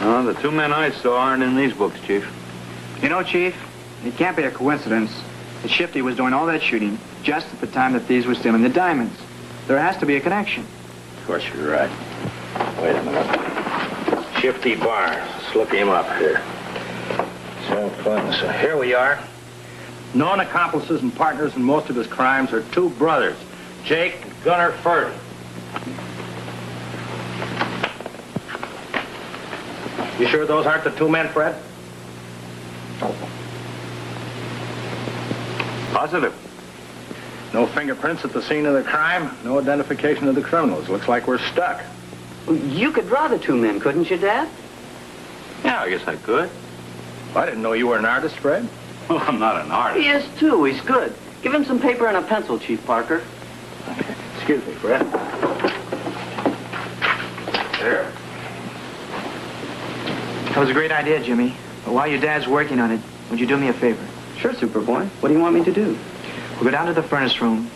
Oh, 0.00 0.22
the 0.24 0.32
two 0.40 0.50
men 0.50 0.72
I 0.72 0.92
saw 0.92 1.18
aren't 1.18 1.42
in 1.42 1.56
these 1.56 1.74
books, 1.74 2.00
Chief. 2.06 2.26
You 3.02 3.10
know, 3.10 3.22
Chief, 3.22 3.54
it 4.02 4.16
can't 4.16 4.34
be 4.34 4.44
a 4.44 4.50
coincidence 4.50 5.12
that 5.60 5.70
Shifty 5.70 6.00
was 6.00 6.16
doing 6.16 6.32
all 6.32 6.46
that 6.46 6.62
shooting 6.62 6.98
just 7.22 7.52
at 7.52 7.60
the 7.60 7.66
time 7.66 7.92
the 7.92 8.00
thieves 8.00 8.24
were 8.24 8.34
stealing 8.34 8.62
the 8.62 8.70
diamonds. 8.70 9.14
There 9.66 9.78
has 9.78 9.98
to 9.98 10.06
be 10.06 10.16
a 10.16 10.20
connection. 10.22 10.66
Of 11.18 11.26
course 11.26 11.46
you're 11.54 11.70
right. 11.70 12.13
Wait 12.82 12.96
a 12.96 13.02
minute. 13.02 14.40
Shifty 14.40 14.74
Barnes. 14.74 15.30
Let's 15.42 15.54
look 15.54 15.72
him 15.72 15.88
up 15.88 16.06
here. 16.18 16.42
So, 17.68 17.88
fun. 18.02 18.32
so 18.34 18.48
here 18.48 18.76
we 18.76 18.94
are. 18.94 19.18
Known 20.14 20.40
accomplices 20.40 21.02
and 21.02 21.14
partners 21.14 21.56
in 21.56 21.64
most 21.64 21.90
of 21.90 21.96
his 21.96 22.06
crimes 22.06 22.52
are 22.52 22.62
two 22.70 22.90
brothers, 22.90 23.36
Jake 23.84 24.22
and 24.22 24.32
Gunnar 24.44 24.72
Furdy. 24.72 25.16
You 30.18 30.28
sure 30.28 30.46
those 30.46 30.66
aren't 30.66 30.84
the 30.84 30.90
two 30.90 31.08
men, 31.08 31.28
Fred? 31.28 31.60
Positive. 35.92 36.34
No 37.52 37.66
fingerprints 37.66 38.24
at 38.24 38.32
the 38.32 38.42
scene 38.42 38.66
of 38.66 38.74
the 38.74 38.82
crime, 38.82 39.36
no 39.44 39.58
identification 39.58 40.28
of 40.28 40.34
the 40.34 40.42
criminals. 40.42 40.88
Looks 40.88 41.08
like 41.08 41.26
we're 41.26 41.38
stuck. 41.38 41.82
You 42.48 42.92
could 42.92 43.08
draw 43.08 43.28
the 43.28 43.38
two 43.38 43.56
men, 43.56 43.80
couldn't 43.80 44.10
you, 44.10 44.16
Dad? 44.18 44.48
Yeah, 45.64 45.80
I 45.80 45.88
guess 45.88 46.06
I 46.06 46.16
could. 46.16 46.50
I 47.34 47.46
didn't 47.46 47.62
know 47.62 47.72
you 47.72 47.86
were 47.86 47.96
an 47.98 48.04
artist, 48.04 48.36
Fred. 48.36 48.68
Well, 49.06 49.18
I'm 49.18 49.38
not 49.38 49.62
an 49.62 49.70
artist. 49.70 50.02
He 50.02 50.08
is, 50.10 50.24
too. 50.38 50.64
He's 50.64 50.80
good. 50.80 51.14
Give 51.42 51.52
him 51.52 51.62
some 51.66 51.78
paper 51.78 52.06
and 52.06 52.16
a 52.16 52.22
pencil, 52.22 52.58
Chief 52.58 52.82
Parker. 52.86 53.22
Excuse 54.36 54.66
me, 54.66 54.72
Fred. 54.72 55.02
There. 57.80 58.10
That 60.46 60.56
was 60.56 60.70
a 60.70 60.72
great 60.72 60.90
idea, 60.90 61.22
Jimmy. 61.22 61.54
But 61.84 61.92
while 61.92 62.06
your 62.06 62.18
dad's 62.18 62.46
working 62.48 62.80
on 62.80 62.90
it, 62.92 63.00
would 63.30 63.38
you 63.38 63.46
do 63.46 63.58
me 63.58 63.68
a 63.68 63.74
favor? 63.74 64.02
Sure, 64.38 64.54
Superboy. 64.54 65.06
What 65.20 65.28
do 65.28 65.34
you 65.34 65.40
want 65.40 65.54
me 65.54 65.62
to 65.64 65.72
do? 65.72 65.98
We'll 66.54 66.64
go 66.64 66.70
down 66.70 66.86
to 66.86 66.94
the 66.94 67.02
furnace 67.02 67.38
room 67.42 67.70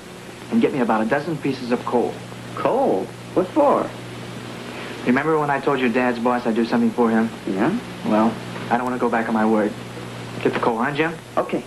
and 0.50 0.62
get 0.62 0.72
me 0.72 0.80
about 0.80 1.02
a 1.02 1.06
dozen 1.06 1.36
pieces 1.36 1.72
of 1.72 1.84
coal. 1.84 2.14
Coal? 2.54 3.04
What 3.34 3.48
for? 3.48 3.90
Remember 5.08 5.38
when 5.38 5.48
I 5.48 5.58
told 5.58 5.80
your 5.80 5.88
dad's 5.88 6.18
boss 6.18 6.46
I'd 6.46 6.54
do 6.54 6.66
something 6.66 6.90
for 6.90 7.08
him? 7.08 7.30
Yeah? 7.46 7.76
Well, 8.04 8.30
I 8.70 8.76
don't 8.76 8.84
want 8.84 8.94
to 8.94 9.00
go 9.00 9.08
back 9.08 9.26
on 9.26 9.32
my 9.32 9.46
word. 9.46 9.72
Get 10.42 10.52
the 10.52 10.60
coal, 10.60 10.76
huh, 10.76 10.94
Jim? 10.94 11.14
Okay. 11.34 11.64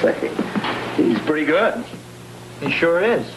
Say, 0.00 0.34
he's 0.96 1.18
pretty 1.20 1.44
good. 1.44 1.84
He 2.60 2.70
sure 2.70 3.02
is. 3.02 3.30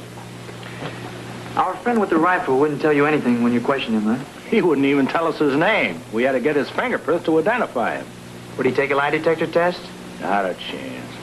Our 1.58 1.76
friend 1.76 2.00
with 2.00 2.10
the 2.10 2.18
rifle 2.18 2.60
wouldn't 2.60 2.82
tell 2.82 2.94
you 2.94 3.06
anything 3.06 3.44
when 3.44 3.52
you 3.52 3.60
questioned 3.60 3.98
him, 3.98 4.16
huh? 4.16 4.26
He 4.50 4.62
wouldn't 4.62 4.88
even 4.88 5.08
tell 5.08 5.28
us 5.28 5.38
his 5.38 5.58
name. 5.58 6.00
We 6.14 6.24
had 6.24 6.32
to 6.32 6.40
get 6.40 6.56
his 6.56 6.70
fingerprints 6.70 7.26
to 7.26 7.38
identify 7.40 7.98
him. 7.98 8.08
Would 8.56 8.66
he 8.66 8.72
take 8.72 8.92
a 8.92 8.96
lie 8.96 9.10
detector 9.10 9.48
test? 9.48 9.82
Not 10.22 10.46
a 10.46 10.54
chance. 10.54 11.14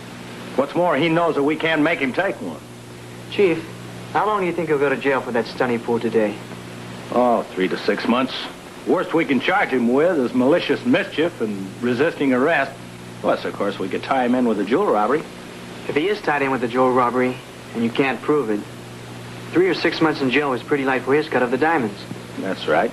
What's 0.57 0.74
more, 0.74 0.99
he 0.99 1.09
knows 1.09 1.36
that 1.36 1.45
we 1.45 1.57
can't 1.57 1.80
make 1.80 2.01
him 2.01 2.12
take 2.12 2.36
one. 2.43 2.61
Chief, 3.30 3.64
how 4.12 4.26
long 4.26 4.40
do 4.40 4.46
you 4.46 4.52
think 4.52 4.68
he'll 4.68 4.78
go 4.78 4.88
to 4.88 4.96
jail 4.96 5.20
for 5.20 5.32
that 5.32 5.46
stunt 5.46 5.72
he 5.72 5.78
pulled 5.78 6.02
today? 6.02 6.36
Oh, 7.12 7.42
three 7.54 7.68
to 7.68 7.76
six 7.78 8.06
months. 8.06 8.34
Worst 8.86 9.14
we 9.14 9.24
can 9.24 9.40
charge 9.40 9.70
him 9.70 9.92
with 9.92 10.18
is 10.18 10.34
malicious 10.34 10.84
mischief 10.84 11.40
and 11.40 11.70
resisting 11.82 12.32
arrest. 12.32 12.72
Plus, 13.20 13.44
of 13.44 13.54
course, 13.54 13.78
we 13.78 13.88
could 13.88 14.02
tie 14.02 14.24
him 14.24 14.34
in 14.34 14.46
with 14.46 14.58
a 14.58 14.64
jewel 14.64 14.86
robbery. 14.86 15.22
If 15.88 15.94
he 15.94 16.08
is 16.08 16.20
tied 16.20 16.42
in 16.42 16.50
with 16.50 16.60
the 16.60 16.68
jewel 16.68 16.92
robbery, 16.92 17.36
and 17.74 17.82
you 17.82 17.90
can't 17.90 18.20
prove 18.20 18.50
it, 18.50 18.60
three 19.52 19.68
or 19.68 19.74
six 19.74 20.00
months 20.00 20.20
in 20.20 20.30
jail 20.30 20.52
is 20.52 20.62
pretty 20.62 20.84
light 20.84 21.02
for 21.02 21.14
his 21.14 21.28
cut 21.28 21.42
of 21.42 21.50
the 21.50 21.58
diamonds. 21.58 21.98
That's 22.38 22.66
right. 22.66 22.90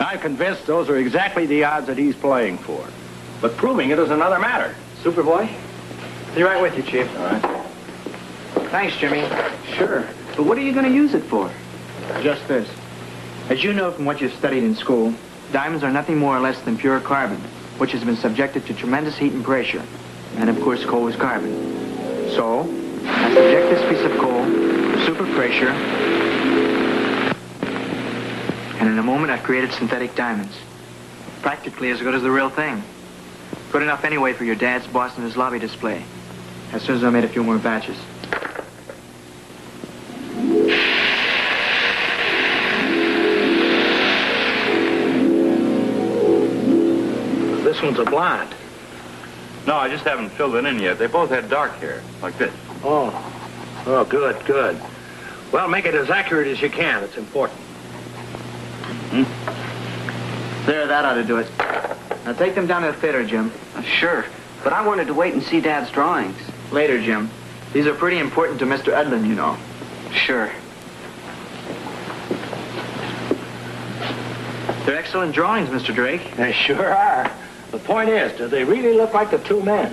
I'm 0.00 0.18
convinced 0.18 0.66
those 0.66 0.88
are 0.88 0.96
exactly 0.96 1.46
the 1.46 1.64
odds 1.64 1.86
that 1.86 1.96
he's 1.96 2.16
playing 2.16 2.58
for. 2.58 2.86
But 3.40 3.56
proving 3.56 3.90
it 3.90 3.98
is 3.98 4.10
another 4.10 4.38
matter. 4.38 4.74
Superboy? 5.02 5.48
Be 6.34 6.42
right 6.42 6.60
with 6.60 6.76
you, 6.76 6.82
Chief. 6.82 7.08
All 7.16 7.24
right. 7.24 7.64
Thanks, 8.70 8.96
Jimmy. 8.96 9.28
Sure. 9.76 10.04
But 10.36 10.46
what 10.46 10.58
are 10.58 10.62
you 10.62 10.72
going 10.72 10.86
to 10.86 10.92
use 10.92 11.14
it 11.14 11.22
for? 11.24 11.50
Just 12.22 12.46
this. 12.48 12.68
As 13.48 13.62
you 13.62 13.72
know 13.72 13.92
from 13.92 14.04
what 14.04 14.20
you've 14.20 14.34
studied 14.34 14.64
in 14.64 14.74
school, 14.74 15.14
diamonds 15.52 15.84
are 15.84 15.92
nothing 15.92 16.18
more 16.18 16.36
or 16.36 16.40
less 16.40 16.60
than 16.62 16.76
pure 16.76 16.98
carbon, 17.00 17.38
which 17.78 17.92
has 17.92 18.02
been 18.02 18.16
subjected 18.16 18.66
to 18.66 18.74
tremendous 18.74 19.16
heat 19.16 19.32
and 19.32 19.44
pressure. 19.44 19.82
And 20.36 20.50
of 20.50 20.60
course, 20.60 20.84
coal 20.84 21.06
is 21.08 21.16
carbon. 21.16 21.52
So, 22.30 22.62
I 23.06 23.32
subject 23.32 23.70
this 23.70 23.88
piece 23.88 24.04
of 24.04 24.18
coal 24.18 24.44
to 24.44 25.06
super 25.06 25.26
pressure, 25.34 25.68
and 28.80 28.88
in 28.88 28.98
a 28.98 29.02
moment 29.02 29.30
I've 29.30 29.42
created 29.42 29.72
synthetic 29.72 30.14
diamonds. 30.14 30.56
Practically 31.42 31.90
as 31.90 32.00
good 32.00 32.14
as 32.14 32.22
the 32.22 32.30
real 32.30 32.50
thing. 32.50 32.82
Good 33.70 33.82
enough 33.82 34.04
anyway 34.04 34.32
for 34.32 34.44
your 34.44 34.56
dad's 34.56 34.86
boss 34.86 35.16
in 35.16 35.22
his 35.22 35.36
lobby 35.36 35.58
display. 35.58 36.02
As 36.72 36.82
soon 36.82 36.96
as 36.96 37.04
I 37.04 37.10
made 37.10 37.24
a 37.24 37.28
few 37.28 37.44
more 37.44 37.58
batches. 37.58 37.96
One's 47.84 47.98
a 47.98 48.04
blonde. 48.04 48.54
No, 49.66 49.76
I 49.76 49.88
just 49.88 50.04
haven't 50.04 50.30
filled 50.30 50.56
it 50.56 50.64
in 50.64 50.78
yet. 50.78 50.98
They 50.98 51.06
both 51.06 51.30
had 51.30 51.48
dark 51.48 51.72
hair, 51.76 52.02
like 52.22 52.36
this. 52.38 52.52
Oh. 52.82 53.12
Oh, 53.86 54.04
good, 54.04 54.44
good. 54.44 54.80
Well, 55.52 55.68
make 55.68 55.84
it 55.84 55.94
as 55.94 56.10
accurate 56.10 56.48
as 56.48 56.60
you 56.60 56.70
can. 56.70 57.02
It's 57.04 57.16
important. 57.16 57.58
Hmm? 59.10 60.66
There, 60.66 60.86
that 60.86 61.04
ought 61.04 61.14
to 61.14 61.24
do 61.24 61.38
it. 61.38 61.50
Now 62.24 62.32
take 62.32 62.54
them 62.54 62.66
down 62.66 62.82
to 62.82 62.92
the 62.92 62.98
theater, 62.98 63.24
Jim. 63.24 63.52
Uh, 63.74 63.82
sure. 63.82 64.24
But 64.62 64.72
I 64.72 64.86
wanted 64.86 65.06
to 65.08 65.14
wait 65.14 65.34
and 65.34 65.42
see 65.42 65.60
Dad's 65.60 65.90
drawings. 65.90 66.38
Later, 66.72 67.00
Jim. 67.00 67.30
These 67.72 67.86
are 67.86 67.94
pretty 67.94 68.18
important 68.18 68.58
to 68.60 68.66
Mr. 68.66 68.92
Edlin, 68.92 69.26
you 69.26 69.34
know. 69.34 69.58
Sure. 70.12 70.50
They're 74.86 74.96
excellent 74.96 75.34
drawings, 75.34 75.68
Mr. 75.68 75.94
Drake. 75.94 76.34
They 76.36 76.52
sure 76.52 76.94
are. 76.94 77.30
The 77.74 77.80
point 77.80 78.08
is, 78.08 78.30
do 78.38 78.46
they 78.46 78.62
really 78.62 78.96
look 78.96 79.14
like 79.14 79.32
the 79.32 79.38
two 79.38 79.60
men? 79.60 79.92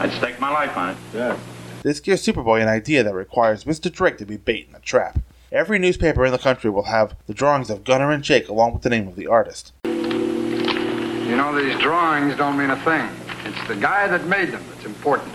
I'd 0.00 0.10
stake 0.10 0.40
my 0.40 0.50
life 0.50 0.76
on 0.76 0.88
it. 0.90 0.96
Yeah. 1.14 1.38
This 1.84 2.00
gives 2.00 2.26
Superboy 2.26 2.60
an 2.60 2.66
idea 2.66 3.04
that 3.04 3.14
requires 3.14 3.62
Mr. 3.62 3.90
Drake 3.90 4.18
to 4.18 4.26
be 4.26 4.36
bait 4.36 4.66
in 4.68 4.74
a 4.74 4.80
trap. 4.80 5.20
Every 5.52 5.78
newspaper 5.78 6.26
in 6.26 6.32
the 6.32 6.38
country 6.38 6.68
will 6.68 6.82
have 6.82 7.14
the 7.28 7.34
drawings 7.34 7.70
of 7.70 7.84
Gunner 7.84 8.10
and 8.10 8.20
Jake 8.20 8.48
along 8.48 8.72
with 8.72 8.82
the 8.82 8.90
name 8.90 9.06
of 9.06 9.14
the 9.14 9.28
artist. 9.28 9.74
You 9.84 11.36
know, 11.36 11.54
these 11.56 11.78
drawings 11.78 12.34
don't 12.34 12.58
mean 12.58 12.70
a 12.70 12.80
thing. 12.80 13.08
It's 13.44 13.56
It's 13.56 13.68
the 13.68 13.76
guy 13.76 14.08
that 14.08 14.26
made 14.26 14.50
them 14.50 14.64
that's 14.68 14.86
important. 14.86 15.30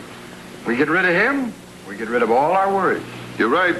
We 0.68 0.76
get 0.76 0.90
rid 0.90 1.06
of 1.06 1.16
him, 1.16 1.54
we 1.88 1.96
get 1.96 2.10
rid 2.10 2.24
of 2.24 2.30
all 2.30 2.52
our 2.52 2.74
worries. 2.74 3.04
You're 3.38 3.48
right. 3.48 3.78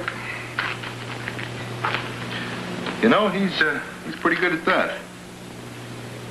You 3.02 3.10
know, 3.10 3.28
he's 3.28 3.60
uh, 3.60 3.78
he's 4.06 4.16
pretty 4.16 4.40
good 4.40 4.54
at 4.54 4.64
that. 4.64 4.98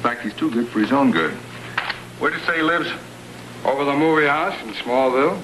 In 0.01 0.09
fact, 0.09 0.23
he's 0.23 0.33
too 0.33 0.49
good 0.49 0.67
for 0.69 0.79
his 0.79 0.91
own 0.91 1.11
good. 1.11 1.29
Where 2.17 2.31
do 2.31 2.37
you 2.37 2.43
say 2.45 2.55
he 2.55 2.63
lives? 2.63 2.89
Over 3.63 3.85
the 3.85 3.93
movie 3.93 4.25
house 4.25 4.59
in 4.63 4.73
Smallville. 4.73 5.39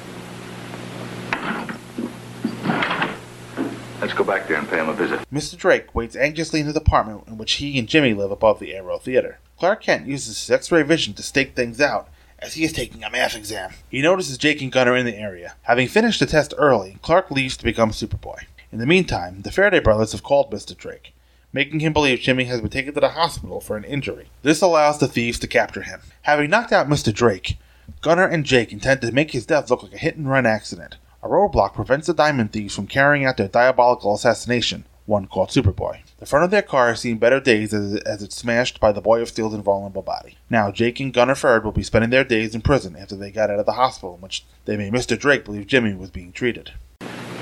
Let's 4.02 4.16
go 4.16 4.24
back 4.24 4.48
there 4.48 4.58
and 4.58 4.68
pay 4.68 4.80
him 4.80 4.90
a 4.90 4.94
visit. 4.94 5.20
Mr. 5.32 5.56
Drake 5.56 5.94
waits 5.94 6.16
anxiously 6.16 6.62
in 6.62 6.66
his 6.66 6.76
apartment 6.76 7.26
in 7.28 7.38
which 7.38 7.54
he 7.54 7.78
and 7.78 7.88
Jimmy 7.88 8.16
live 8.16 8.32
above 8.32 8.60
the 8.60 8.74
Arrow 8.74 8.98
Theater. 8.98 9.38
Clark 9.60 9.84
Kent 9.84 10.08
uses 10.08 10.40
his 10.40 10.50
X-ray 10.50 10.82
vision 10.82 11.14
to 11.14 11.22
stake 11.22 11.56
things 11.56 11.80
out 11.80 12.10
as 12.40 12.56
he 12.56 12.64
is 12.64 12.74
taking 12.74 13.04
a 13.04 13.12
math 13.12 13.36
exam. 13.36 13.74
He 13.88 14.02
notices 14.02 14.40
Jake 14.40 14.64
and 14.64 14.72
Gunner 14.72 14.98
in 14.98 15.06
the 15.06 15.18
area. 15.18 15.54
Having 15.62 15.90
finished 15.90 16.20
the 16.20 16.26
test 16.26 16.56
early, 16.58 16.98
Clark 17.04 17.30
leaves 17.30 17.58
to 17.58 17.64
become 17.64 17.92
Superboy. 17.92 18.46
In 18.72 18.80
the 18.80 18.88
meantime, 18.88 19.44
the 19.44 19.52
Faraday 19.52 19.82
brothers 19.82 20.14
have 20.14 20.24
called 20.24 20.50
Mr. 20.50 20.76
Drake, 20.76 21.14
making 21.58 21.80
him 21.80 21.92
believe 21.92 22.20
Jimmy 22.20 22.44
has 22.44 22.62
been 22.62 22.70
taken 22.70 22.94
to 22.94 23.00
the 23.00 23.10
hospital 23.10 23.60
for 23.60 23.78
an 23.78 23.84
injury. 23.84 24.30
This 24.44 24.62
allows 24.62 25.00
the 25.00 25.08
thieves 25.08 25.40
to 25.40 25.48
capture 25.48 25.82
him. 25.82 26.02
Having 26.22 26.52
knocked 26.52 26.72
out 26.72 26.88
Mr. 26.88 27.12
Drake, 27.12 27.58
Gunner 28.02 28.28
and 28.28 28.46
Jake 28.46 28.72
intend 28.72 29.02
to 29.02 29.12
make 29.12 29.32
his 29.32 29.48
death 29.48 29.72
look 29.72 29.82
like 29.82 29.94
a 29.94 29.98
hit 29.98 30.18
and 30.18 30.30
run 30.30 30.46
accident. 30.46 30.98
A 31.24 31.28
roadblock 31.28 31.74
prevents 31.74 32.06
the 32.06 32.14
diamond 32.14 32.54
thieves 32.54 32.76
from 32.76 32.86
carrying 32.86 33.26
out 33.26 33.38
their 33.38 33.48
diabolical 33.48 34.14
assassination, 34.14 34.86
one 35.08 35.26
called 35.26 35.50
Superboy. 35.50 36.02
The 36.20 36.28
front 36.28 36.46
of 36.46 36.52
their 36.52 36.62
car 36.62 36.90
has 36.90 37.00
seen 37.00 37.18
better 37.18 37.40
days 37.40 37.74
as, 37.74 37.96
as 38.02 38.22
it's 38.22 38.36
smashed 38.36 38.80
by 38.80 38.92
the 38.92 39.02
Boy 39.02 39.20
of 39.20 39.30
Steel's 39.30 39.56
invulnerable 39.56 40.04
body. 40.04 40.38
Now, 40.52 40.70
Jake 40.70 41.00
and 41.00 41.12
Gunner 41.12 41.34
Ferd 41.34 41.66
will 41.66 41.72
be 41.72 41.82
spending 41.82 42.12
their 42.12 42.24
days 42.24 42.54
in 42.54 42.62
prison 42.62 42.96
after 42.96 43.16
they 43.16 43.32
got 43.32 43.50
out 43.50 43.60
of 43.60 43.66
the 43.66 43.72
hospital 43.72 44.14
in 44.14 44.22
which 44.22 44.46
they 44.66 44.78
made 44.78 44.94
Mr. 44.94 45.18
Drake 45.18 45.46
believe 45.46 45.66
Jimmy 45.66 45.96
was 45.96 46.12
being 46.12 46.32
treated. 46.32 46.74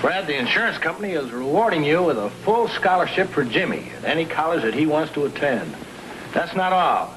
Fred, 0.01 0.27
the 0.27 0.37
insurance 0.37 0.77
company 0.77 1.13
is 1.13 1.31
rewarding 1.31 1.83
you 1.83 2.03
with 2.03 2.17
a 2.17 2.29
full 2.29 2.67
scholarship 2.67 3.29
for 3.29 3.43
Jimmy 3.43 3.89
at 3.97 4.05
any 4.05 4.25
college 4.25 4.61
that 4.63 4.73
he 4.73 4.85
wants 4.85 5.13
to 5.13 5.25
attend. 5.25 5.75
That's 6.33 6.55
not 6.55 6.73
all. 6.73 7.15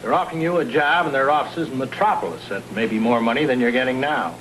They're 0.00 0.14
offering 0.14 0.40
you 0.40 0.58
a 0.58 0.64
job 0.64 1.06
in 1.06 1.12
their 1.12 1.30
offices 1.30 1.68
in 1.68 1.78
Metropolis 1.78 2.50
at 2.50 2.70
maybe 2.72 2.98
more 2.98 3.20
money 3.20 3.44
than 3.44 3.60
you're 3.60 3.72
getting 3.72 4.00
now. 4.00 4.34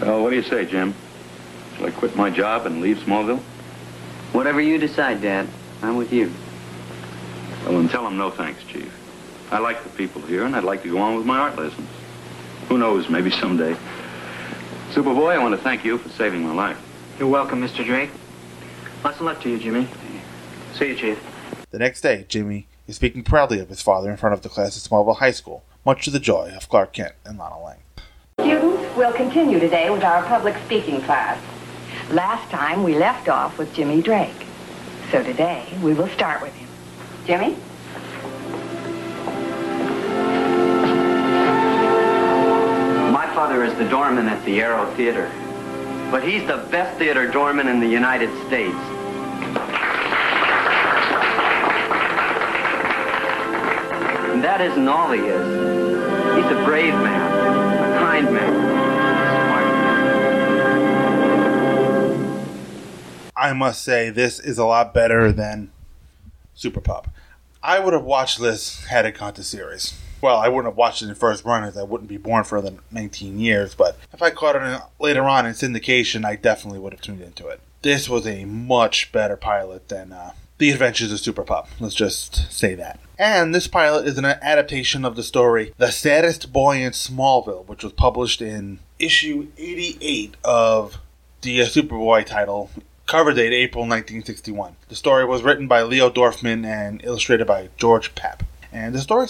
Well, 0.00 0.22
what 0.22 0.30
do 0.30 0.36
you 0.36 0.42
say, 0.42 0.64
Jim? 0.64 0.94
Shall 1.76 1.86
I 1.86 1.90
quit 1.90 2.16
my 2.16 2.30
job 2.30 2.66
and 2.66 2.80
leave 2.80 2.98
Smallville? 2.98 3.40
Whatever 4.32 4.60
you 4.60 4.78
decide, 4.78 5.20
Dad. 5.20 5.48
I'm 5.82 5.96
with 5.96 6.12
you. 6.12 6.32
Well, 7.64 7.78
then 7.78 7.88
tell 7.88 8.04
them 8.04 8.16
no 8.16 8.30
thanks, 8.30 8.62
Chief. 8.64 8.92
I 9.50 9.58
like 9.58 9.82
the 9.82 9.90
people 9.90 10.22
here, 10.22 10.44
and 10.44 10.54
I'd 10.54 10.64
like 10.64 10.82
to 10.84 10.90
go 10.90 10.98
on 10.98 11.16
with 11.16 11.26
my 11.26 11.38
art 11.38 11.56
lessons. 11.56 11.88
Who 12.68 12.78
knows, 12.78 13.08
maybe 13.08 13.30
someday. 13.30 13.76
Superboy, 14.90 15.34
I 15.34 15.38
want 15.38 15.54
to 15.54 15.62
thank 15.62 15.84
you 15.84 15.98
for 15.98 16.08
saving 16.08 16.42
my 16.42 16.52
life. 16.52 16.76
You're 17.16 17.28
welcome, 17.28 17.60
Mr. 17.60 17.84
Drake. 17.84 18.10
Lots 19.04 19.18
of 19.18 19.22
luck 19.22 19.40
to 19.42 19.48
you, 19.48 19.56
Jimmy. 19.56 19.86
See 20.74 20.88
you, 20.88 20.96
Chief. 20.96 21.22
The 21.70 21.78
next 21.78 22.00
day, 22.00 22.24
Jimmy 22.28 22.66
is 22.88 22.96
speaking 22.96 23.22
proudly 23.22 23.60
of 23.60 23.68
his 23.68 23.80
father 23.80 24.10
in 24.10 24.16
front 24.16 24.32
of 24.32 24.42
the 24.42 24.48
class 24.48 24.76
at 24.76 24.90
Smallville 24.90 25.18
High 25.18 25.30
School, 25.30 25.62
much 25.86 26.04
to 26.06 26.10
the 26.10 26.18
joy 26.18 26.52
of 26.56 26.68
Clark 26.68 26.92
Kent 26.92 27.12
and 27.24 27.38
Lana 27.38 27.62
Lang. 27.62 27.78
Students, 28.40 28.96
we'll 28.96 29.12
continue 29.12 29.60
today 29.60 29.90
with 29.90 30.02
our 30.02 30.24
public 30.24 30.56
speaking 30.66 31.00
class. 31.02 31.40
Last 32.10 32.50
time 32.50 32.82
we 32.82 32.98
left 32.98 33.28
off 33.28 33.58
with 33.58 33.72
Jimmy 33.72 34.02
Drake. 34.02 34.44
So 35.12 35.22
today 35.22 35.72
we 35.84 35.94
will 35.94 36.08
start 36.08 36.42
with 36.42 36.52
him. 36.54 36.68
Jimmy? 37.26 37.56
Father 43.50 43.64
is 43.64 43.74
the 43.74 43.88
doorman 43.88 44.28
at 44.28 44.44
the 44.44 44.60
Arrow 44.60 44.86
Theater. 44.94 45.28
But 46.12 46.22
he's 46.22 46.46
the 46.46 46.58
best 46.70 46.96
theater 46.98 47.26
doorman 47.26 47.66
in 47.66 47.80
the 47.80 47.88
United 47.88 48.30
States. 48.46 48.76
And 54.30 54.44
that 54.44 54.60
isn't 54.60 54.86
all 54.86 55.10
he 55.10 55.22
is. 55.22 55.46
He's 56.36 56.46
a 56.46 56.64
brave 56.64 56.94
man, 56.94 57.96
a 57.96 57.98
kind 57.98 58.32
man, 58.32 58.54
I 63.36 63.52
must 63.52 63.82
say, 63.82 64.10
this 64.10 64.38
is 64.38 64.58
a 64.58 64.64
lot 64.64 64.94
better 64.94 65.32
than 65.32 65.72
Super 66.54 66.80
Pup. 66.80 67.08
I 67.64 67.80
would 67.80 67.94
have 67.94 68.04
watched 68.04 68.38
this 68.38 68.84
had 68.84 69.06
it 69.06 69.18
gone 69.18 69.34
to 69.34 69.42
series. 69.42 69.99
Well, 70.20 70.36
I 70.36 70.48
wouldn't 70.48 70.72
have 70.72 70.76
watched 70.76 71.02
it 71.02 71.08
in 71.08 71.14
first 71.14 71.44
run 71.44 71.64
as 71.64 71.76
I 71.76 71.82
wouldn't 71.82 72.08
be 72.08 72.16
born 72.16 72.44
for 72.44 72.60
the 72.60 72.74
19 72.90 73.38
years, 73.38 73.74
but 73.74 73.96
if 74.12 74.22
I 74.22 74.30
caught 74.30 74.56
it 74.56 74.62
in, 74.62 74.78
later 74.98 75.24
on 75.24 75.46
in 75.46 75.52
syndication, 75.52 76.24
I 76.24 76.36
definitely 76.36 76.78
would 76.80 76.92
have 76.92 77.02
tuned 77.02 77.22
into 77.22 77.48
it. 77.48 77.60
This 77.82 78.08
was 78.08 78.26
a 78.26 78.44
much 78.44 79.10
better 79.12 79.36
pilot 79.36 79.88
than 79.88 80.12
uh, 80.12 80.32
The 80.58 80.70
Adventures 80.70 81.10
of 81.12 81.20
Super 81.20 81.42
Pup. 81.42 81.68
Let's 81.78 81.94
just 81.94 82.52
say 82.52 82.74
that. 82.74 83.00
And 83.18 83.54
this 83.54 83.68
pilot 83.68 84.06
is 84.06 84.18
an 84.18 84.24
adaptation 84.24 85.04
of 85.04 85.16
the 85.16 85.22
story 85.22 85.72
The 85.78 85.90
Saddest 85.90 86.52
Boy 86.52 86.78
in 86.78 86.92
Smallville, 86.92 87.66
which 87.66 87.82
was 87.82 87.94
published 87.94 88.42
in 88.42 88.80
issue 88.98 89.48
88 89.56 90.36
of 90.44 90.98
the 91.40 91.62
uh, 91.62 91.66
Superboy 91.66 92.26
title 92.26 92.70
Cover 93.06 93.32
date 93.32 93.52
April 93.52 93.82
1961. 93.82 94.76
The 94.88 94.94
story 94.94 95.24
was 95.24 95.42
written 95.42 95.66
by 95.66 95.82
Leo 95.82 96.10
Dorfman 96.10 96.64
and 96.64 97.02
illustrated 97.02 97.46
by 97.46 97.70
George 97.76 98.14
Papp. 98.14 98.42
And 98.70 98.94
the 98.94 99.00
story, 99.00 99.26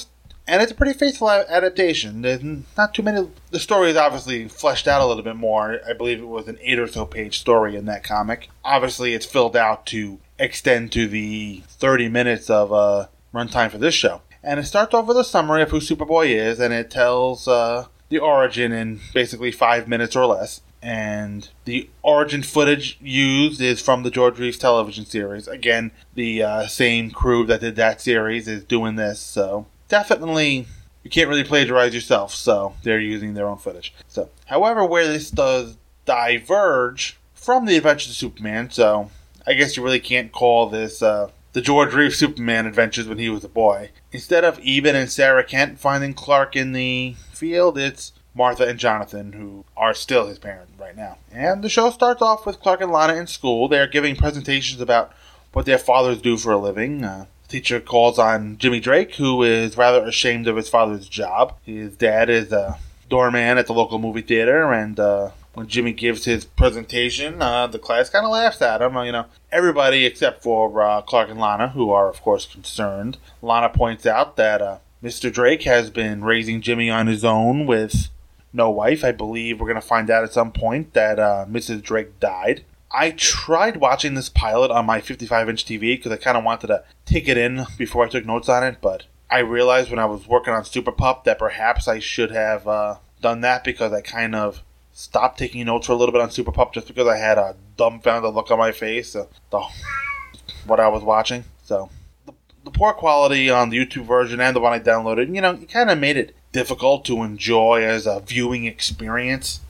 and 0.51 0.61
it's 0.61 0.73
a 0.73 0.75
pretty 0.75 0.99
faithful 0.99 1.31
adaptation. 1.31 2.23
There's 2.23 2.43
not 2.77 2.93
too 2.93 3.05
many. 3.05 3.29
The 3.53 3.61
story 3.61 3.91
is 3.91 3.97
obviously 3.97 4.49
fleshed 4.49 4.89
out 4.89 5.01
a 5.01 5.07
little 5.07 5.23
bit 5.23 5.37
more. 5.37 5.79
I 5.89 5.93
believe 5.93 6.19
it 6.19 6.27
was 6.27 6.49
an 6.49 6.59
eight 6.61 6.81
or 6.81 6.89
so 6.89 7.07
page 7.07 7.39
story 7.39 7.77
in 7.77 7.85
that 7.85 8.03
comic. 8.03 8.51
Obviously, 8.65 9.15
it's 9.15 9.25
filled 9.25 9.57
out 9.57 9.87
to 9.87 10.19
extend 10.41 10.91
to 10.93 11.07
the 11.07 11.63
30 11.69 12.09
minutes 12.09 12.51
of 12.51 12.73
uh, 12.73 13.07
runtime 13.33 13.71
for 13.71 13.79
this 13.79 13.95
show. 13.95 14.23
And 14.43 14.59
it 14.59 14.65
starts 14.65 14.93
off 14.93 15.07
with 15.07 15.19
a 15.19 15.25
summary 15.25 15.63
of 15.63 15.71
who 15.71 15.79
Superboy 15.79 16.31
is, 16.31 16.59
and 16.59 16.75
it 16.75 16.91
tells 16.91 17.47
uh, 17.47 17.87
the 18.09 18.19
origin 18.19 18.73
in 18.73 18.99
basically 19.15 19.53
five 19.53 19.87
minutes 19.87 20.17
or 20.17 20.27
less 20.27 20.63
and 20.83 21.51
the 21.67 21.91
origin 22.03 22.43
footage 22.43 22.99
used 23.03 23.61
is 23.61 23.83
from 23.83 24.03
the 24.03 24.11
George 24.11 24.39
Reeves 24.39 24.57
television 24.57 25.05
series. 25.05 25.47
Again, 25.47 25.91
the 26.15 26.43
uh, 26.43 26.67
same 26.69 27.11
crew 27.11 27.45
that 27.47 27.61
did 27.61 27.77
that 27.77 28.01
series 28.01 28.49
is 28.49 28.65
doing 28.65 28.97
this, 28.97 29.21
so 29.21 29.67
definitely 29.91 30.67
you 31.03 31.11
can't 31.11 31.29
really 31.29 31.45
plagiarize 31.45 31.95
yourself. 31.95 32.35
So 32.35 32.75
they're 32.83 33.01
using 33.01 33.35
their 33.35 33.49
own 33.49 33.59
footage. 33.59 33.93
So, 34.09 34.31
however, 34.47 34.87
where 34.87 35.07
this 35.07 35.31
does 35.31 35.77
diverge 36.07 37.19
from 37.35 37.67
the 37.67 37.77
Adventures 37.77 38.11
of 38.11 38.17
Superman, 38.17 38.71
so 38.71 39.11
I 39.47 39.55
guess 39.55 39.77
you 39.77 39.83
really 39.83 40.01
can't 40.01 40.33
call 40.33 40.69
this 40.69 41.03
uh, 41.03 41.31
the 41.53 41.61
George 41.61 41.95
Reeves 41.95 42.17
Superman 42.17 42.67
adventures 42.67 43.09
when 43.09 43.19
he 43.19 43.29
was 43.29 43.45
a 43.45 43.49
boy. 43.49 43.91
Instead 44.13 44.45
of 44.45 44.61
Eben 44.65 44.95
and 44.95 45.11
Sarah 45.11 45.45
Kent 45.45 45.79
finding 45.79 46.15
Clark 46.15 46.55
in 46.55 46.73
the 46.73 47.17
field, 47.33 47.77
it's 47.77 48.13
Martha 48.35 48.69
and 48.69 48.79
Jonathan, 48.79 49.33
who 49.33 49.65
are 49.77 49.95
still 49.95 50.29
his 50.29 50.39
parents 50.39 50.73
right 50.79 50.97
now. 50.97 51.19
And 51.33 51.65
the 51.65 51.69
show 51.69 51.91
starts 51.91 52.23
off 52.23 52.47
with 52.47 52.61
Clark 52.61 52.81
and 52.81 52.93
Lana 52.93 53.15
in 53.15 53.27
school. 53.27 53.67
They 53.67 53.81
are 53.81 53.89
giving 53.89 54.15
presentations 54.15 54.81
about 54.81 55.13
what 55.53 55.67
their 55.67 55.79
fathers 55.79 56.23
do 56.23 56.37
for 56.37 56.53
a 56.53 56.59
living. 56.59 57.03
Uh, 57.03 57.27
teacher 57.51 57.81
calls 57.81 58.19
on 58.19 58.57
Jimmy 58.59 58.81
Drake, 58.81 59.17
who 59.17 59.43
is 59.43 59.77
rather 59.77 60.05
ashamed 60.05 60.47
of 60.49 60.57
his 60.57 60.69
father's 60.69 61.09
job. 61.09 61.57
His 61.65 61.97
dad 61.97 62.31
is 62.31 62.53
a 62.53 62.79
doorman 63.09 63.59
at 63.59 63.67
the 63.67 63.75
local 63.75 63.99
movie 63.99 64.23
theater, 64.23 64.73
and 64.73 64.99
uh, 64.99 65.31
when 65.55 65.67
Jimmy 65.67 65.93
gives 65.93 66.25
his 66.25 66.45
presentation, 66.45 67.43
uh, 67.43 67.67
the 67.67 67.79
class 67.79 68.09
kind 68.09 68.25
of 68.25 68.31
laughs 68.31 68.63
at 68.63 68.81
him. 68.81 68.95
You 69.05 69.13
know, 69.13 69.27
everybody 69.51 70.07
except 70.07 70.43
for 70.43 70.83
uh, 70.83 71.03
Clark 71.03 71.29
and 71.29 71.41
Lana, 71.41 71.69
who 71.69 71.91
are 71.91 72.09
of 72.09 72.23
course 72.23 72.47
concerned. 72.47 73.19
Lana 73.43 73.69
points 73.69 74.07
out 74.07 74.37
that 74.37 74.63
uh, 74.63 74.79
Mr. 75.03 75.33
Drake 75.33 75.65
has 75.65 75.91
been 75.91 76.25
raising 76.25 76.61
Jimmy 76.61 76.89
on 76.89 77.09
his 77.09 77.25
own 77.25 77.67
with 77.67 78.09
no 78.53 78.71
wife. 78.71 79.05
I 79.05 79.13
believe 79.13 79.61
we're 79.61 79.69
going 79.69 79.81
to 79.81 79.87
find 79.87 80.11
out 80.11 80.25
at 80.25 80.33
some 80.33 80.53
point 80.53 80.93
that 80.93 81.19
uh, 81.19 81.47
Mrs. 81.49 81.83
Drake 81.83 82.21
died. 82.21 82.65
I 82.93 83.13
tried 83.13 83.77
watching 83.77 84.15
this 84.15 84.29
pilot 84.29 84.71
on 84.71 84.87
my 84.87 85.01
55 85.01 85.49
inch 85.49 85.65
TV 85.65 85.97
because 85.97 86.11
I 86.13 86.17
kind 86.17 86.37
of 86.37 86.45
wanted 86.45 86.69
to 86.69 86.85
take 87.07 87.29
it 87.29 87.39
in 87.39 87.67
before 87.79 88.05
I 88.05 88.09
took 88.09 88.27
notes 88.27 88.49
on 88.49 88.65
it, 88.65 88.79
but 88.81 89.05
I 89.31 89.39
realized 89.39 89.91
when 89.91 90.01
I 90.01 90.07
was 90.07 90.27
working 90.27 90.53
on 90.53 90.65
Super 90.65 90.91
Pup 90.91 91.25
that 91.25 91.39
perhaps 91.39 91.87
I 91.87 92.01
should 92.01 92.33
have 92.33 92.67
uh, 92.67 92.97
done 93.21 93.43
that 93.43 93.63
because 93.63 93.93
I 93.93 94.01
kind 94.01 94.35
of 94.35 94.63
stopped 94.93 95.39
taking 95.39 95.65
notes 95.67 95.87
for 95.87 95.93
a 95.93 95.97
little 95.97 96.13
bit 96.13 96.21
on 96.21 96.31
Super 96.31 96.51
Pup 96.51 96.75
just 96.75 96.89
because 96.89 97.07
I 97.07 97.17
had 97.17 97.39
a 97.39 97.55
dumbfounded 97.77 98.35
look 98.35 98.51
on 98.51 98.59
my 98.59 98.73
face, 98.73 99.15
uh, 99.15 99.27
the, 99.51 99.61
what 100.67 100.81
I 100.81 100.89
was 100.89 101.05
watching. 101.05 101.45
So 101.63 101.91
the, 102.27 102.33
the 102.65 102.73
poor 102.73 102.93
quality 102.93 103.51
on 103.51 103.71
the 103.71 103.79
YouTube 103.79 104.07
version 104.07 104.41
and 104.41 104.55
the 104.57 104.61
one 104.61 104.73
I 104.73 104.81
downloaded, 104.81 105.33
you 105.33 105.41
know, 105.41 105.53
it 105.53 105.69
kind 105.69 105.91
of 105.91 105.99
made 105.99 106.17
it 106.17 106.35
difficult 106.51 107.05
to 107.05 107.23
enjoy 107.23 107.85
as 107.85 108.07
a 108.07 108.19
viewing 108.19 108.65
experience. 108.65 109.61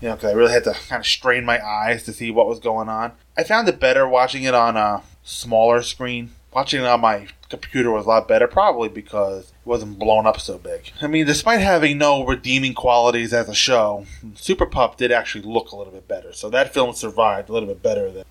You 0.00 0.08
know, 0.08 0.14
because 0.14 0.30
I 0.30 0.34
really 0.34 0.52
had 0.52 0.64
to 0.64 0.74
kind 0.88 1.00
of 1.00 1.06
strain 1.06 1.44
my 1.44 1.64
eyes 1.64 2.04
to 2.04 2.12
see 2.12 2.30
what 2.30 2.48
was 2.48 2.60
going 2.60 2.88
on. 2.88 3.12
I 3.36 3.44
found 3.44 3.68
it 3.68 3.80
better 3.80 4.06
watching 4.06 4.42
it 4.42 4.54
on 4.54 4.76
a 4.76 5.02
smaller 5.22 5.82
screen. 5.82 6.32
Watching 6.52 6.80
it 6.80 6.86
on 6.86 7.00
my 7.00 7.28
computer 7.48 7.90
was 7.90 8.06
a 8.06 8.08
lot 8.08 8.28
better, 8.28 8.46
probably 8.46 8.88
because 8.88 9.50
it 9.50 9.66
wasn't 9.66 9.98
blown 9.98 10.26
up 10.26 10.40
so 10.40 10.58
big. 10.58 10.90
I 11.02 11.06
mean, 11.06 11.26
despite 11.26 11.60
having 11.60 11.98
no 11.98 12.24
redeeming 12.24 12.72
qualities 12.74 13.32
as 13.32 13.48
a 13.48 13.54
show, 13.54 14.06
Super 14.34 14.66
Pup 14.66 14.96
did 14.96 15.12
actually 15.12 15.44
look 15.44 15.70
a 15.70 15.76
little 15.76 15.92
bit 15.92 16.08
better. 16.08 16.32
So 16.32 16.48
that 16.50 16.72
film 16.72 16.94
survived 16.94 17.48
a 17.48 17.52
little 17.52 17.68
bit 17.68 17.82
better 17.82 18.10
than 18.10 18.24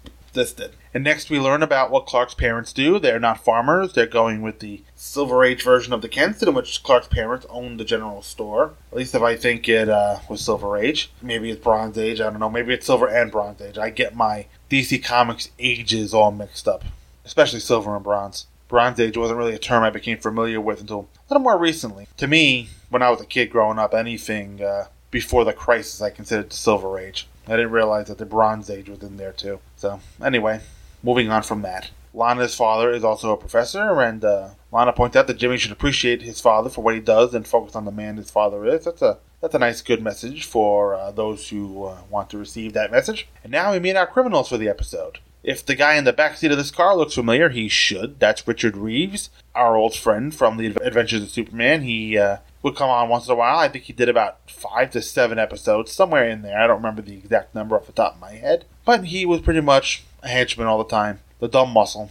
And 0.94 1.04
next 1.04 1.30
we 1.30 1.40
learn 1.40 1.64
about 1.64 1.92
what 1.92 2.06
Clark's 2.06 2.34
parents 2.34 2.72
do. 2.72 3.00
They're 3.00 3.20
not 3.20 3.44
farmers. 3.44 3.94
They're 3.94 4.06
going 4.06 4.42
with 4.42 4.60
the 4.60 4.84
Silver 4.96 5.44
Age 5.44 5.64
version 5.64 5.94
of 5.94 6.02
the 6.02 6.10
Kenston, 6.10 6.50
in 6.50 6.54
which 6.54 6.84
Clark's 6.84 7.08
parents 7.08 7.46
owned 7.50 7.80
the 7.80 7.86
general 7.86 8.22
store. 8.22 8.74
At 8.92 8.98
least 8.98 9.16
if 9.16 9.22
I 9.22 9.36
think 9.36 9.68
it 9.68 9.90
uh, 9.90 10.20
was 10.30 10.42
Silver 10.42 10.78
Age. 10.78 11.12
Maybe 11.22 11.50
it's 11.50 11.64
Bronze 11.64 11.98
Age. 11.98 12.22
I 12.22 12.30
don't 12.30 12.40
know. 12.40 12.50
Maybe 12.50 12.74
it's 12.74 12.86
Silver 12.86 13.08
and 13.08 13.32
Bronze 13.32 13.62
Age. 13.62 13.78
I 13.78 13.90
get 13.90 14.16
my 14.16 14.46
DC 14.70 15.04
Comics 15.04 15.50
ages 15.60 16.14
all 16.14 16.32
mixed 16.32 16.68
up, 16.68 16.84
especially 17.26 17.60
Silver 17.60 17.96
and 17.96 18.04
Bronze. 18.04 18.48
Bronze 18.68 19.00
Age 19.00 19.18
wasn't 19.18 19.38
really 19.38 19.54
a 19.54 19.60
term 19.60 19.84
I 19.84 19.90
became 19.90 20.18
familiar 20.18 20.60
with 20.60 20.82
until 20.82 21.08
a 21.30 21.34
little 21.34 21.44
more 21.44 21.58
recently. 21.58 22.08
To 22.18 22.28
me, 22.28 22.70
when 22.90 23.02
I 23.02 23.10
was 23.10 23.22
a 23.22 23.26
kid 23.26 23.52
growing 23.52 23.78
up, 23.78 23.94
anything 23.94 24.64
uh, 24.64 24.86
before 25.12 25.46
the 25.46 25.54
crisis 25.54 26.02
I 26.02 26.10
considered 26.10 26.50
the 26.50 26.56
Silver 26.56 27.00
Age. 27.00 27.28
I 27.48 27.52
didn't 27.52 27.72
realize 27.72 28.08
that 28.08 28.18
the 28.18 28.26
Bronze 28.26 28.70
Age 28.70 28.90
was 28.90 29.02
in 29.02 29.18
there 29.18 29.32
too. 29.32 29.60
So, 29.86 30.00
anyway, 30.20 30.62
moving 31.04 31.30
on 31.30 31.44
from 31.44 31.62
that. 31.62 31.92
Lana's 32.12 32.56
father 32.56 32.90
is 32.90 33.04
also 33.04 33.32
a 33.32 33.38
professor, 33.38 34.02
and 34.02 34.26
uh, 34.26 34.50
Lana 34.72 34.94
points 34.94 35.16
out 35.16 35.28
that 35.28 35.38
Jimmy 35.38 35.58
should 35.58 35.72
appreciate 35.72 36.24
his 36.24 36.42
father 36.42 36.72
for 36.72 36.82
what 36.82 36.96
he 36.96 37.00
does 37.00 37.36
and 37.36 37.46
focus 37.46 37.76
on 37.76 37.86
the 37.86 37.92
man 37.92 38.18
his 38.18 38.32
father 38.32 38.66
is. 38.66 38.86
That's 38.86 39.04
a 39.04 39.20
that's 39.42 39.54
a 39.54 39.60
nice, 39.60 39.84
good 39.84 40.02
message 40.02 40.46
for 40.46 40.96
uh, 40.96 41.12
those 41.12 41.50
who 41.50 41.84
uh, 41.84 41.98
want 42.10 42.32
to 42.32 42.40
receive 42.40 42.74
that 42.74 42.92
message. 42.92 43.28
And 43.44 43.52
now 43.52 43.74
we 43.74 43.80
meet 43.80 43.96
our 43.96 44.08
criminals 44.08 44.50
for 44.50 44.58
the 44.58 44.70
episode. 44.70 45.20
If 45.44 45.64
the 45.64 45.76
guy 45.76 45.94
in 45.98 46.06
the 46.06 46.14
back 46.14 46.38
seat 46.38 46.50
of 46.50 46.58
this 46.58 46.72
car 46.72 46.98
looks 46.98 47.14
familiar, 47.14 47.50
he 47.50 47.68
should. 47.68 48.20
That's 48.20 48.48
Richard 48.48 48.76
Reeves, 48.76 49.30
our 49.54 49.76
old 49.76 49.94
friend 49.94 50.34
from 50.34 50.58
the 50.58 50.76
Adventures 50.82 51.22
of 51.22 51.30
Superman. 51.30 51.84
He 51.84 52.18
uh, 52.18 52.38
would 52.66 52.76
come 52.76 52.90
on 52.90 53.10
once 53.10 53.28
in 53.28 53.32
a 53.32 53.36
while. 53.36 53.60
I 53.60 53.70
think 53.70 53.84
he 53.84 53.94
did 53.94 54.10
about 54.10 54.50
five 54.50 54.90
to 54.92 55.02
seven 55.04 55.38
episodes, 55.38 55.92
somewhere 55.92 56.28
in 56.28 56.42
there. 56.42 56.58
I 56.58 56.66
don't 56.66 56.78
remember 56.78 57.04
the 57.04 57.14
exact 57.14 57.54
number 57.54 57.76
off 57.76 57.86
the 57.86 57.92
top 57.92 58.16
of 58.16 58.20
my 58.20 58.32
head. 58.32 58.66
But 58.84 59.06
he 59.06 59.24
was 59.24 59.42
pretty 59.42 59.62
much 59.62 60.04
a 60.24 60.30
henchman 60.30 60.66
all 60.66 60.80
the 60.80 60.90
time, 60.90 61.20
the 61.40 61.48
dumb 61.48 61.70
muscle, 61.70 62.10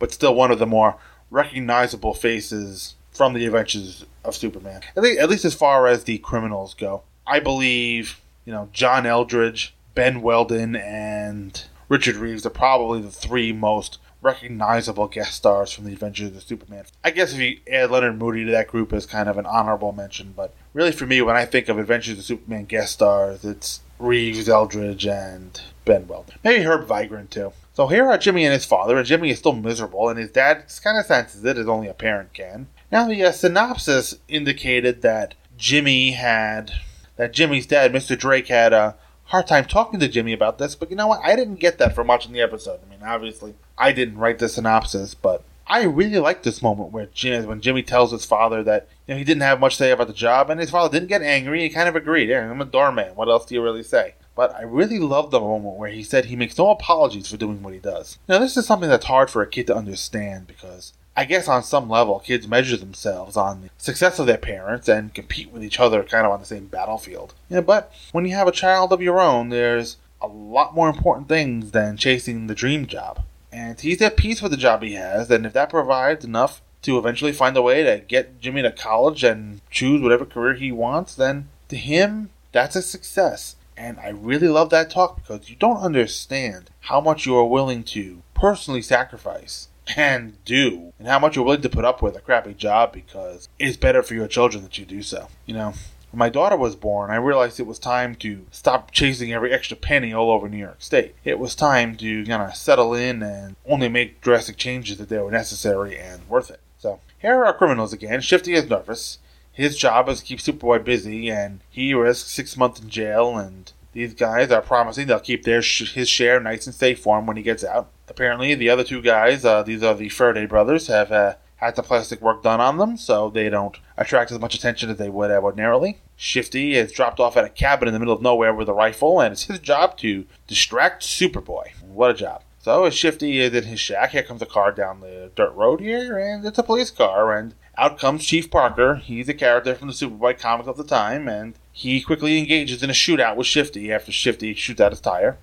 but 0.00 0.12
still 0.12 0.34
one 0.34 0.50
of 0.50 0.58
the 0.58 0.66
more 0.66 0.96
recognizable 1.30 2.14
faces 2.14 2.96
from 3.12 3.32
the 3.32 3.46
Adventures 3.46 4.04
of 4.24 4.34
Superman. 4.34 4.80
At 4.96 5.04
least, 5.04 5.20
at 5.20 5.30
least 5.30 5.44
as 5.44 5.54
far 5.54 5.86
as 5.86 6.02
the 6.02 6.18
criminals 6.18 6.74
go. 6.74 7.04
I 7.24 7.38
believe, 7.38 8.20
you 8.44 8.52
know, 8.52 8.70
John 8.72 9.06
Eldridge, 9.06 9.72
Ben 9.94 10.20
Weldon, 10.20 10.74
and 10.74 11.62
Richard 11.88 12.16
Reeves 12.16 12.44
are 12.44 12.50
probably 12.50 13.02
the 13.02 13.10
three 13.12 13.52
most 13.52 13.98
recognizable 14.22 15.08
guest 15.08 15.34
stars 15.34 15.72
from 15.72 15.84
the 15.84 15.92
Adventures 15.92 16.34
of 16.34 16.42
Superman. 16.42 16.84
I 17.04 17.10
guess 17.10 17.34
if 17.34 17.40
you 17.40 17.58
add 17.70 17.90
Leonard 17.90 18.18
Mudie 18.18 18.46
to 18.46 18.52
that 18.52 18.68
group 18.68 18.92
as 18.92 19.04
kind 19.04 19.28
of 19.28 19.36
an 19.36 19.46
honorable 19.46 19.92
mention, 19.92 20.32
but 20.34 20.54
really 20.72 20.92
for 20.92 21.06
me, 21.06 21.20
when 21.20 21.36
I 21.36 21.44
think 21.44 21.68
of 21.68 21.78
Adventures 21.78 22.18
of 22.18 22.24
Superman 22.24 22.64
guest 22.64 22.92
stars, 22.92 23.44
it's 23.44 23.80
Reeves, 23.98 24.48
Eldridge, 24.48 25.06
and 25.06 25.60
Ben 25.84 26.06
Weldon. 26.06 26.38
Maybe 26.42 26.64
Herb 26.64 26.86
Vigran 26.86 27.28
too. 27.28 27.52
So 27.74 27.88
here 27.88 28.06
are 28.06 28.18
Jimmy 28.18 28.44
and 28.44 28.52
his 28.52 28.64
father, 28.64 28.96
and 28.96 29.06
Jimmy 29.06 29.30
is 29.30 29.38
still 29.38 29.54
miserable, 29.54 30.08
and 30.08 30.18
his 30.18 30.30
dad 30.30 30.64
kind 30.82 30.98
of 30.98 31.06
senses 31.06 31.44
it, 31.44 31.56
as 31.56 31.68
only 31.68 31.88
a 31.88 31.94
parent 31.94 32.32
can. 32.32 32.68
Now 32.90 33.08
the 33.08 33.24
uh, 33.24 33.32
synopsis 33.32 34.16
indicated 34.28 35.02
that 35.02 35.34
Jimmy 35.56 36.12
had, 36.12 36.72
that 37.16 37.32
Jimmy's 37.32 37.66
dad, 37.66 37.92
Mr. 37.92 38.18
Drake, 38.18 38.48
had 38.48 38.72
a 38.72 38.96
hard 39.32 39.46
time 39.46 39.64
talking 39.64 39.98
to 39.98 40.08
Jimmy 40.08 40.34
about 40.34 40.58
this, 40.58 40.74
but 40.74 40.90
you 40.90 40.96
know 40.96 41.06
what? 41.06 41.22
I 41.24 41.34
didn't 41.34 41.54
get 41.54 41.78
that 41.78 41.94
from 41.94 42.06
watching 42.06 42.32
the 42.32 42.42
episode. 42.42 42.80
I 42.86 42.90
mean, 42.90 43.00
obviously, 43.02 43.54
I 43.78 43.90
didn't 43.90 44.18
write 44.18 44.38
the 44.38 44.48
synopsis, 44.48 45.14
but 45.14 45.42
I 45.66 45.84
really 45.84 46.18
like 46.18 46.42
this 46.42 46.60
moment 46.60 46.92
where 46.92 47.06
Jimmy, 47.06 47.46
when 47.46 47.62
Jimmy 47.62 47.82
tells 47.82 48.12
his 48.12 48.26
father 48.26 48.62
that 48.62 48.88
you 49.06 49.14
know 49.14 49.18
he 49.18 49.24
didn't 49.24 49.42
have 49.42 49.58
much 49.58 49.76
to 49.76 49.84
say 49.84 49.90
about 49.90 50.08
the 50.08 50.12
job, 50.12 50.50
and 50.50 50.60
his 50.60 50.68
father 50.68 50.92
didn't 50.92 51.08
get 51.08 51.22
angry. 51.22 51.62
He 51.62 51.70
kind 51.70 51.88
of 51.88 51.96
agreed. 51.96 52.28
Yeah, 52.28 52.48
I'm 52.48 52.60
a 52.60 52.66
doorman. 52.66 53.14
What 53.14 53.30
else 53.30 53.46
do 53.46 53.54
you 53.54 53.62
really 53.62 53.82
say? 53.82 54.14
But 54.34 54.54
I 54.54 54.62
really 54.62 54.98
love 54.98 55.30
the 55.30 55.40
moment 55.40 55.78
where 55.78 55.90
he 55.90 56.02
said 56.02 56.26
he 56.26 56.36
makes 56.36 56.58
no 56.58 56.68
apologies 56.68 57.30
for 57.30 57.38
doing 57.38 57.62
what 57.62 57.72
he 57.72 57.80
does. 57.80 58.18
Now, 58.28 58.38
this 58.38 58.58
is 58.58 58.66
something 58.66 58.90
that's 58.90 59.06
hard 59.06 59.30
for 59.30 59.40
a 59.40 59.46
kid 59.46 59.66
to 59.68 59.76
understand 59.76 60.46
because 60.46 60.92
I 61.14 61.26
guess 61.26 61.46
on 61.46 61.62
some 61.62 61.90
level, 61.90 62.20
kids 62.20 62.48
measure 62.48 62.76
themselves 62.76 63.36
on 63.36 63.62
the 63.62 63.70
success 63.76 64.18
of 64.18 64.26
their 64.26 64.38
parents 64.38 64.88
and 64.88 65.12
compete 65.12 65.50
with 65.52 65.62
each 65.62 65.78
other 65.78 66.02
kind 66.02 66.24
of 66.24 66.32
on 66.32 66.40
the 66.40 66.46
same 66.46 66.66
battlefield. 66.66 67.34
Yeah, 67.50 67.60
but 67.60 67.92
when 68.12 68.24
you 68.24 68.34
have 68.34 68.48
a 68.48 68.52
child 68.52 68.92
of 68.92 69.02
your 69.02 69.20
own, 69.20 69.50
there's 69.50 69.98
a 70.22 70.26
lot 70.26 70.74
more 70.74 70.88
important 70.88 71.28
things 71.28 71.72
than 71.72 71.98
chasing 71.98 72.46
the 72.46 72.54
dream 72.54 72.86
job. 72.86 73.22
And 73.52 73.78
he's 73.78 74.00
at 74.00 74.16
peace 74.16 74.40
with 74.40 74.52
the 74.52 74.56
job 74.56 74.82
he 74.82 74.94
has, 74.94 75.30
and 75.30 75.44
if 75.44 75.52
that 75.52 75.68
provides 75.68 76.24
enough 76.24 76.62
to 76.82 76.96
eventually 76.96 77.32
find 77.32 77.56
a 77.56 77.62
way 77.62 77.82
to 77.82 78.02
get 78.06 78.40
Jimmy 78.40 78.62
to 78.62 78.72
college 78.72 79.22
and 79.22 79.60
choose 79.70 80.00
whatever 80.00 80.24
career 80.24 80.54
he 80.54 80.72
wants, 80.72 81.14
then 81.14 81.48
to 81.68 81.76
him, 81.76 82.30
that's 82.52 82.76
a 82.76 82.82
success. 82.82 83.56
And 83.76 84.00
I 84.00 84.08
really 84.08 84.48
love 84.48 84.70
that 84.70 84.90
talk 84.90 85.16
because 85.16 85.50
you 85.50 85.56
don't 85.56 85.78
understand 85.78 86.70
how 86.80 87.00
much 87.00 87.26
you 87.26 87.36
are 87.36 87.44
willing 87.44 87.84
to 87.84 88.22
personally 88.34 88.82
sacrifice 88.82 89.68
and 89.96 90.42
do, 90.44 90.92
and 90.98 91.08
how 91.08 91.18
much 91.18 91.36
you're 91.36 91.44
willing 91.44 91.62
to 91.62 91.68
put 91.68 91.84
up 91.84 92.02
with 92.02 92.16
a 92.16 92.20
crappy 92.20 92.54
job 92.54 92.92
because 92.92 93.48
it's 93.58 93.76
better 93.76 94.02
for 94.02 94.14
your 94.14 94.28
children 94.28 94.62
that 94.62 94.78
you 94.78 94.84
do 94.84 95.02
so. 95.02 95.28
You 95.46 95.54
know, 95.54 95.74
when 96.10 96.18
my 96.18 96.28
daughter 96.28 96.56
was 96.56 96.76
born, 96.76 97.10
I 97.10 97.16
realized 97.16 97.58
it 97.58 97.66
was 97.66 97.78
time 97.78 98.14
to 98.16 98.46
stop 98.50 98.90
chasing 98.90 99.32
every 99.32 99.52
extra 99.52 99.76
penny 99.76 100.12
all 100.12 100.30
over 100.30 100.48
New 100.48 100.58
York 100.58 100.82
State. 100.82 101.14
It 101.24 101.38
was 101.38 101.54
time 101.54 101.96
to 101.96 102.24
kind 102.26 102.42
of 102.42 102.54
settle 102.54 102.94
in 102.94 103.22
and 103.22 103.56
only 103.66 103.88
make 103.88 104.20
drastic 104.20 104.56
changes 104.56 105.00
if 105.00 105.08
they 105.08 105.18
were 105.18 105.30
necessary 105.30 105.98
and 105.98 106.28
worth 106.28 106.50
it. 106.50 106.60
So 106.78 107.00
here 107.18 107.44
are 107.44 107.54
criminals 107.54 107.92
again. 107.92 108.20
Shifty 108.20 108.54
is 108.54 108.68
nervous. 108.68 109.18
His 109.52 109.76
job 109.76 110.08
is 110.08 110.20
to 110.20 110.24
keep 110.24 110.38
Superboy 110.38 110.82
busy, 110.84 111.30
and 111.30 111.60
he 111.70 111.94
risks 111.94 112.30
six 112.30 112.56
months 112.56 112.80
in 112.80 112.88
jail. 112.88 113.36
And 113.36 113.70
these 113.92 114.14
guys 114.14 114.50
are 114.50 114.62
promising 114.62 115.06
they'll 115.06 115.20
keep 115.20 115.44
their 115.44 115.62
sh- 115.62 115.92
his 115.94 116.08
share 116.08 116.40
nice 116.40 116.66
and 116.66 116.74
safe 116.74 117.00
for 117.00 117.18
him 117.18 117.26
when 117.26 117.36
he 117.36 117.42
gets 117.42 117.64
out. 117.64 117.90
Apparently, 118.08 118.54
the 118.54 118.70
other 118.70 118.84
two 118.84 119.02
guys, 119.02 119.44
uh, 119.44 119.62
these 119.62 119.82
are 119.82 119.94
the 119.94 120.08
Faraday 120.08 120.46
brothers, 120.46 120.86
have 120.88 121.12
uh, 121.12 121.34
had 121.56 121.76
some 121.76 121.84
plastic 121.84 122.20
work 122.20 122.42
done 122.42 122.60
on 122.60 122.78
them, 122.78 122.96
so 122.96 123.30
they 123.30 123.48
don't 123.48 123.78
attract 123.96 124.32
as 124.32 124.38
much 124.38 124.54
attention 124.54 124.90
as 124.90 124.98
they 124.98 125.08
would 125.08 125.30
ordinarily. 125.30 125.98
Shifty 126.16 126.74
is 126.74 126.92
dropped 126.92 127.20
off 127.20 127.36
at 127.36 127.44
a 127.44 127.48
cabin 127.48 127.88
in 127.88 127.94
the 127.94 128.00
middle 128.00 128.14
of 128.14 128.22
nowhere 128.22 128.54
with 128.54 128.68
a 128.68 128.74
rifle, 128.74 129.20
and 129.20 129.32
it's 129.32 129.44
his 129.44 129.60
job 129.60 129.96
to 129.98 130.26
distract 130.46 131.02
Superboy. 131.02 131.72
What 131.82 132.10
a 132.10 132.14
job. 132.14 132.42
So 132.58 132.84
as 132.84 132.94
Shifty 132.94 133.40
is 133.40 133.54
in 133.54 133.64
his 133.64 133.80
shack, 133.80 134.10
here 134.10 134.22
comes 134.22 134.42
a 134.42 134.46
car 134.46 134.72
down 134.72 135.00
the 135.00 135.30
dirt 135.34 135.52
road 135.54 135.80
here, 135.80 136.18
and 136.18 136.44
it's 136.44 136.58
a 136.58 136.62
police 136.62 136.90
car, 136.90 137.36
and 137.36 137.54
out 137.76 137.98
comes 137.98 138.24
Chief 138.24 138.50
Parker. 138.50 138.96
He's 138.96 139.28
a 139.28 139.34
character 139.34 139.74
from 139.74 139.88
the 139.88 139.94
Superboy 139.94 140.38
comic 140.38 140.66
of 140.66 140.76
the 140.76 140.84
time, 140.84 141.28
and 141.28 141.54
he 141.72 142.02
quickly 142.02 142.38
engages 142.38 142.82
in 142.82 142.90
a 142.90 142.94
shootout 142.94 143.36
with 143.36 143.46
Shifty 143.46 143.92
after 143.92 144.12
Shifty 144.12 144.54
shoots 144.54 144.80
out 144.80 144.92
his 144.92 145.00
tire. 145.00 145.38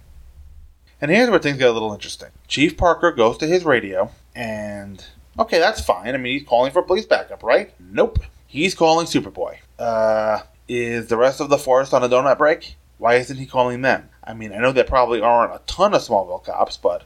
And 1.01 1.09
here's 1.09 1.29
where 1.29 1.39
things 1.39 1.57
get 1.57 1.69
a 1.69 1.71
little 1.71 1.93
interesting. 1.93 2.29
Chief 2.47 2.77
Parker 2.77 3.11
goes 3.11 3.37
to 3.37 3.47
his 3.47 3.63
radio, 3.63 4.11
and 4.35 5.03
okay, 5.37 5.59
that's 5.59 5.81
fine. 5.81 6.13
I 6.13 6.17
mean, 6.17 6.37
he's 6.39 6.47
calling 6.47 6.71
for 6.71 6.81
police 6.81 7.05
backup, 7.05 7.41
right? 7.41 7.73
Nope. 7.79 8.19
He's 8.45 8.75
calling 8.75 9.05
Superboy. 9.05 9.57
Uh, 9.77 10.41
is 10.67 11.07
the 11.07 11.17
rest 11.17 11.39
of 11.39 11.49
the 11.49 11.57
forest 11.57 11.93
on 11.93 12.03
a 12.03 12.09
donut 12.09 12.37
break? 12.37 12.75
Why 12.97 13.15
isn't 13.15 13.37
he 13.37 13.45
calling 13.45 13.81
them? 13.81 14.09
I 14.23 14.33
mean, 14.33 14.51
I 14.51 14.57
know 14.57 14.71
there 14.71 14.83
probably 14.83 15.21
aren't 15.21 15.53
a 15.53 15.61
ton 15.65 15.93
of 15.93 16.01
Smallville 16.01 16.43
cops, 16.43 16.77
but 16.77 17.03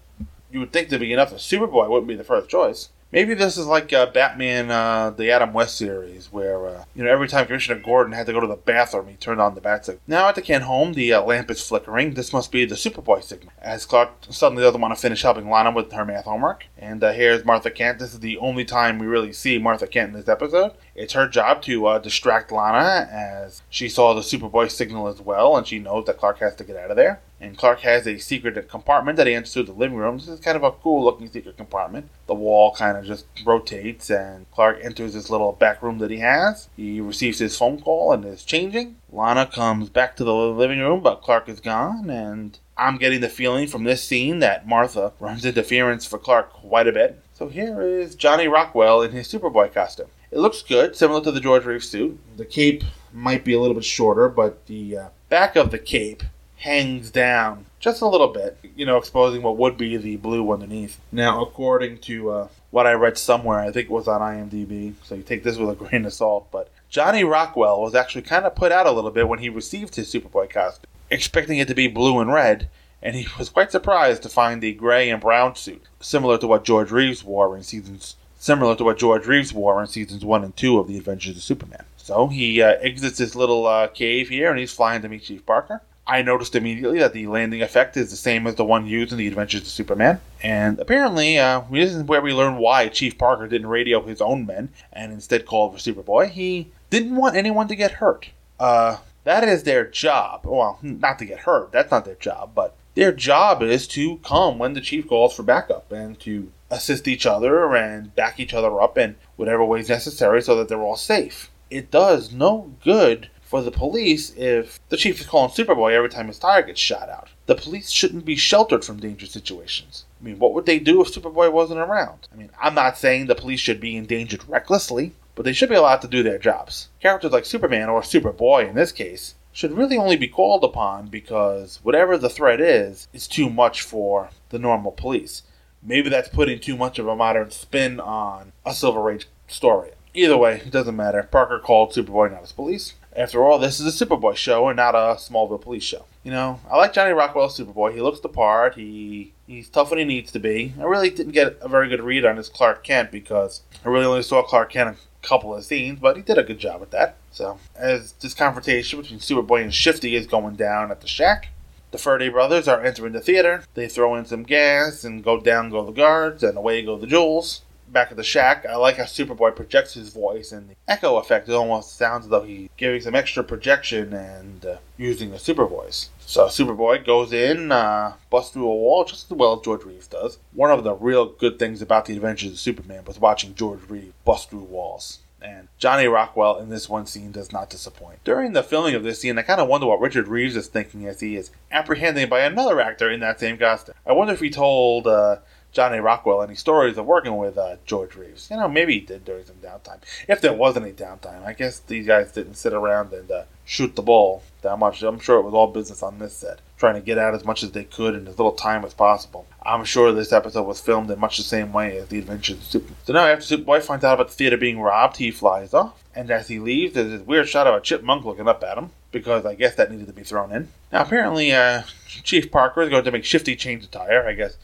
you 0.52 0.60
would 0.60 0.74
think 0.74 0.90
there'd 0.90 1.00
be 1.00 1.14
enough 1.14 1.30
that 1.30 1.40
Superboy 1.40 1.88
wouldn't 1.88 2.08
be 2.08 2.16
the 2.16 2.24
first 2.24 2.50
choice. 2.50 2.90
Maybe 3.14 3.36
this 3.36 3.60
is 3.60 3.68
like 3.68 3.94
uh, 3.94 4.08
Batman, 4.08 4.72
uh, 4.72 5.12
the 5.12 5.30
Adam 5.30 5.54
West 5.54 5.78
series, 5.78 6.32
where 6.32 6.66
uh, 6.66 6.86
you 6.96 7.04
know 7.04 7.12
every 7.12 7.28
time 7.28 7.46
Commissioner 7.46 7.80
Gordon 7.80 8.12
had 8.12 8.26
to 8.26 8.34
go 8.34 8.40
to 8.40 8.48
the 8.48 8.56
bathroom, 8.56 9.08
he 9.08 9.14
turned 9.14 9.40
on 9.40 9.54
the 9.54 9.62
bat 9.62 9.86
signal. 9.86 10.02
Now 10.08 10.30
at 10.30 10.34
the 10.34 10.42
Kent 10.42 10.64
home, 10.64 10.94
the 10.94 11.14
uh, 11.14 11.22
lamp 11.22 11.52
is 11.52 11.62
flickering. 11.62 12.16
This 12.16 12.34
must 12.34 12.52
be 12.52 12.66
the 12.66 12.74
Superboy 12.74 13.24
signal, 13.24 13.54
as 13.62 13.86
Clark 13.86 14.10
suddenly 14.32 14.64
doesn't 14.64 14.82
want 14.82 14.96
to 14.96 15.00
finish 15.00 15.22
helping 15.22 15.48
Lana 15.48 15.70
with 15.70 15.92
her 15.92 16.06
math 16.06 16.26
homework. 16.26 16.66
And 16.76 17.04
uh, 17.04 17.12
here's 17.12 17.46
Martha 17.46 17.70
Kent. 17.70 18.00
This 18.00 18.16
is 18.16 18.20
the 18.20 18.40
only 18.40 18.66
time 18.66 18.98
we 18.98 19.06
really 19.06 19.32
see 19.32 19.60
Martha 19.60 19.86
Kent 19.86 20.14
in 20.14 20.20
this 20.20 20.28
episode. 20.28 20.72
It's 20.96 21.14
her 21.14 21.28
job 21.28 21.64
to 21.64 21.88
uh, 21.88 22.00
distract 22.00 22.52
Lana, 22.52 23.10
as 23.12 23.64
she 23.70 23.90
saw 23.90 24.14
the 24.14 24.22
Superboy 24.22 24.70
signal 24.70 25.08
as 25.08 25.20
well, 25.20 25.58
and 25.58 25.66
she 25.66 25.80
knows 25.80 26.06
that 26.06 26.18
Clark 26.18 26.40
has 26.40 26.56
to 26.58 26.64
get 26.64 26.78
out 26.78 26.92
of 26.92 26.98
there. 26.98 27.22
And 27.42 27.58
Clark 27.58 27.82
has 27.82 28.08
a 28.08 28.20
secret 28.20 28.70
compartment 28.70 29.18
that 29.18 29.28
he 29.28 29.34
enters 29.34 29.54
through 29.54 29.64
the 29.64 29.74
living 29.74 29.98
room. 29.98 30.18
This 30.18 30.28
is 30.30 30.40
kind 30.40 30.56
of 30.56 30.64
a 30.64 30.72
cool 30.72 31.04
looking 31.04 31.30
secret 31.30 31.58
compartment. 31.58 32.10
The 32.28 32.36
wall 32.36 32.74
kind 32.74 32.98
of 32.98 33.06
just 33.06 33.26
rotates, 33.46 34.10
and 34.10 34.50
Clark 34.52 34.80
enters 34.82 35.14
this 35.14 35.30
little 35.30 35.52
back 35.52 35.82
room 35.82 35.98
that 35.98 36.12
he 36.12 36.20
has. 36.20 36.70
He 36.78 37.02
receives 37.02 37.40
his 37.40 37.58
phone 37.58 37.82
call 37.82 38.14
and 38.14 38.24
is 38.24 38.44
changing. 38.44 38.98
Lana 39.12 39.48
comes 39.48 39.90
back 39.90 40.16
to 40.18 40.24
the 40.24 40.34
living 40.34 40.80
room, 40.80 41.02
but 41.02 41.22
Clark 41.22 41.50
is 41.50 41.60
gone, 41.60 42.10
and 42.10 42.60
I'm 42.78 42.98
getting 42.98 43.22
the 43.22 43.30
feeling 43.30 43.68
from 43.68 43.84
this 43.84 44.04
scene 44.04 44.40
that 44.40 44.68
Martha 44.68 45.14
runs 45.20 45.44
interference 45.44 46.06
for 46.06 46.20
Clark 46.20 46.54
quite 46.54 46.88
a 46.88 46.94
bit. 46.94 47.20
So 47.34 47.50
here 47.50 47.82
is 47.82 48.16
Johnny 48.16 48.48
Rockwell 48.48 49.02
in 49.02 49.12
his 49.12 49.28
Superboy 49.28 49.74
costume. 49.74 50.08
It 50.34 50.40
looks 50.40 50.64
good, 50.64 50.96
similar 50.96 51.24
to 51.26 51.32
the 51.32 51.40
George 51.40 51.64
Reeves 51.64 51.88
suit. 51.88 52.20
The 52.38 52.46
cape 52.46 52.84
might 53.14 53.46
be 53.46 53.54
a 53.54 53.60
little 53.60 53.76
bit 53.76 53.86
shorter, 53.86 54.28
but 54.28 54.66
the 54.66 54.98
uh, 54.98 55.08
back 55.30 55.56
of 55.56 55.70
the 55.70 55.78
cape 55.78 56.24
hangs 56.58 57.12
down 57.12 57.68
just 57.80 58.02
a 58.02 58.08
little 58.08 58.30
bit, 58.30 58.58
you 58.76 58.84
know, 58.84 58.98
exposing 58.98 59.44
what 59.44 59.58
would 59.58 59.78
be 59.78 59.96
the 59.96 60.16
blue 60.16 60.52
underneath. 60.52 61.00
Now, 61.12 61.44
according 61.44 62.00
to 62.00 62.32
uh, 62.32 62.48
what 62.72 62.88
I 62.88 62.94
read 62.94 63.20
somewhere, 63.20 63.60
I 63.60 63.72
think 63.72 63.86
it 63.86 63.92
was 63.92 64.08
on 64.08 64.22
IMDb, 64.22 64.96
so 65.04 65.14
you 65.14 65.22
take 65.22 65.44
this 65.44 65.58
with 65.58 65.70
a 65.70 65.76
grain 65.86 66.04
of 66.04 66.14
salt, 66.14 66.48
but 66.50 66.72
Johnny 66.90 67.24
Rockwell 67.24 67.80
was 67.80 67.94
actually 67.94 68.24
kind 68.24 68.46
of 68.46 68.56
put 68.56 68.72
out 68.72 68.88
a 68.88 68.92
little 68.92 69.12
bit 69.12 69.28
when 69.28 69.38
he 69.38 69.50
received 69.50 69.94
his 69.94 70.12
Superboy 70.12 70.50
costume, 70.50 70.90
expecting 71.12 71.60
it 71.60 71.68
to 71.68 71.76
be 71.76 71.88
blue 71.88 72.20
and 72.20 72.34
red, 72.34 72.70
and 73.04 73.16
he 73.16 73.28
was 73.38 73.50
quite 73.50 73.72
surprised 73.72 74.24
to 74.24 74.30
find 74.30 74.64
the 74.64 74.74
gray 74.74 75.12
and 75.12 75.22
brown 75.22 75.56
suit, 75.56 75.84
similar 76.00 76.40
to 76.40 76.48
what 76.48 76.66
George 76.66 76.90
Reeves 76.90 77.24
wore 77.24 77.56
in 77.56 77.62
seasons 77.62 78.16
similar 78.44 78.76
to 78.76 78.84
what 78.84 78.98
George 78.98 79.26
Reeves 79.26 79.54
wore 79.54 79.80
in 79.80 79.88
seasons 79.88 80.26
one 80.26 80.44
and 80.44 80.56
two 80.58 80.78
of 80.78 80.88
The 80.88 80.98
Adventures 80.98 81.38
of 81.38 81.44
Superman. 81.44 81.86
So 81.96 82.28
he 82.28 82.62
uh, 82.62 82.76
exits 82.82 83.18
this 83.18 83.36
little 83.36 83.66
uh, 83.66 83.88
cave 83.88 84.28
here, 84.28 84.50
and 84.50 84.60
he's 84.60 84.74
flying 84.74 85.02
to 85.02 85.08
meet 85.08 85.24
Chief 85.24 85.46
Parker. 85.46 85.82
I 86.06 86.22
noticed 86.22 86.54
immediately 86.54 87.00
that 87.00 87.14
the 87.14 87.28
landing 87.28 87.62
effect 87.62 87.96
is 87.96 88.10
the 88.10 88.18
same 88.18 88.46
as 88.46 88.56
the 88.56 88.66
one 88.66 88.86
used 88.86 89.14
in 89.14 89.18
The 89.18 89.28
Adventures 89.30 89.62
of 89.62 89.68
Superman. 89.68 90.20
And 90.42 90.78
apparently, 90.80 91.40
uh, 91.40 91.62
this 91.72 91.94
is 91.94 92.04
where 92.04 92.22
we 92.22 92.34
learn 92.34 92.58
why 92.58 92.90
Chief 92.90 93.18
Parker 93.18 93.48
didn't 93.48 93.68
radio 93.68 94.02
his 94.02 94.20
own 94.20 94.46
men 94.46 94.68
and 94.92 95.14
instead 95.14 95.46
called 95.46 95.72
for 95.72 95.80
Superboy. 95.80 96.30
He 96.30 96.68
didn't 96.90 97.16
want 97.16 97.38
anyone 97.38 97.70
to 97.70 97.78
get 97.78 97.92
hurt. 97.92 98.32
Uh, 98.60 98.98
that 99.24 99.46
is 99.46 99.64
their 99.64 99.86
job. 99.86 100.42
Well, 100.44 100.80
not 100.82 101.18
to 101.20 101.26
get 101.26 101.40
hurt, 101.40 101.72
that's 101.72 101.92
not 101.92 102.04
their 102.04 102.16
job, 102.16 102.52
but 102.54 102.76
their 102.96 103.12
job 103.12 103.62
is 103.62 103.88
to 103.90 104.18
come 104.18 104.58
when 104.58 104.74
the 104.74 104.82
chief 104.82 105.08
calls 105.08 105.36
for 105.36 105.44
backup 105.44 105.92
and 105.92 106.20
to 106.22 106.52
assist 106.70 107.08
each 107.08 107.26
other 107.26 107.76
and 107.76 108.16
back 108.16 108.40
each 108.40 108.54
other 108.54 108.82
up 108.82 108.98
in 108.98 109.16
whatever 109.36 109.64
ways 109.64 109.90
necessary 109.90 110.42
so 110.42 110.56
that 110.56 110.68
they're 110.68 110.82
all 110.82 110.98
safe. 110.98 111.50
It 111.70 111.92
does 111.92 112.32
no 112.32 112.74
good 112.84 113.30
for 113.42 113.62
the 113.62 113.72
police 113.72 114.34
if 114.36 114.80
the 114.90 114.98
chief 114.98 115.22
is 115.22 115.28
calling 115.28 115.52
Superboy 115.52 115.94
every 115.94 116.10
time 116.10 116.28
his 116.28 116.40
tire 116.40 116.64
gets 116.64 116.80
shot 116.80 117.10
out. 117.10 117.30
The 117.46 117.56
police 117.56 117.92
shouldn't 117.92 118.26
be 118.26 118.36
sheltered 118.36 118.84
from 118.84 119.00
dangerous 119.00 119.32
situations. 119.32 120.06
I 120.20 120.26
mean, 120.26 120.40
what 120.40 120.54
would 120.54 120.66
they 120.66 120.80
do 120.80 121.02
if 121.02 121.14
Superboy 121.14 121.52
wasn't 121.52 121.80
around? 121.80 122.28
I 122.34 122.36
mean, 122.36 122.50
I'm 122.62 122.74
not 122.74 122.98
saying 122.98 123.28
the 123.28 123.36
police 123.36 123.60
should 123.60 123.80
be 123.80 123.96
endangered 123.98 124.48
recklessly, 124.48 125.14
but 125.36 125.46
they 125.46 125.54
should 125.54 125.70
be 125.70 125.76
allowed 125.76 126.02
to 126.02 126.08
do 126.08 126.24
their 126.24 126.38
jobs. 126.38 126.90
Characters 127.00 127.32
like 127.32 127.46
Superman, 127.46 127.90
or 127.90 128.02
Superboy 128.02 128.70
in 128.70 128.76
this 128.76 128.92
case, 128.92 129.36
should 129.54 129.72
really 129.72 129.98
only 129.98 130.18
be 130.18 130.28
called 130.28 130.64
upon 130.64 131.08
because 131.08 131.80
whatever 131.84 132.18
the 132.18 132.30
threat 132.30 132.60
is, 132.60 133.08
is 133.14 133.28
too 133.28 133.50
much 133.50 133.84
for 133.84 134.32
the 134.50 134.60
normal 134.60 134.92
police. 134.92 135.44
Maybe 135.82 136.10
that's 136.10 136.30
putting 136.30 136.60
too 136.60 136.76
much 136.76 136.98
of 136.98 137.08
a 137.08 137.16
modern 137.16 137.52
spin 137.52 138.00
on 138.00 138.52
a 138.66 138.74
Silver 138.74 139.12
Age 139.12 139.28
story. 139.48 139.92
Either 140.16 140.38
way, 140.38 140.62
it 140.66 140.72
doesn't 140.72 140.96
matter. 140.96 141.24
Parker 141.24 141.60
called 141.60 141.92
Superboy, 141.92 142.32
not 142.32 142.42
his 142.42 142.52
police. 142.52 142.94
After 143.16 143.44
all, 143.44 143.60
this 143.60 143.80
is 143.80 144.02
a 144.02 144.06
Superboy 144.06 144.36
show 144.36 144.68
and 144.68 144.78
not 144.78 144.96
a 144.96 145.16
Smallville 145.16 145.62
police 145.62 145.84
show. 145.84 146.06
You 146.24 146.32
know, 146.32 146.60
I 146.70 146.78
like 146.78 146.94
Johnny 146.94 147.14
Rockwell's 147.14 147.58
Superboy. 147.58 147.94
He 147.94 148.02
looks 148.02 148.22
the 148.22 148.30
part. 148.30 148.76
He 148.76 149.34
he's 149.46 149.70
tough 149.70 149.90
when 149.90 150.00
he 150.00 150.06
needs 150.06 150.32
to 150.32 150.40
be. 150.40 150.74
I 150.80 150.84
really 150.84 151.10
didn't 151.10 151.34
get 151.34 151.58
a 151.62 151.68
very 151.68 151.90
good 151.90 152.02
read 152.02 152.26
on 152.26 152.38
his 152.38 152.50
Clark 152.50 152.84
Kent 152.84 153.12
because 153.12 153.62
I 153.86 153.90
really 153.90 154.06
only 154.06 154.24
saw 154.24 154.42
Clark 154.42 154.72
Kent 154.72 154.90
in 154.90 154.96
a 154.96 155.28
couple 155.28 155.54
of 155.54 155.66
scenes, 155.66 156.00
but 156.00 156.16
he 156.16 156.24
did 156.24 156.38
a 156.38 156.44
good 156.44 156.60
job 156.60 156.80
with 156.80 156.92
that. 156.92 157.18
So, 157.34 157.58
as 157.76 158.12
this 158.14 158.36
confrontation 158.36 159.02
between 159.02 159.20
Superboy 159.20 159.64
and 159.64 159.74
Shifty 159.74 160.16
is 160.16 160.28
going 160.28 160.56
down 160.56 160.92
at 160.92 161.02
the 161.02 161.08
shack, 161.08 161.48
the 161.90 161.98
Faraday 161.98 162.30
brothers 162.30 162.68
are 162.68 162.84
entering 162.84 163.14
the 163.14 163.22
theater. 163.22 163.64
They 163.74 163.88
throw 163.88 164.16
in 164.16 164.26
some 164.26 164.44
gas 164.44 165.04
and 165.04 165.24
go 165.24 165.40
down 165.40 165.72
go 165.72 165.84
the 165.84 165.92
guards, 165.92 166.44
and 166.44 166.56
away 166.56 166.84
go 166.84 166.96
the 166.96 167.08
jewels. 167.08 167.64
Back 167.88 168.12
at 168.12 168.18
the 168.18 168.24
shack, 168.24 168.68
I 168.68 168.76
like 168.76 168.98
how 168.98 169.04
Superboy 169.04 169.56
projects 169.56 169.96
his 169.96 170.14
voice, 170.14 170.52
and 170.52 170.70
the 170.70 170.76
echo 170.88 171.18
effect 171.18 171.50
it 171.50 171.54
almost 171.54 171.98
sounds 171.98 172.26
as 172.26 172.30
though 172.30 172.44
he's 172.44 172.70
giving 172.78 173.02
some 173.02 173.16
extra 173.16 173.44
projection 173.44 174.14
and 174.14 174.66
uh, 174.66 174.78
using 174.98 175.32
the 175.32 175.40
super 175.40 175.66
voice. 175.66 176.10
So 176.20 176.46
Superboy 176.46 177.04
goes 177.04 177.34
in, 177.34 177.72
uh, 177.72 178.14
busts 178.30 178.54
through 178.54 178.70
a 178.70 178.76
wall 178.76 179.06
just 179.06 179.32
as 179.32 179.38
well 179.38 179.58
as 179.58 179.66
George 179.66 179.86
Reeves 179.86 180.08
does. 180.08 180.38
One 180.54 180.70
of 180.70 180.84
the 180.84 180.94
real 180.94 181.26
good 181.26 181.58
things 181.58 181.82
about 181.82 182.06
the 182.06 182.16
Adventures 182.16 182.52
of 182.52 182.60
Superman 182.60 183.06
was 183.06 183.20
watching 183.20 183.56
George 183.56 183.82
Reeves 183.90 184.14
bust 184.24 184.52
through 184.52 184.60
walls 184.60 185.20
and 185.44 185.68
Johnny 185.78 186.08
Rockwell 186.08 186.58
in 186.58 186.70
this 186.70 186.88
one 186.88 187.06
scene 187.06 187.32
does 187.32 187.52
not 187.52 187.70
disappoint. 187.70 188.24
During 188.24 188.54
the 188.54 188.64
filming 188.64 188.96
of 188.96 189.04
this 189.04 189.20
scene, 189.20 189.38
I 189.38 189.42
kind 189.42 189.60
of 189.60 189.68
wonder 189.68 189.88
what 189.88 190.00
Richard 190.00 190.28
Reeves 190.28 190.56
is 190.56 190.68
thinking 190.68 191.06
as 191.08 191.20
he 191.20 191.36
is 191.36 191.52
apprehended 191.72 192.30
by 192.30 192.42
another 192.42 192.80
actor 192.80 193.10
in 193.12 193.20
that 193.20 193.40
same 193.40 193.58
costume. 193.58 193.96
I 194.06 194.14
wonder 194.14 194.34
if 194.34 194.40
he 194.40 194.50
told 194.50 195.06
uh, 195.06 195.38
Johnny 195.74 196.00
Rockwell 196.00 196.42
any 196.42 196.56
stories 196.56 196.98
of 196.98 197.06
working 197.06 197.36
with 197.36 197.58
uh, 197.58 197.78
George 197.86 198.16
Reeves. 198.16 198.48
You 198.50 198.58
know, 198.58 198.70
maybe 198.70 198.94
he 198.94 199.00
did 199.02 199.26
during 199.26 199.46
some 199.46 199.58
downtime. 199.58 200.00
If 200.28 200.40
there 200.40 200.54
was 200.54 200.78
any 200.78 200.92
downtime, 200.92 201.44
I 201.44 201.54
guess 201.54 201.80
these 201.80 202.08
guys 202.08 202.32
didn't 202.32 202.56
sit 202.56 202.74
around 202.74 203.12
and 203.12 203.30
uh, 203.30 203.44
shoot 203.66 203.96
the 203.96 204.02
ball 204.02 204.44
that 204.64 204.80
much. 204.80 205.04
I'm 205.04 205.20
sure 205.20 205.40
it 205.40 205.44
was 205.44 205.54
all 205.54 205.68
business 205.68 206.04
on 206.04 206.20
this 206.20 206.34
set, 206.34 206.60
trying 206.78 206.96
to 206.96 207.02
get 207.02 207.18
out 207.18 207.36
as 207.36 207.46
much 207.46 207.64
as 207.64 207.72
they 207.72 207.84
could 207.84 208.16
in 208.16 208.28
as 208.28 208.38
little 208.38 208.54
time 208.54 208.84
as 208.84 208.94
possible. 208.94 209.46
I'm 209.62 209.86
sure 209.86 210.12
this 210.12 210.34
episode 210.34 210.64
was 210.64 210.82
filmed 210.82 211.10
in 211.12 211.20
much 211.20 211.38
the 211.38 211.44
same 211.44 211.72
way 211.72 211.98
as 211.98 212.08
The 212.08 212.20
Adventures 212.20 212.58
of 212.58 212.64
Superman. 212.64 212.98
So 213.06 213.14
now, 213.14 213.26
after 213.26 213.58
Superboy 213.58 213.84
finds 213.84 214.04
out 214.04 214.16
about 214.16 214.30
the 214.30 214.34
theater 214.34 214.58
being 214.58 214.80
robbed, 214.80 215.18
he 215.18 215.32
flies 215.32 215.74
off. 215.74 216.04
And 216.16 216.30
as 216.30 216.48
he 216.48 216.60
leaves, 216.60 216.94
there's 216.94 217.10
this 217.10 217.22
weird 217.22 217.48
shot 217.48 217.68
of 217.68 217.76
a 217.76 217.82
chipmunk 217.82 218.26
looking 218.26 218.48
up 218.48 218.64
at 218.64 218.78
him, 218.78 218.92
because 219.12 219.46
I 219.46 219.56
guess 219.56 219.76
that 219.76 219.92
needed 219.92 220.08
to 220.08 220.14
be 220.14 220.24
thrown 220.24 220.52
in. 220.52 220.70
Now, 220.92 221.02
apparently, 221.02 221.52
uh, 221.52 221.84
Chief 222.08 222.52
Parker 222.52 222.82
is 222.82 222.90
going 222.90 223.04
to 223.04 223.12
make 223.12 223.26
Shifty 223.26 223.56
change 223.56 223.84
the 223.84 223.88
tire. 223.88 224.28
I 224.28 224.34
guess 224.34 224.58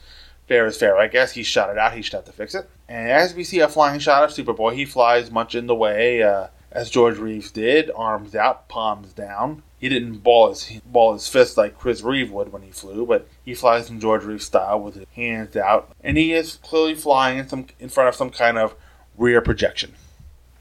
fair 0.46 0.66
is 0.66 0.76
fair. 0.76 0.96
I 0.96 1.08
guess 1.08 1.32
he 1.32 1.42
shot 1.42 1.70
it 1.70 1.78
out. 1.78 1.94
He 1.94 2.02
should 2.02 2.14
have 2.14 2.24
to 2.26 2.32
fix 2.32 2.54
it. 2.54 2.68
And 2.88 3.08
as 3.08 3.34
we 3.34 3.44
see 3.44 3.60
a 3.60 3.68
flying 3.68 4.00
shot 4.00 4.24
of 4.24 4.30
Superboy, 4.30 4.74
he 4.74 4.84
flies 4.84 5.30
much 5.30 5.54
in 5.54 5.66
the 5.66 5.74
way 5.74 6.22
uh, 6.22 6.48
as 6.72 6.90
George 6.90 7.18
Reeves 7.18 7.50
did, 7.50 7.90
arms 7.94 8.34
out, 8.34 8.68
palms 8.68 9.12
down. 9.12 9.62
He 9.78 9.88
didn't 9.88 10.18
ball 10.18 10.50
his 10.50 10.80
ball 10.84 11.14
his 11.14 11.28
fist 11.28 11.56
like 11.56 11.78
Chris 11.78 12.02
Reeve 12.02 12.30
would 12.30 12.52
when 12.52 12.62
he 12.62 12.70
flew, 12.70 13.06
but 13.06 13.26
he 13.44 13.54
flies 13.54 13.88
in 13.88 13.98
George 13.98 14.24
Reeves 14.24 14.44
style 14.44 14.80
with 14.80 14.94
his 14.94 15.06
hands 15.14 15.56
out, 15.56 15.90
and 16.02 16.16
he 16.16 16.32
is 16.32 16.56
clearly 16.56 16.94
flying 16.94 17.38
in 17.38 17.48
some 17.48 17.66
in 17.78 17.88
front 17.88 18.08
of 18.08 18.14
some 18.14 18.30
kind 18.30 18.58
of 18.58 18.74
rear 19.16 19.40
projection. 19.40 19.94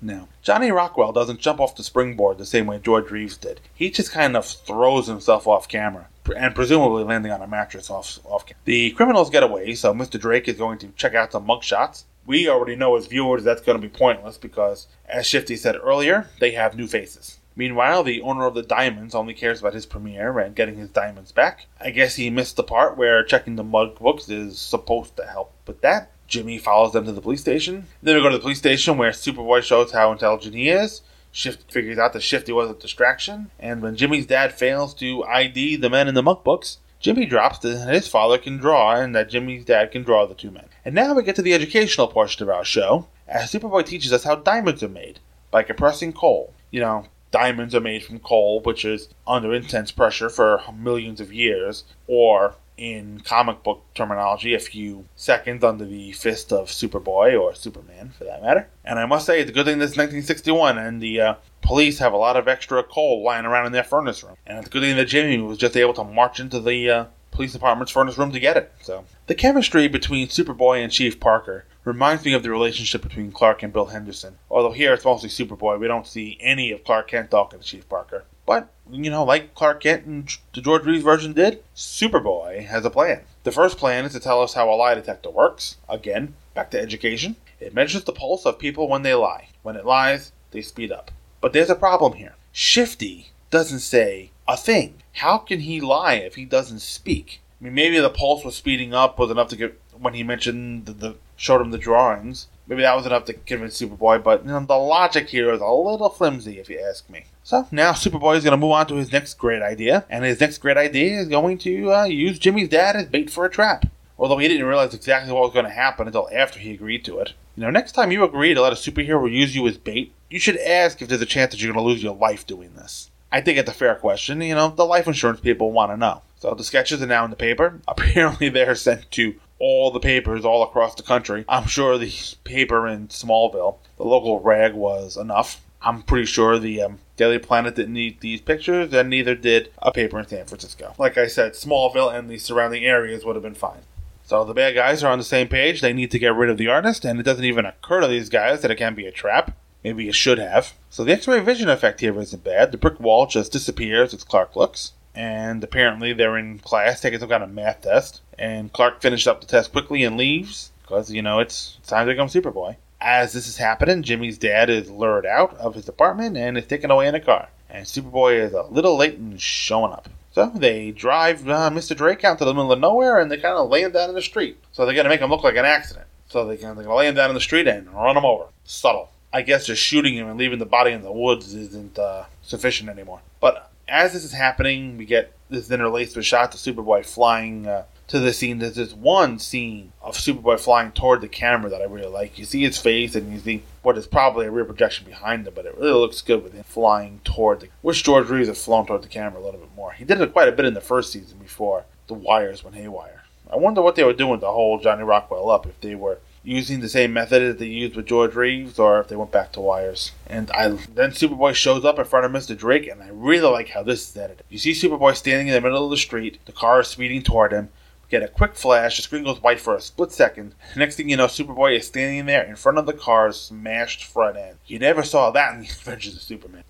Now, 0.01 0.29
Johnny 0.41 0.71
Rockwell 0.71 1.11
doesn't 1.11 1.41
jump 1.41 1.59
off 1.59 1.75
the 1.75 1.83
springboard 1.83 2.37
the 2.37 2.45
same 2.45 2.65
way 2.65 2.79
George 2.79 3.11
Reeves 3.11 3.35
did. 3.35 3.59
He 3.73 3.91
just 3.91 4.13
kind 4.13 4.37
of 4.37 4.45
throws 4.45 5.07
himself 5.07 5.45
off 5.45 5.67
camera, 5.67 6.07
and 6.35 6.55
presumably 6.55 7.03
landing 7.03 7.33
on 7.33 7.41
a 7.41 7.47
mattress 7.47 7.89
off 7.89 8.19
off 8.23 8.45
camera. 8.45 8.61
The 8.63 8.91
criminals 8.91 9.29
get 9.29 9.43
away, 9.43 9.75
so 9.75 9.93
Mr. 9.93 10.19
Drake 10.19 10.47
is 10.47 10.57
going 10.57 10.77
to 10.79 10.87
check 10.95 11.13
out 11.13 11.33
some 11.33 11.45
mugshots. 11.45 12.05
We 12.29 12.47
already 12.47 12.75
know 12.75 12.95
as 12.95 13.07
viewers 13.07 13.43
that's 13.43 13.63
going 13.63 13.81
to 13.81 13.81
be 13.81 13.91
pointless 13.91 14.37
because, 14.37 14.85
as 15.07 15.25
Shifty 15.25 15.55
said 15.55 15.75
earlier, 15.81 16.29
they 16.39 16.51
have 16.51 16.77
new 16.77 16.85
faces. 16.85 17.39
Meanwhile, 17.55 18.03
the 18.03 18.21
owner 18.21 18.45
of 18.45 18.53
the 18.53 18.61
diamonds 18.61 19.15
only 19.15 19.33
cares 19.33 19.61
about 19.61 19.73
his 19.73 19.87
premiere 19.87 20.37
and 20.37 20.55
getting 20.55 20.77
his 20.77 20.89
diamonds 20.89 21.31
back. 21.31 21.65
I 21.81 21.89
guess 21.89 22.17
he 22.17 22.29
missed 22.29 22.55
the 22.55 22.61
part 22.61 22.95
where 22.95 23.23
checking 23.23 23.55
the 23.55 23.63
mug 23.63 23.97
books 23.97 24.29
is 24.29 24.59
supposed 24.59 25.17
to 25.17 25.25
help 25.25 25.53
with 25.65 25.81
that. 25.81 26.11
Jimmy 26.27 26.59
follows 26.59 26.93
them 26.93 27.05
to 27.05 27.11
the 27.13 27.19
police 27.19 27.41
station. 27.41 27.87
Then 28.03 28.15
we 28.15 28.21
go 28.21 28.29
to 28.29 28.37
the 28.37 28.43
police 28.43 28.59
station 28.59 28.99
where 28.99 29.09
Superboy 29.09 29.63
shows 29.63 29.91
how 29.91 30.11
intelligent 30.11 30.53
he 30.53 30.69
is. 30.69 31.01
Shift 31.31 31.71
figures 31.71 31.97
out 31.97 32.13
that 32.13 32.21
Shifty 32.21 32.51
was 32.51 32.69
a 32.69 32.75
distraction, 32.75 33.49
and 33.59 33.81
when 33.81 33.95
Jimmy's 33.95 34.27
dad 34.27 34.53
fails 34.53 34.93
to 34.95 35.23
ID 35.23 35.77
the 35.77 35.89
men 35.89 36.07
in 36.07 36.13
the 36.13 36.21
mug 36.21 36.43
books, 36.43 36.77
Jimmy 36.99 37.25
drops 37.25 37.59
that 37.59 37.87
his 37.87 38.09
father 38.09 38.37
can 38.37 38.57
draw 38.57 38.95
and 38.95 39.15
that 39.15 39.29
Jimmy's 39.29 39.63
dad 39.63 39.91
can 39.91 40.03
draw 40.03 40.25
the 40.25 40.35
two 40.35 40.51
men. 40.51 40.65
And 40.83 40.93
now 40.93 41.13
we 41.13 41.23
get 41.23 41.35
to 41.37 41.41
the 41.41 41.53
educational 41.53 42.07
portion 42.07 42.43
of 42.43 42.49
our 42.49 42.65
show, 42.65 43.07
as 43.27 43.51
Superboy 43.51 43.85
teaches 43.85 44.11
us 44.11 44.25
how 44.25 44.35
diamonds 44.35 44.83
are 44.83 44.89
made 44.89 45.19
by 45.49 45.63
compressing 45.63 46.11
coal. 46.11 46.53
You 46.71 46.81
know, 46.81 47.05
diamonds 47.31 47.73
are 47.73 47.79
made 47.79 48.03
from 48.03 48.19
coal, 48.19 48.59
which 48.59 48.83
is 48.83 49.07
under 49.25 49.53
intense 49.53 49.91
pressure 49.91 50.29
for 50.29 50.61
millions 50.77 51.21
of 51.21 51.31
years, 51.31 51.85
or 52.07 52.55
in 52.79 53.19
comic 53.19 53.61
book 53.61 53.83
terminology, 53.93 54.53
a 54.53 54.59
few 54.59 55.05
seconds 55.15 55.63
under 55.63 55.85
the 55.85 56.13
fist 56.13 56.53
of 56.53 56.69
Superboy 56.69 57.39
or 57.39 57.53
Superman, 57.53 58.13
for 58.17 58.23
that 58.23 58.41
matter. 58.41 58.69
And 58.85 58.97
I 58.97 59.05
must 59.05 59.25
say, 59.25 59.41
it's 59.41 59.51
a 59.51 59.53
good 59.53 59.65
thing 59.65 59.79
this 59.79 59.91
is 59.91 59.97
1961, 59.97 60.77
and 60.77 61.01
the 61.01 61.21
uh, 61.21 61.33
police 61.61 61.99
have 61.99 62.13
a 62.13 62.17
lot 62.17 62.37
of 62.37 62.47
extra 62.47 62.81
coal 62.81 63.21
lying 63.23 63.45
around 63.45 63.65
in 63.65 63.73
their 63.73 63.83
furnace 63.83 64.23
room. 64.23 64.37
And 64.47 64.57
it's 64.57 64.67
a 64.67 64.71
good 64.71 64.81
thing 64.81 64.95
that 64.95 65.05
Jimmy 65.05 65.37
was 65.39 65.57
just 65.57 65.75
able 65.75 65.93
to 65.95 66.05
march 66.05 66.39
into 66.39 66.61
the 66.61 66.89
uh, 66.89 67.05
police 67.31 67.53
department's 67.53 67.91
furnace 67.91 68.17
room 68.17 68.31
to 68.31 68.39
get 68.39 68.57
it. 68.57 68.71
So 68.81 69.03
the 69.27 69.35
chemistry 69.35 69.87
between 69.87 70.27
Superboy 70.27 70.81
and 70.81 70.91
Chief 70.91 71.19
Parker 71.19 71.65
reminds 71.83 72.23
me 72.23 72.33
of 72.33 72.43
the 72.43 72.49
relationship 72.49 73.01
between 73.01 73.31
Clark 73.31 73.61
and 73.63 73.73
Bill 73.73 73.87
Henderson. 73.87 74.37
Although 74.49 74.71
here 74.71 74.93
it's 74.93 75.05
mostly 75.05 75.29
Superboy, 75.29 75.79
we 75.79 75.87
don't 75.87 76.07
see 76.07 76.37
any 76.39 76.71
of 76.71 76.83
Clark 76.83 77.09
Kent 77.09 77.31
talking 77.31 77.59
to 77.59 77.65
Chief 77.65 77.87
Parker. 77.89 78.23
But, 78.45 78.69
you 78.91 79.09
know, 79.09 79.23
like 79.23 79.55
Clark 79.55 79.81
Kent 79.81 80.05
and 80.05 80.29
the 80.53 80.61
George 80.61 80.85
Reeves 80.85 81.03
version 81.03 81.33
did, 81.33 81.63
Superboy 81.75 82.65
has 82.65 82.85
a 82.85 82.89
plan. 82.89 83.21
The 83.43 83.51
first 83.51 83.77
plan 83.77 84.05
is 84.05 84.13
to 84.13 84.19
tell 84.19 84.41
us 84.41 84.53
how 84.53 84.69
a 84.69 84.75
lie 84.75 84.95
detector 84.95 85.29
works. 85.29 85.77
Again, 85.87 86.35
back 86.53 86.71
to 86.71 86.79
education. 86.79 87.35
It 87.59 87.73
measures 87.73 88.03
the 88.03 88.13
pulse 88.13 88.45
of 88.45 88.59
people 88.59 88.87
when 88.87 89.03
they 89.03 89.13
lie. 89.13 89.49
When 89.63 89.75
it 89.75 89.85
lies, 89.85 90.31
they 90.51 90.61
speed 90.61 90.91
up. 90.91 91.11
But 91.41 91.53
there's 91.53 91.69
a 91.69 91.75
problem 91.75 92.13
here. 92.13 92.35
Shifty 92.51 93.31
doesn't 93.49 93.79
say 93.79 94.31
a 94.47 94.57
thing. 94.57 94.95
How 95.13 95.37
can 95.37 95.61
he 95.61 95.81
lie 95.81 96.13
if 96.13 96.35
he 96.35 96.45
doesn't 96.45 96.79
speak? 96.79 97.41
I 97.59 97.65
mean, 97.65 97.73
maybe 97.73 97.99
the 97.99 98.09
pulse 98.09 98.43
was 98.43 98.55
speeding 98.55 98.93
up 98.93 99.19
was 99.19 99.31
enough 99.31 99.49
to 99.49 99.55
get 99.55 99.79
when 99.97 100.13
he 100.13 100.23
mentioned 100.23 100.85
the, 100.85 100.93
the 100.93 101.15
showed 101.35 101.61
him 101.61 101.71
the 101.71 101.77
drawings. 101.77 102.47
Maybe 102.67 102.83
that 102.83 102.95
was 102.95 103.05
enough 103.05 103.25
to 103.25 103.33
convince 103.33 103.81
Superboy, 103.81 104.23
but 104.23 104.45
you 104.45 104.51
know, 104.51 104.59
the 104.63 104.75
logic 104.75 105.29
here 105.29 105.51
is 105.51 105.61
a 105.61 105.65
little 105.65 106.09
flimsy, 106.09 106.59
if 106.59 106.69
you 106.69 106.79
ask 106.79 107.09
me. 107.09 107.25
So 107.49 107.67
now 107.71 107.93
Superboy 107.93 108.37
is 108.37 108.43
going 108.43 108.51
to 108.51 108.57
move 108.57 108.73
on 108.73 108.85
to 108.89 108.95
his 108.97 109.11
next 109.11 109.33
great 109.39 109.63
idea, 109.63 110.05
and 110.07 110.23
his 110.23 110.39
next 110.39 110.59
great 110.59 110.77
idea 110.77 111.19
is 111.19 111.27
going 111.27 111.57
to 111.57 111.91
uh, 111.91 112.03
use 112.03 112.37
Jimmy's 112.37 112.69
dad 112.69 112.95
as 112.95 113.07
bait 113.07 113.31
for 113.31 113.43
a 113.43 113.49
trap. 113.49 113.87
Although 114.19 114.37
he 114.37 114.47
didn't 114.47 114.67
realize 114.67 114.93
exactly 114.93 115.33
what 115.33 115.41
was 115.41 115.53
going 115.53 115.65
to 115.65 115.71
happen 115.71 116.05
until 116.05 116.29
after 116.31 116.59
he 116.59 116.75
agreed 116.75 117.03
to 117.05 117.17
it. 117.17 117.33
You 117.57 117.63
know, 117.63 117.71
next 117.71 117.93
time 117.93 118.11
you 118.11 118.23
agree 118.23 118.53
to 118.53 118.61
let 118.61 118.73
a 118.73 118.75
superhero 118.75 119.27
use 119.27 119.55
you 119.55 119.67
as 119.67 119.79
bait, 119.79 120.13
you 120.29 120.37
should 120.37 120.57
ask 120.57 121.01
if 121.01 121.07
there's 121.07 121.23
a 121.23 121.25
chance 121.25 121.49
that 121.49 121.59
you're 121.59 121.73
going 121.73 121.83
to 121.83 121.89
lose 121.89 122.03
your 122.03 122.15
life 122.15 122.45
doing 122.45 122.75
this. 122.75 123.09
I 123.31 123.41
think 123.41 123.57
it's 123.57 123.67
a 123.67 123.73
fair 123.73 123.95
question. 123.95 124.41
You 124.41 124.53
know, 124.53 124.69
the 124.69 124.85
life 124.85 125.07
insurance 125.07 125.39
people 125.39 125.71
want 125.71 125.91
to 125.91 125.97
know. 125.97 126.21
So 126.37 126.53
the 126.53 126.63
sketches 126.63 127.01
are 127.01 127.07
now 127.07 127.25
in 127.25 127.31
the 127.31 127.35
paper. 127.35 127.81
Apparently, 127.87 128.49
they're 128.49 128.75
sent 128.75 129.09
to 129.13 129.33
all 129.57 129.89
the 129.89 129.99
papers 129.99 130.45
all 130.45 130.61
across 130.61 130.93
the 130.93 131.01
country. 131.01 131.45
I'm 131.49 131.65
sure 131.65 131.97
the 131.97 132.13
paper 132.43 132.87
in 132.87 133.07
Smallville, 133.07 133.77
the 133.97 134.03
local 134.03 134.39
rag, 134.39 134.75
was 134.75 135.17
enough. 135.17 135.61
I'm 135.81 136.01
pretty 136.01 136.25
sure 136.25 136.59
the 136.59 136.81
um, 136.81 136.99
Daily 137.15 137.39
Planet 137.39 137.75
didn't 137.75 137.93
need 137.93 138.19
these 138.19 138.41
pictures, 138.41 138.93
and 138.93 139.09
neither 139.09 139.35
did 139.35 139.71
a 139.81 139.91
paper 139.91 140.19
in 140.19 140.27
San 140.27 140.45
Francisco. 140.45 140.93
Like 140.97 141.17
I 141.17 141.27
said, 141.27 141.53
Smallville 141.53 142.13
and 142.13 142.29
the 142.29 142.37
surrounding 142.37 142.83
areas 142.83 143.23
would 143.23 143.35
have 143.35 143.43
been 143.43 143.55
fine. 143.55 143.81
So 144.23 144.43
the 144.43 144.53
bad 144.53 144.75
guys 144.75 145.03
are 145.03 145.11
on 145.11 145.17
the 145.17 145.23
same 145.23 145.47
page. 145.47 145.81
They 145.81 145.93
need 145.93 146.11
to 146.11 146.19
get 146.19 146.35
rid 146.35 146.49
of 146.49 146.57
the 146.57 146.67
artist, 146.67 147.05
and 147.05 147.19
it 147.19 147.23
doesn't 147.23 147.45
even 147.45 147.65
occur 147.65 148.01
to 148.01 148.07
these 148.07 148.29
guys 148.29 148.61
that 148.61 148.71
it 148.71 148.75
can 148.75 148.93
be 148.93 149.07
a 149.07 149.11
trap. 149.11 149.57
Maybe 149.83 150.09
it 150.09 150.15
should 150.15 150.37
have. 150.37 150.73
So 150.89 151.03
the 151.03 151.13
X-ray 151.13 151.39
vision 151.39 151.69
effect 151.69 152.01
here 152.01 152.19
isn't 152.19 152.43
bad. 152.43 152.71
The 152.71 152.77
brick 152.77 152.99
wall 152.99 153.25
just 153.25 153.51
disappears 153.51 154.13
as 154.13 154.25
Clark 154.25 154.55
looks, 154.55 154.91
and 155.15 155.63
apparently 155.63 156.13
they're 156.13 156.37
in 156.37 156.59
class 156.59 156.99
taking 156.99 157.19
some 157.19 157.29
kind 157.29 157.43
of 157.43 157.51
math 157.51 157.81
test. 157.81 158.21
And 158.37 158.71
Clark 158.73 159.01
finishes 159.01 159.27
up 159.27 159.41
the 159.41 159.47
test 159.47 159.71
quickly 159.71 160.03
and 160.03 160.17
leaves 160.17 160.71
because 160.81 161.11
you 161.11 161.21
know 161.21 161.39
it's 161.39 161.77
time 161.87 162.07
to 162.07 162.13
become 162.13 162.27
Superboy. 162.27 162.75
As 163.01 163.31
this 163.31 163.47
is 163.47 163.57
happening, 163.57 164.03
Jimmy's 164.03 164.37
dad 164.37 164.69
is 164.69 164.91
lured 164.91 165.25
out 165.25 165.55
of 165.57 165.75
his 165.75 165.87
apartment 165.87 166.35
and 166.35 166.57
is 166.57 166.67
taken 166.67 166.91
away 166.91 167.07
in 167.07 167.15
a 167.15 167.19
car. 167.19 167.47
And 167.69 167.85
Superboy 167.85 168.39
is 168.39 168.53
a 168.53 168.63
little 168.63 168.97
late 168.97 169.15
in 169.15 169.37
showing 169.37 169.93
up. 169.93 170.09
So 170.31 170.51
they 170.53 170.91
drive 170.91 171.47
uh, 171.47 171.69
Mr. 171.69 171.95
Drake 171.95 172.23
out 172.23 172.37
to 172.39 172.45
the 172.45 172.53
middle 172.53 172.71
of 172.71 172.79
nowhere 172.79 173.19
and 173.19 173.31
they 173.31 173.37
kind 173.37 173.55
of 173.55 173.69
lay 173.69 173.83
him 173.83 173.91
down 173.91 174.09
in 174.09 174.15
the 174.15 174.21
street. 174.21 174.57
So 174.71 174.85
they're 174.85 174.93
going 174.93 175.05
to 175.05 175.09
make 175.09 175.21
him 175.21 175.29
look 175.29 175.43
like 175.43 175.55
an 175.55 175.65
accident. 175.65 176.07
So 176.27 176.45
they 176.45 176.57
can, 176.57 176.75
they're 176.75 176.85
going 176.85 176.87
to 176.87 176.95
lay 176.95 177.07
him 177.07 177.15
down 177.15 177.29
in 177.29 177.35
the 177.35 177.41
street 177.41 177.67
and 177.67 177.91
run 177.93 178.17
him 178.17 178.25
over. 178.25 178.45
Subtle. 178.65 179.11
I 179.31 179.43
guess 179.43 179.65
just 179.65 179.81
shooting 179.81 180.15
him 180.15 180.27
and 180.27 180.37
leaving 180.37 180.59
the 180.59 180.65
body 180.65 180.91
in 180.91 181.01
the 181.01 181.11
woods 181.11 181.53
isn't 181.53 181.97
uh, 181.97 182.25
sufficient 182.41 182.89
anymore. 182.89 183.21
But 183.39 183.71
as 183.87 184.13
this 184.13 184.23
is 184.23 184.33
happening, 184.33 184.97
we 184.97 185.05
get 185.05 185.33
this 185.49 185.71
interlaced 185.71 186.15
with 186.15 186.25
shots 186.25 186.67
of 186.67 186.75
Superboy 186.75 187.05
flying 187.05 187.67
uh, 187.67 187.83
to 188.09 188.19
the 188.19 188.33
scene. 188.33 188.59
There's 188.59 188.75
this 188.75 188.93
one 188.93 189.39
scene 189.39 189.93
of 190.01 190.17
Superboy 190.17 190.59
flying 190.59 190.91
toward 190.91 191.21
the 191.21 191.27
camera 191.27 191.69
that 191.69 191.81
I 191.81 191.85
really 191.85 192.07
like. 192.07 192.37
You 192.37 192.45
see 192.45 192.63
his 192.63 192.77
face 192.77 193.15
and 193.15 193.31
you 193.31 193.39
see 193.39 193.63
what 193.81 193.97
is 193.97 194.07
probably 194.07 194.47
a 194.47 194.51
rear 194.51 194.65
projection 194.65 195.05
behind 195.05 195.47
him, 195.47 195.53
but 195.55 195.65
it 195.65 195.77
really 195.77 195.93
looks 195.93 196.21
good 196.21 196.43
with 196.43 196.53
him 196.53 196.63
flying 196.63 197.21
toward 197.23 197.61
the. 197.61 197.69
Wish 197.81 198.03
George 198.03 198.29
Reeves 198.29 198.47
had 198.47 198.57
flown 198.57 198.85
toward 198.85 199.03
the 199.03 199.07
camera 199.07 199.41
a 199.41 199.43
little 199.43 199.59
bit 199.59 199.75
more. 199.75 199.93
He 199.93 200.05
did 200.05 200.21
it 200.21 200.33
quite 200.33 200.49
a 200.49 200.53
bit 200.53 200.65
in 200.65 200.73
the 200.73 200.81
first 200.81 201.11
season 201.11 201.37
before 201.37 201.85
the 202.07 202.13
wires 202.13 202.63
went 202.63 202.75
haywire. 202.75 203.23
I 203.51 203.57
wonder 203.57 203.81
what 203.81 203.95
they 203.95 204.03
were 204.03 204.13
doing 204.13 204.39
to 204.41 204.47
hold 204.47 204.83
Johnny 204.83 205.03
Rockwell 205.03 205.49
up 205.49 205.65
if 205.65 205.79
they 205.81 205.95
were 205.95 206.19
using 206.43 206.79
the 206.79 206.89
same 206.89 207.13
method 207.13 207.41
as 207.41 207.57
they 207.57 207.65
used 207.65 207.95
with 207.95 208.05
George 208.05 208.35
Reeves, 208.35 208.79
or 208.79 208.99
if 208.99 209.07
they 209.07 209.15
went 209.15 209.31
back 209.31 209.51
to 209.51 209.59
wires. 209.59 210.11
And 210.27 210.49
I 210.51 210.69
then 210.69 211.11
Superboy 211.11 211.53
shows 211.53 211.83
up 211.83 211.99
in 211.99 212.05
front 212.05 212.25
of 212.25 212.31
Mr. 212.31 212.57
Drake, 212.57 212.87
and 212.87 213.03
I 213.03 213.09
really 213.11 213.49
like 213.49 213.69
how 213.69 213.83
this 213.83 214.09
is 214.09 214.17
edited. 214.17 214.45
You 214.49 214.57
see 214.57 214.71
Superboy 214.71 215.15
standing 215.15 215.47
in 215.47 215.53
the 215.53 215.61
middle 215.61 215.83
of 215.83 215.91
the 215.91 215.97
street, 215.97 216.39
the 216.45 216.51
car 216.51 216.81
is 216.81 216.87
speeding 216.87 217.21
toward 217.21 217.51
him. 217.51 217.69
Get 218.09 218.23
a 218.23 218.27
quick 218.27 218.55
flash, 218.55 218.97
the 218.97 219.03
screen 219.03 219.23
goes 219.23 219.41
white 219.41 219.59
for 219.59 219.75
a 219.75 219.81
split 219.81 220.11
second. 220.11 220.55
Next 220.75 220.95
thing 220.95 221.09
you 221.09 221.17
know, 221.17 221.27
Superboy 221.27 221.77
is 221.77 221.87
standing 221.87 222.25
there 222.25 222.43
in 222.43 222.55
front 222.55 222.79
of 222.79 222.87
the 222.87 222.93
car's 222.93 223.39
smashed 223.39 224.03
front 224.03 224.35
end. 224.35 224.57
You 224.65 224.79
never 224.79 225.03
saw 225.03 225.29
that 225.31 225.53
in 225.53 225.61
the 225.61 225.65
Adventures 225.69 226.15
of 226.15 226.21
Superman. 226.23 226.63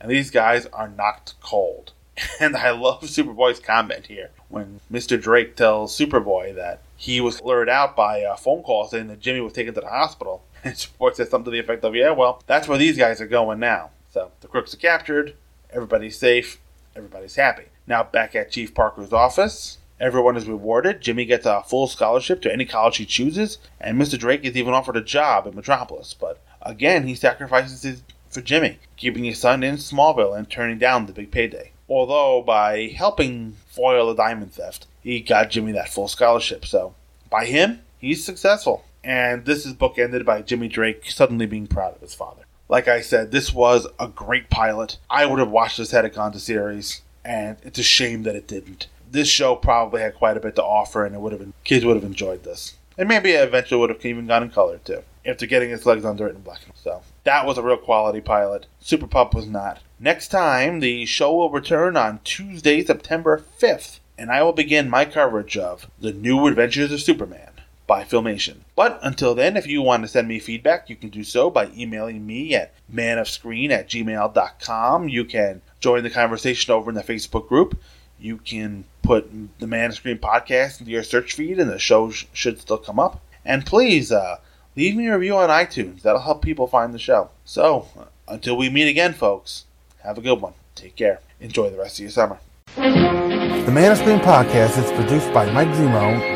And 0.00 0.10
these 0.10 0.30
guys 0.30 0.66
are 0.66 0.88
knocked 0.88 1.34
cold. 1.40 1.92
And 2.40 2.56
I 2.56 2.70
love 2.70 3.02
Superboy's 3.02 3.60
comment 3.60 4.06
here 4.06 4.30
when 4.48 4.80
Mr. 4.90 5.20
Drake 5.20 5.54
tells 5.56 5.98
Superboy 5.98 6.54
that 6.54 6.80
he 6.96 7.20
was 7.20 7.42
lured 7.42 7.68
out 7.68 7.94
by 7.94 8.18
a 8.18 8.36
phone 8.36 8.62
call 8.62 8.86
saying 8.86 9.08
that 9.08 9.20
Jimmy 9.20 9.40
was 9.40 9.52
taken 9.52 9.74
to 9.74 9.80
the 9.80 9.88
hospital. 9.88 10.42
And 10.64 10.74
Superboy 10.74 11.14
says 11.14 11.30
something 11.30 11.46
to 11.46 11.50
the 11.50 11.58
effect 11.60 11.84
of, 11.84 11.94
Yeah, 11.94 12.12
well, 12.12 12.42
that's 12.46 12.66
where 12.68 12.78
these 12.78 12.96
guys 12.96 13.20
are 13.20 13.26
going 13.26 13.58
now. 13.60 13.90
So 14.10 14.30
the 14.40 14.48
crooks 14.48 14.72
are 14.72 14.78
captured, 14.78 15.34
everybody's 15.70 16.16
safe, 16.16 16.58
everybody's 16.94 17.36
happy. 17.36 17.64
Now 17.86 18.02
back 18.02 18.34
at 18.34 18.50
Chief 18.50 18.74
Parker's 18.74 19.12
office, 19.12 19.78
everyone 20.00 20.36
is 20.36 20.48
rewarded. 20.48 21.00
Jimmy 21.00 21.24
gets 21.24 21.46
a 21.46 21.62
full 21.62 21.86
scholarship 21.86 22.42
to 22.42 22.52
any 22.52 22.64
college 22.64 22.96
he 22.96 23.06
chooses, 23.06 23.58
and 23.80 24.00
Mr. 24.00 24.18
Drake 24.18 24.44
is 24.44 24.56
even 24.56 24.74
offered 24.74 24.96
a 24.96 25.02
job 25.02 25.46
in 25.46 25.54
Metropolis. 25.54 26.14
But 26.14 26.40
again, 26.62 27.06
he 27.06 27.14
sacrifices 27.14 27.82
his 27.82 28.02
for 28.36 28.42
Jimmy, 28.42 28.78
keeping 28.98 29.24
his 29.24 29.38
son 29.38 29.62
in 29.62 29.76
Smallville 29.76 30.36
and 30.36 30.50
turning 30.50 30.78
down 30.78 31.06
the 31.06 31.12
big 31.12 31.30
payday. 31.30 31.72
Although 31.88 32.42
by 32.42 32.88
helping 32.88 33.56
foil 33.66 34.08
the 34.08 34.14
diamond 34.14 34.52
theft, 34.52 34.86
he 35.02 35.20
got 35.20 35.50
Jimmy 35.50 35.72
that 35.72 35.88
full 35.88 36.08
scholarship. 36.08 36.66
So 36.66 36.94
by 37.30 37.46
him, 37.46 37.80
he's 37.98 38.24
successful. 38.24 38.84
And 39.02 39.44
this 39.46 39.64
is 39.64 39.72
bookended 39.72 40.26
by 40.26 40.42
Jimmy 40.42 40.68
Drake 40.68 41.10
suddenly 41.10 41.46
being 41.46 41.66
proud 41.66 41.94
of 41.94 42.00
his 42.02 42.14
father. 42.14 42.42
Like 42.68 42.88
I 42.88 43.00
said, 43.00 43.30
this 43.30 43.54
was 43.54 43.86
a 43.98 44.08
great 44.08 44.50
pilot. 44.50 44.98
I 45.08 45.24
would 45.24 45.38
have 45.38 45.50
watched 45.50 45.78
this 45.78 45.92
had 45.92 46.04
it 46.04 46.14
gone 46.14 46.32
to 46.32 46.40
series, 46.40 47.02
and 47.24 47.56
it's 47.62 47.78
a 47.78 47.84
shame 47.84 48.24
that 48.24 48.34
it 48.34 48.48
didn't. 48.48 48.88
This 49.10 49.28
show 49.28 49.54
probably 49.54 50.02
had 50.02 50.14
quite 50.14 50.36
a 50.36 50.40
bit 50.40 50.56
to 50.56 50.64
offer, 50.64 51.04
and 51.04 51.14
it 51.14 51.20
would 51.20 51.32
have 51.32 51.40
been 51.40 51.52
kids 51.64 51.84
would 51.84 51.96
have 51.96 52.04
enjoyed 52.04 52.44
this, 52.44 52.74
and 52.98 53.08
maybe 53.08 53.30
it 53.30 53.46
eventually 53.46 53.80
would 53.80 53.90
have 53.90 54.04
even 54.04 54.26
gone 54.26 54.42
in 54.42 54.50
color 54.50 54.78
too, 54.78 55.02
after 55.24 55.46
getting 55.46 55.70
its 55.70 55.86
legs 55.86 56.04
under 56.04 56.26
it 56.26 56.34
in 56.34 56.42
black. 56.42 56.60
So 56.74 57.02
that 57.24 57.46
was 57.46 57.58
a 57.58 57.62
real 57.62 57.76
quality 57.76 58.20
pilot. 58.20 58.66
Super 58.80 59.06
Pup 59.06 59.34
was 59.34 59.46
not. 59.46 59.80
Next 59.98 60.28
time, 60.28 60.80
the 60.80 61.06
show 61.06 61.34
will 61.34 61.50
return 61.50 61.96
on 61.96 62.20
Tuesday, 62.24 62.84
September 62.84 63.42
5th, 63.58 64.00
and 64.18 64.30
I 64.30 64.42
will 64.42 64.52
begin 64.52 64.90
my 64.90 65.04
coverage 65.04 65.56
of 65.56 65.90
The 66.00 66.12
New 66.12 66.46
Adventures 66.46 66.92
of 66.92 67.00
Superman 67.00 67.50
by 67.86 68.04
Filmation. 68.04 68.56
But 68.74 68.98
until 69.02 69.34
then, 69.34 69.56
if 69.56 69.66
you 69.66 69.80
want 69.80 70.02
to 70.02 70.08
send 70.08 70.28
me 70.28 70.38
feedback, 70.38 70.90
you 70.90 70.96
can 70.96 71.08
do 71.08 71.24
so 71.24 71.50
by 71.50 71.70
emailing 71.76 72.26
me 72.26 72.54
at 72.54 72.74
manofscreen 72.92 73.70
at 73.70 73.88
gmail.com. 73.88 75.08
You 75.08 75.24
can 75.24 75.62
join 75.80 76.02
the 76.02 76.10
conversation 76.10 76.74
over 76.74 76.90
in 76.90 76.96
the 76.96 77.02
Facebook 77.02 77.48
group. 77.48 77.78
You 78.18 78.38
can 78.38 78.84
put 79.06 79.30
the 79.60 79.66
Man 79.66 79.92
Screen 79.92 80.18
podcast 80.18 80.80
into 80.80 80.90
your 80.92 81.02
search 81.02 81.34
feed, 81.34 81.58
and 81.60 81.70
the 81.70 81.78
show 81.78 82.10
sh- 82.10 82.26
should 82.32 82.60
still 82.60 82.78
come 82.78 82.98
up. 82.98 83.22
And 83.44 83.64
please, 83.64 84.10
uh, 84.10 84.38
leave 84.74 84.96
me 84.96 85.06
a 85.06 85.16
review 85.16 85.36
on 85.36 85.48
iTunes. 85.48 86.02
That'll 86.02 86.20
help 86.20 86.42
people 86.42 86.66
find 86.66 86.92
the 86.92 86.98
show. 86.98 87.30
So, 87.44 87.86
uh, 87.98 88.04
until 88.28 88.56
we 88.56 88.68
meet 88.68 88.88
again, 88.88 89.12
folks, 89.14 89.64
have 90.02 90.18
a 90.18 90.20
good 90.20 90.40
one. 90.40 90.54
Take 90.74 90.96
care. 90.96 91.20
Enjoy 91.40 91.70
the 91.70 91.78
rest 91.78 91.98
of 91.98 92.02
your 92.02 92.10
summer. 92.10 92.38
The 92.74 93.72
Man 93.72 93.92
of 93.92 93.98
Screen 93.98 94.18
podcast 94.18 94.76
is 94.82 94.90
produced 94.92 95.32
by 95.32 95.50
Mike 95.52 95.68
Zummo, 95.68 96.35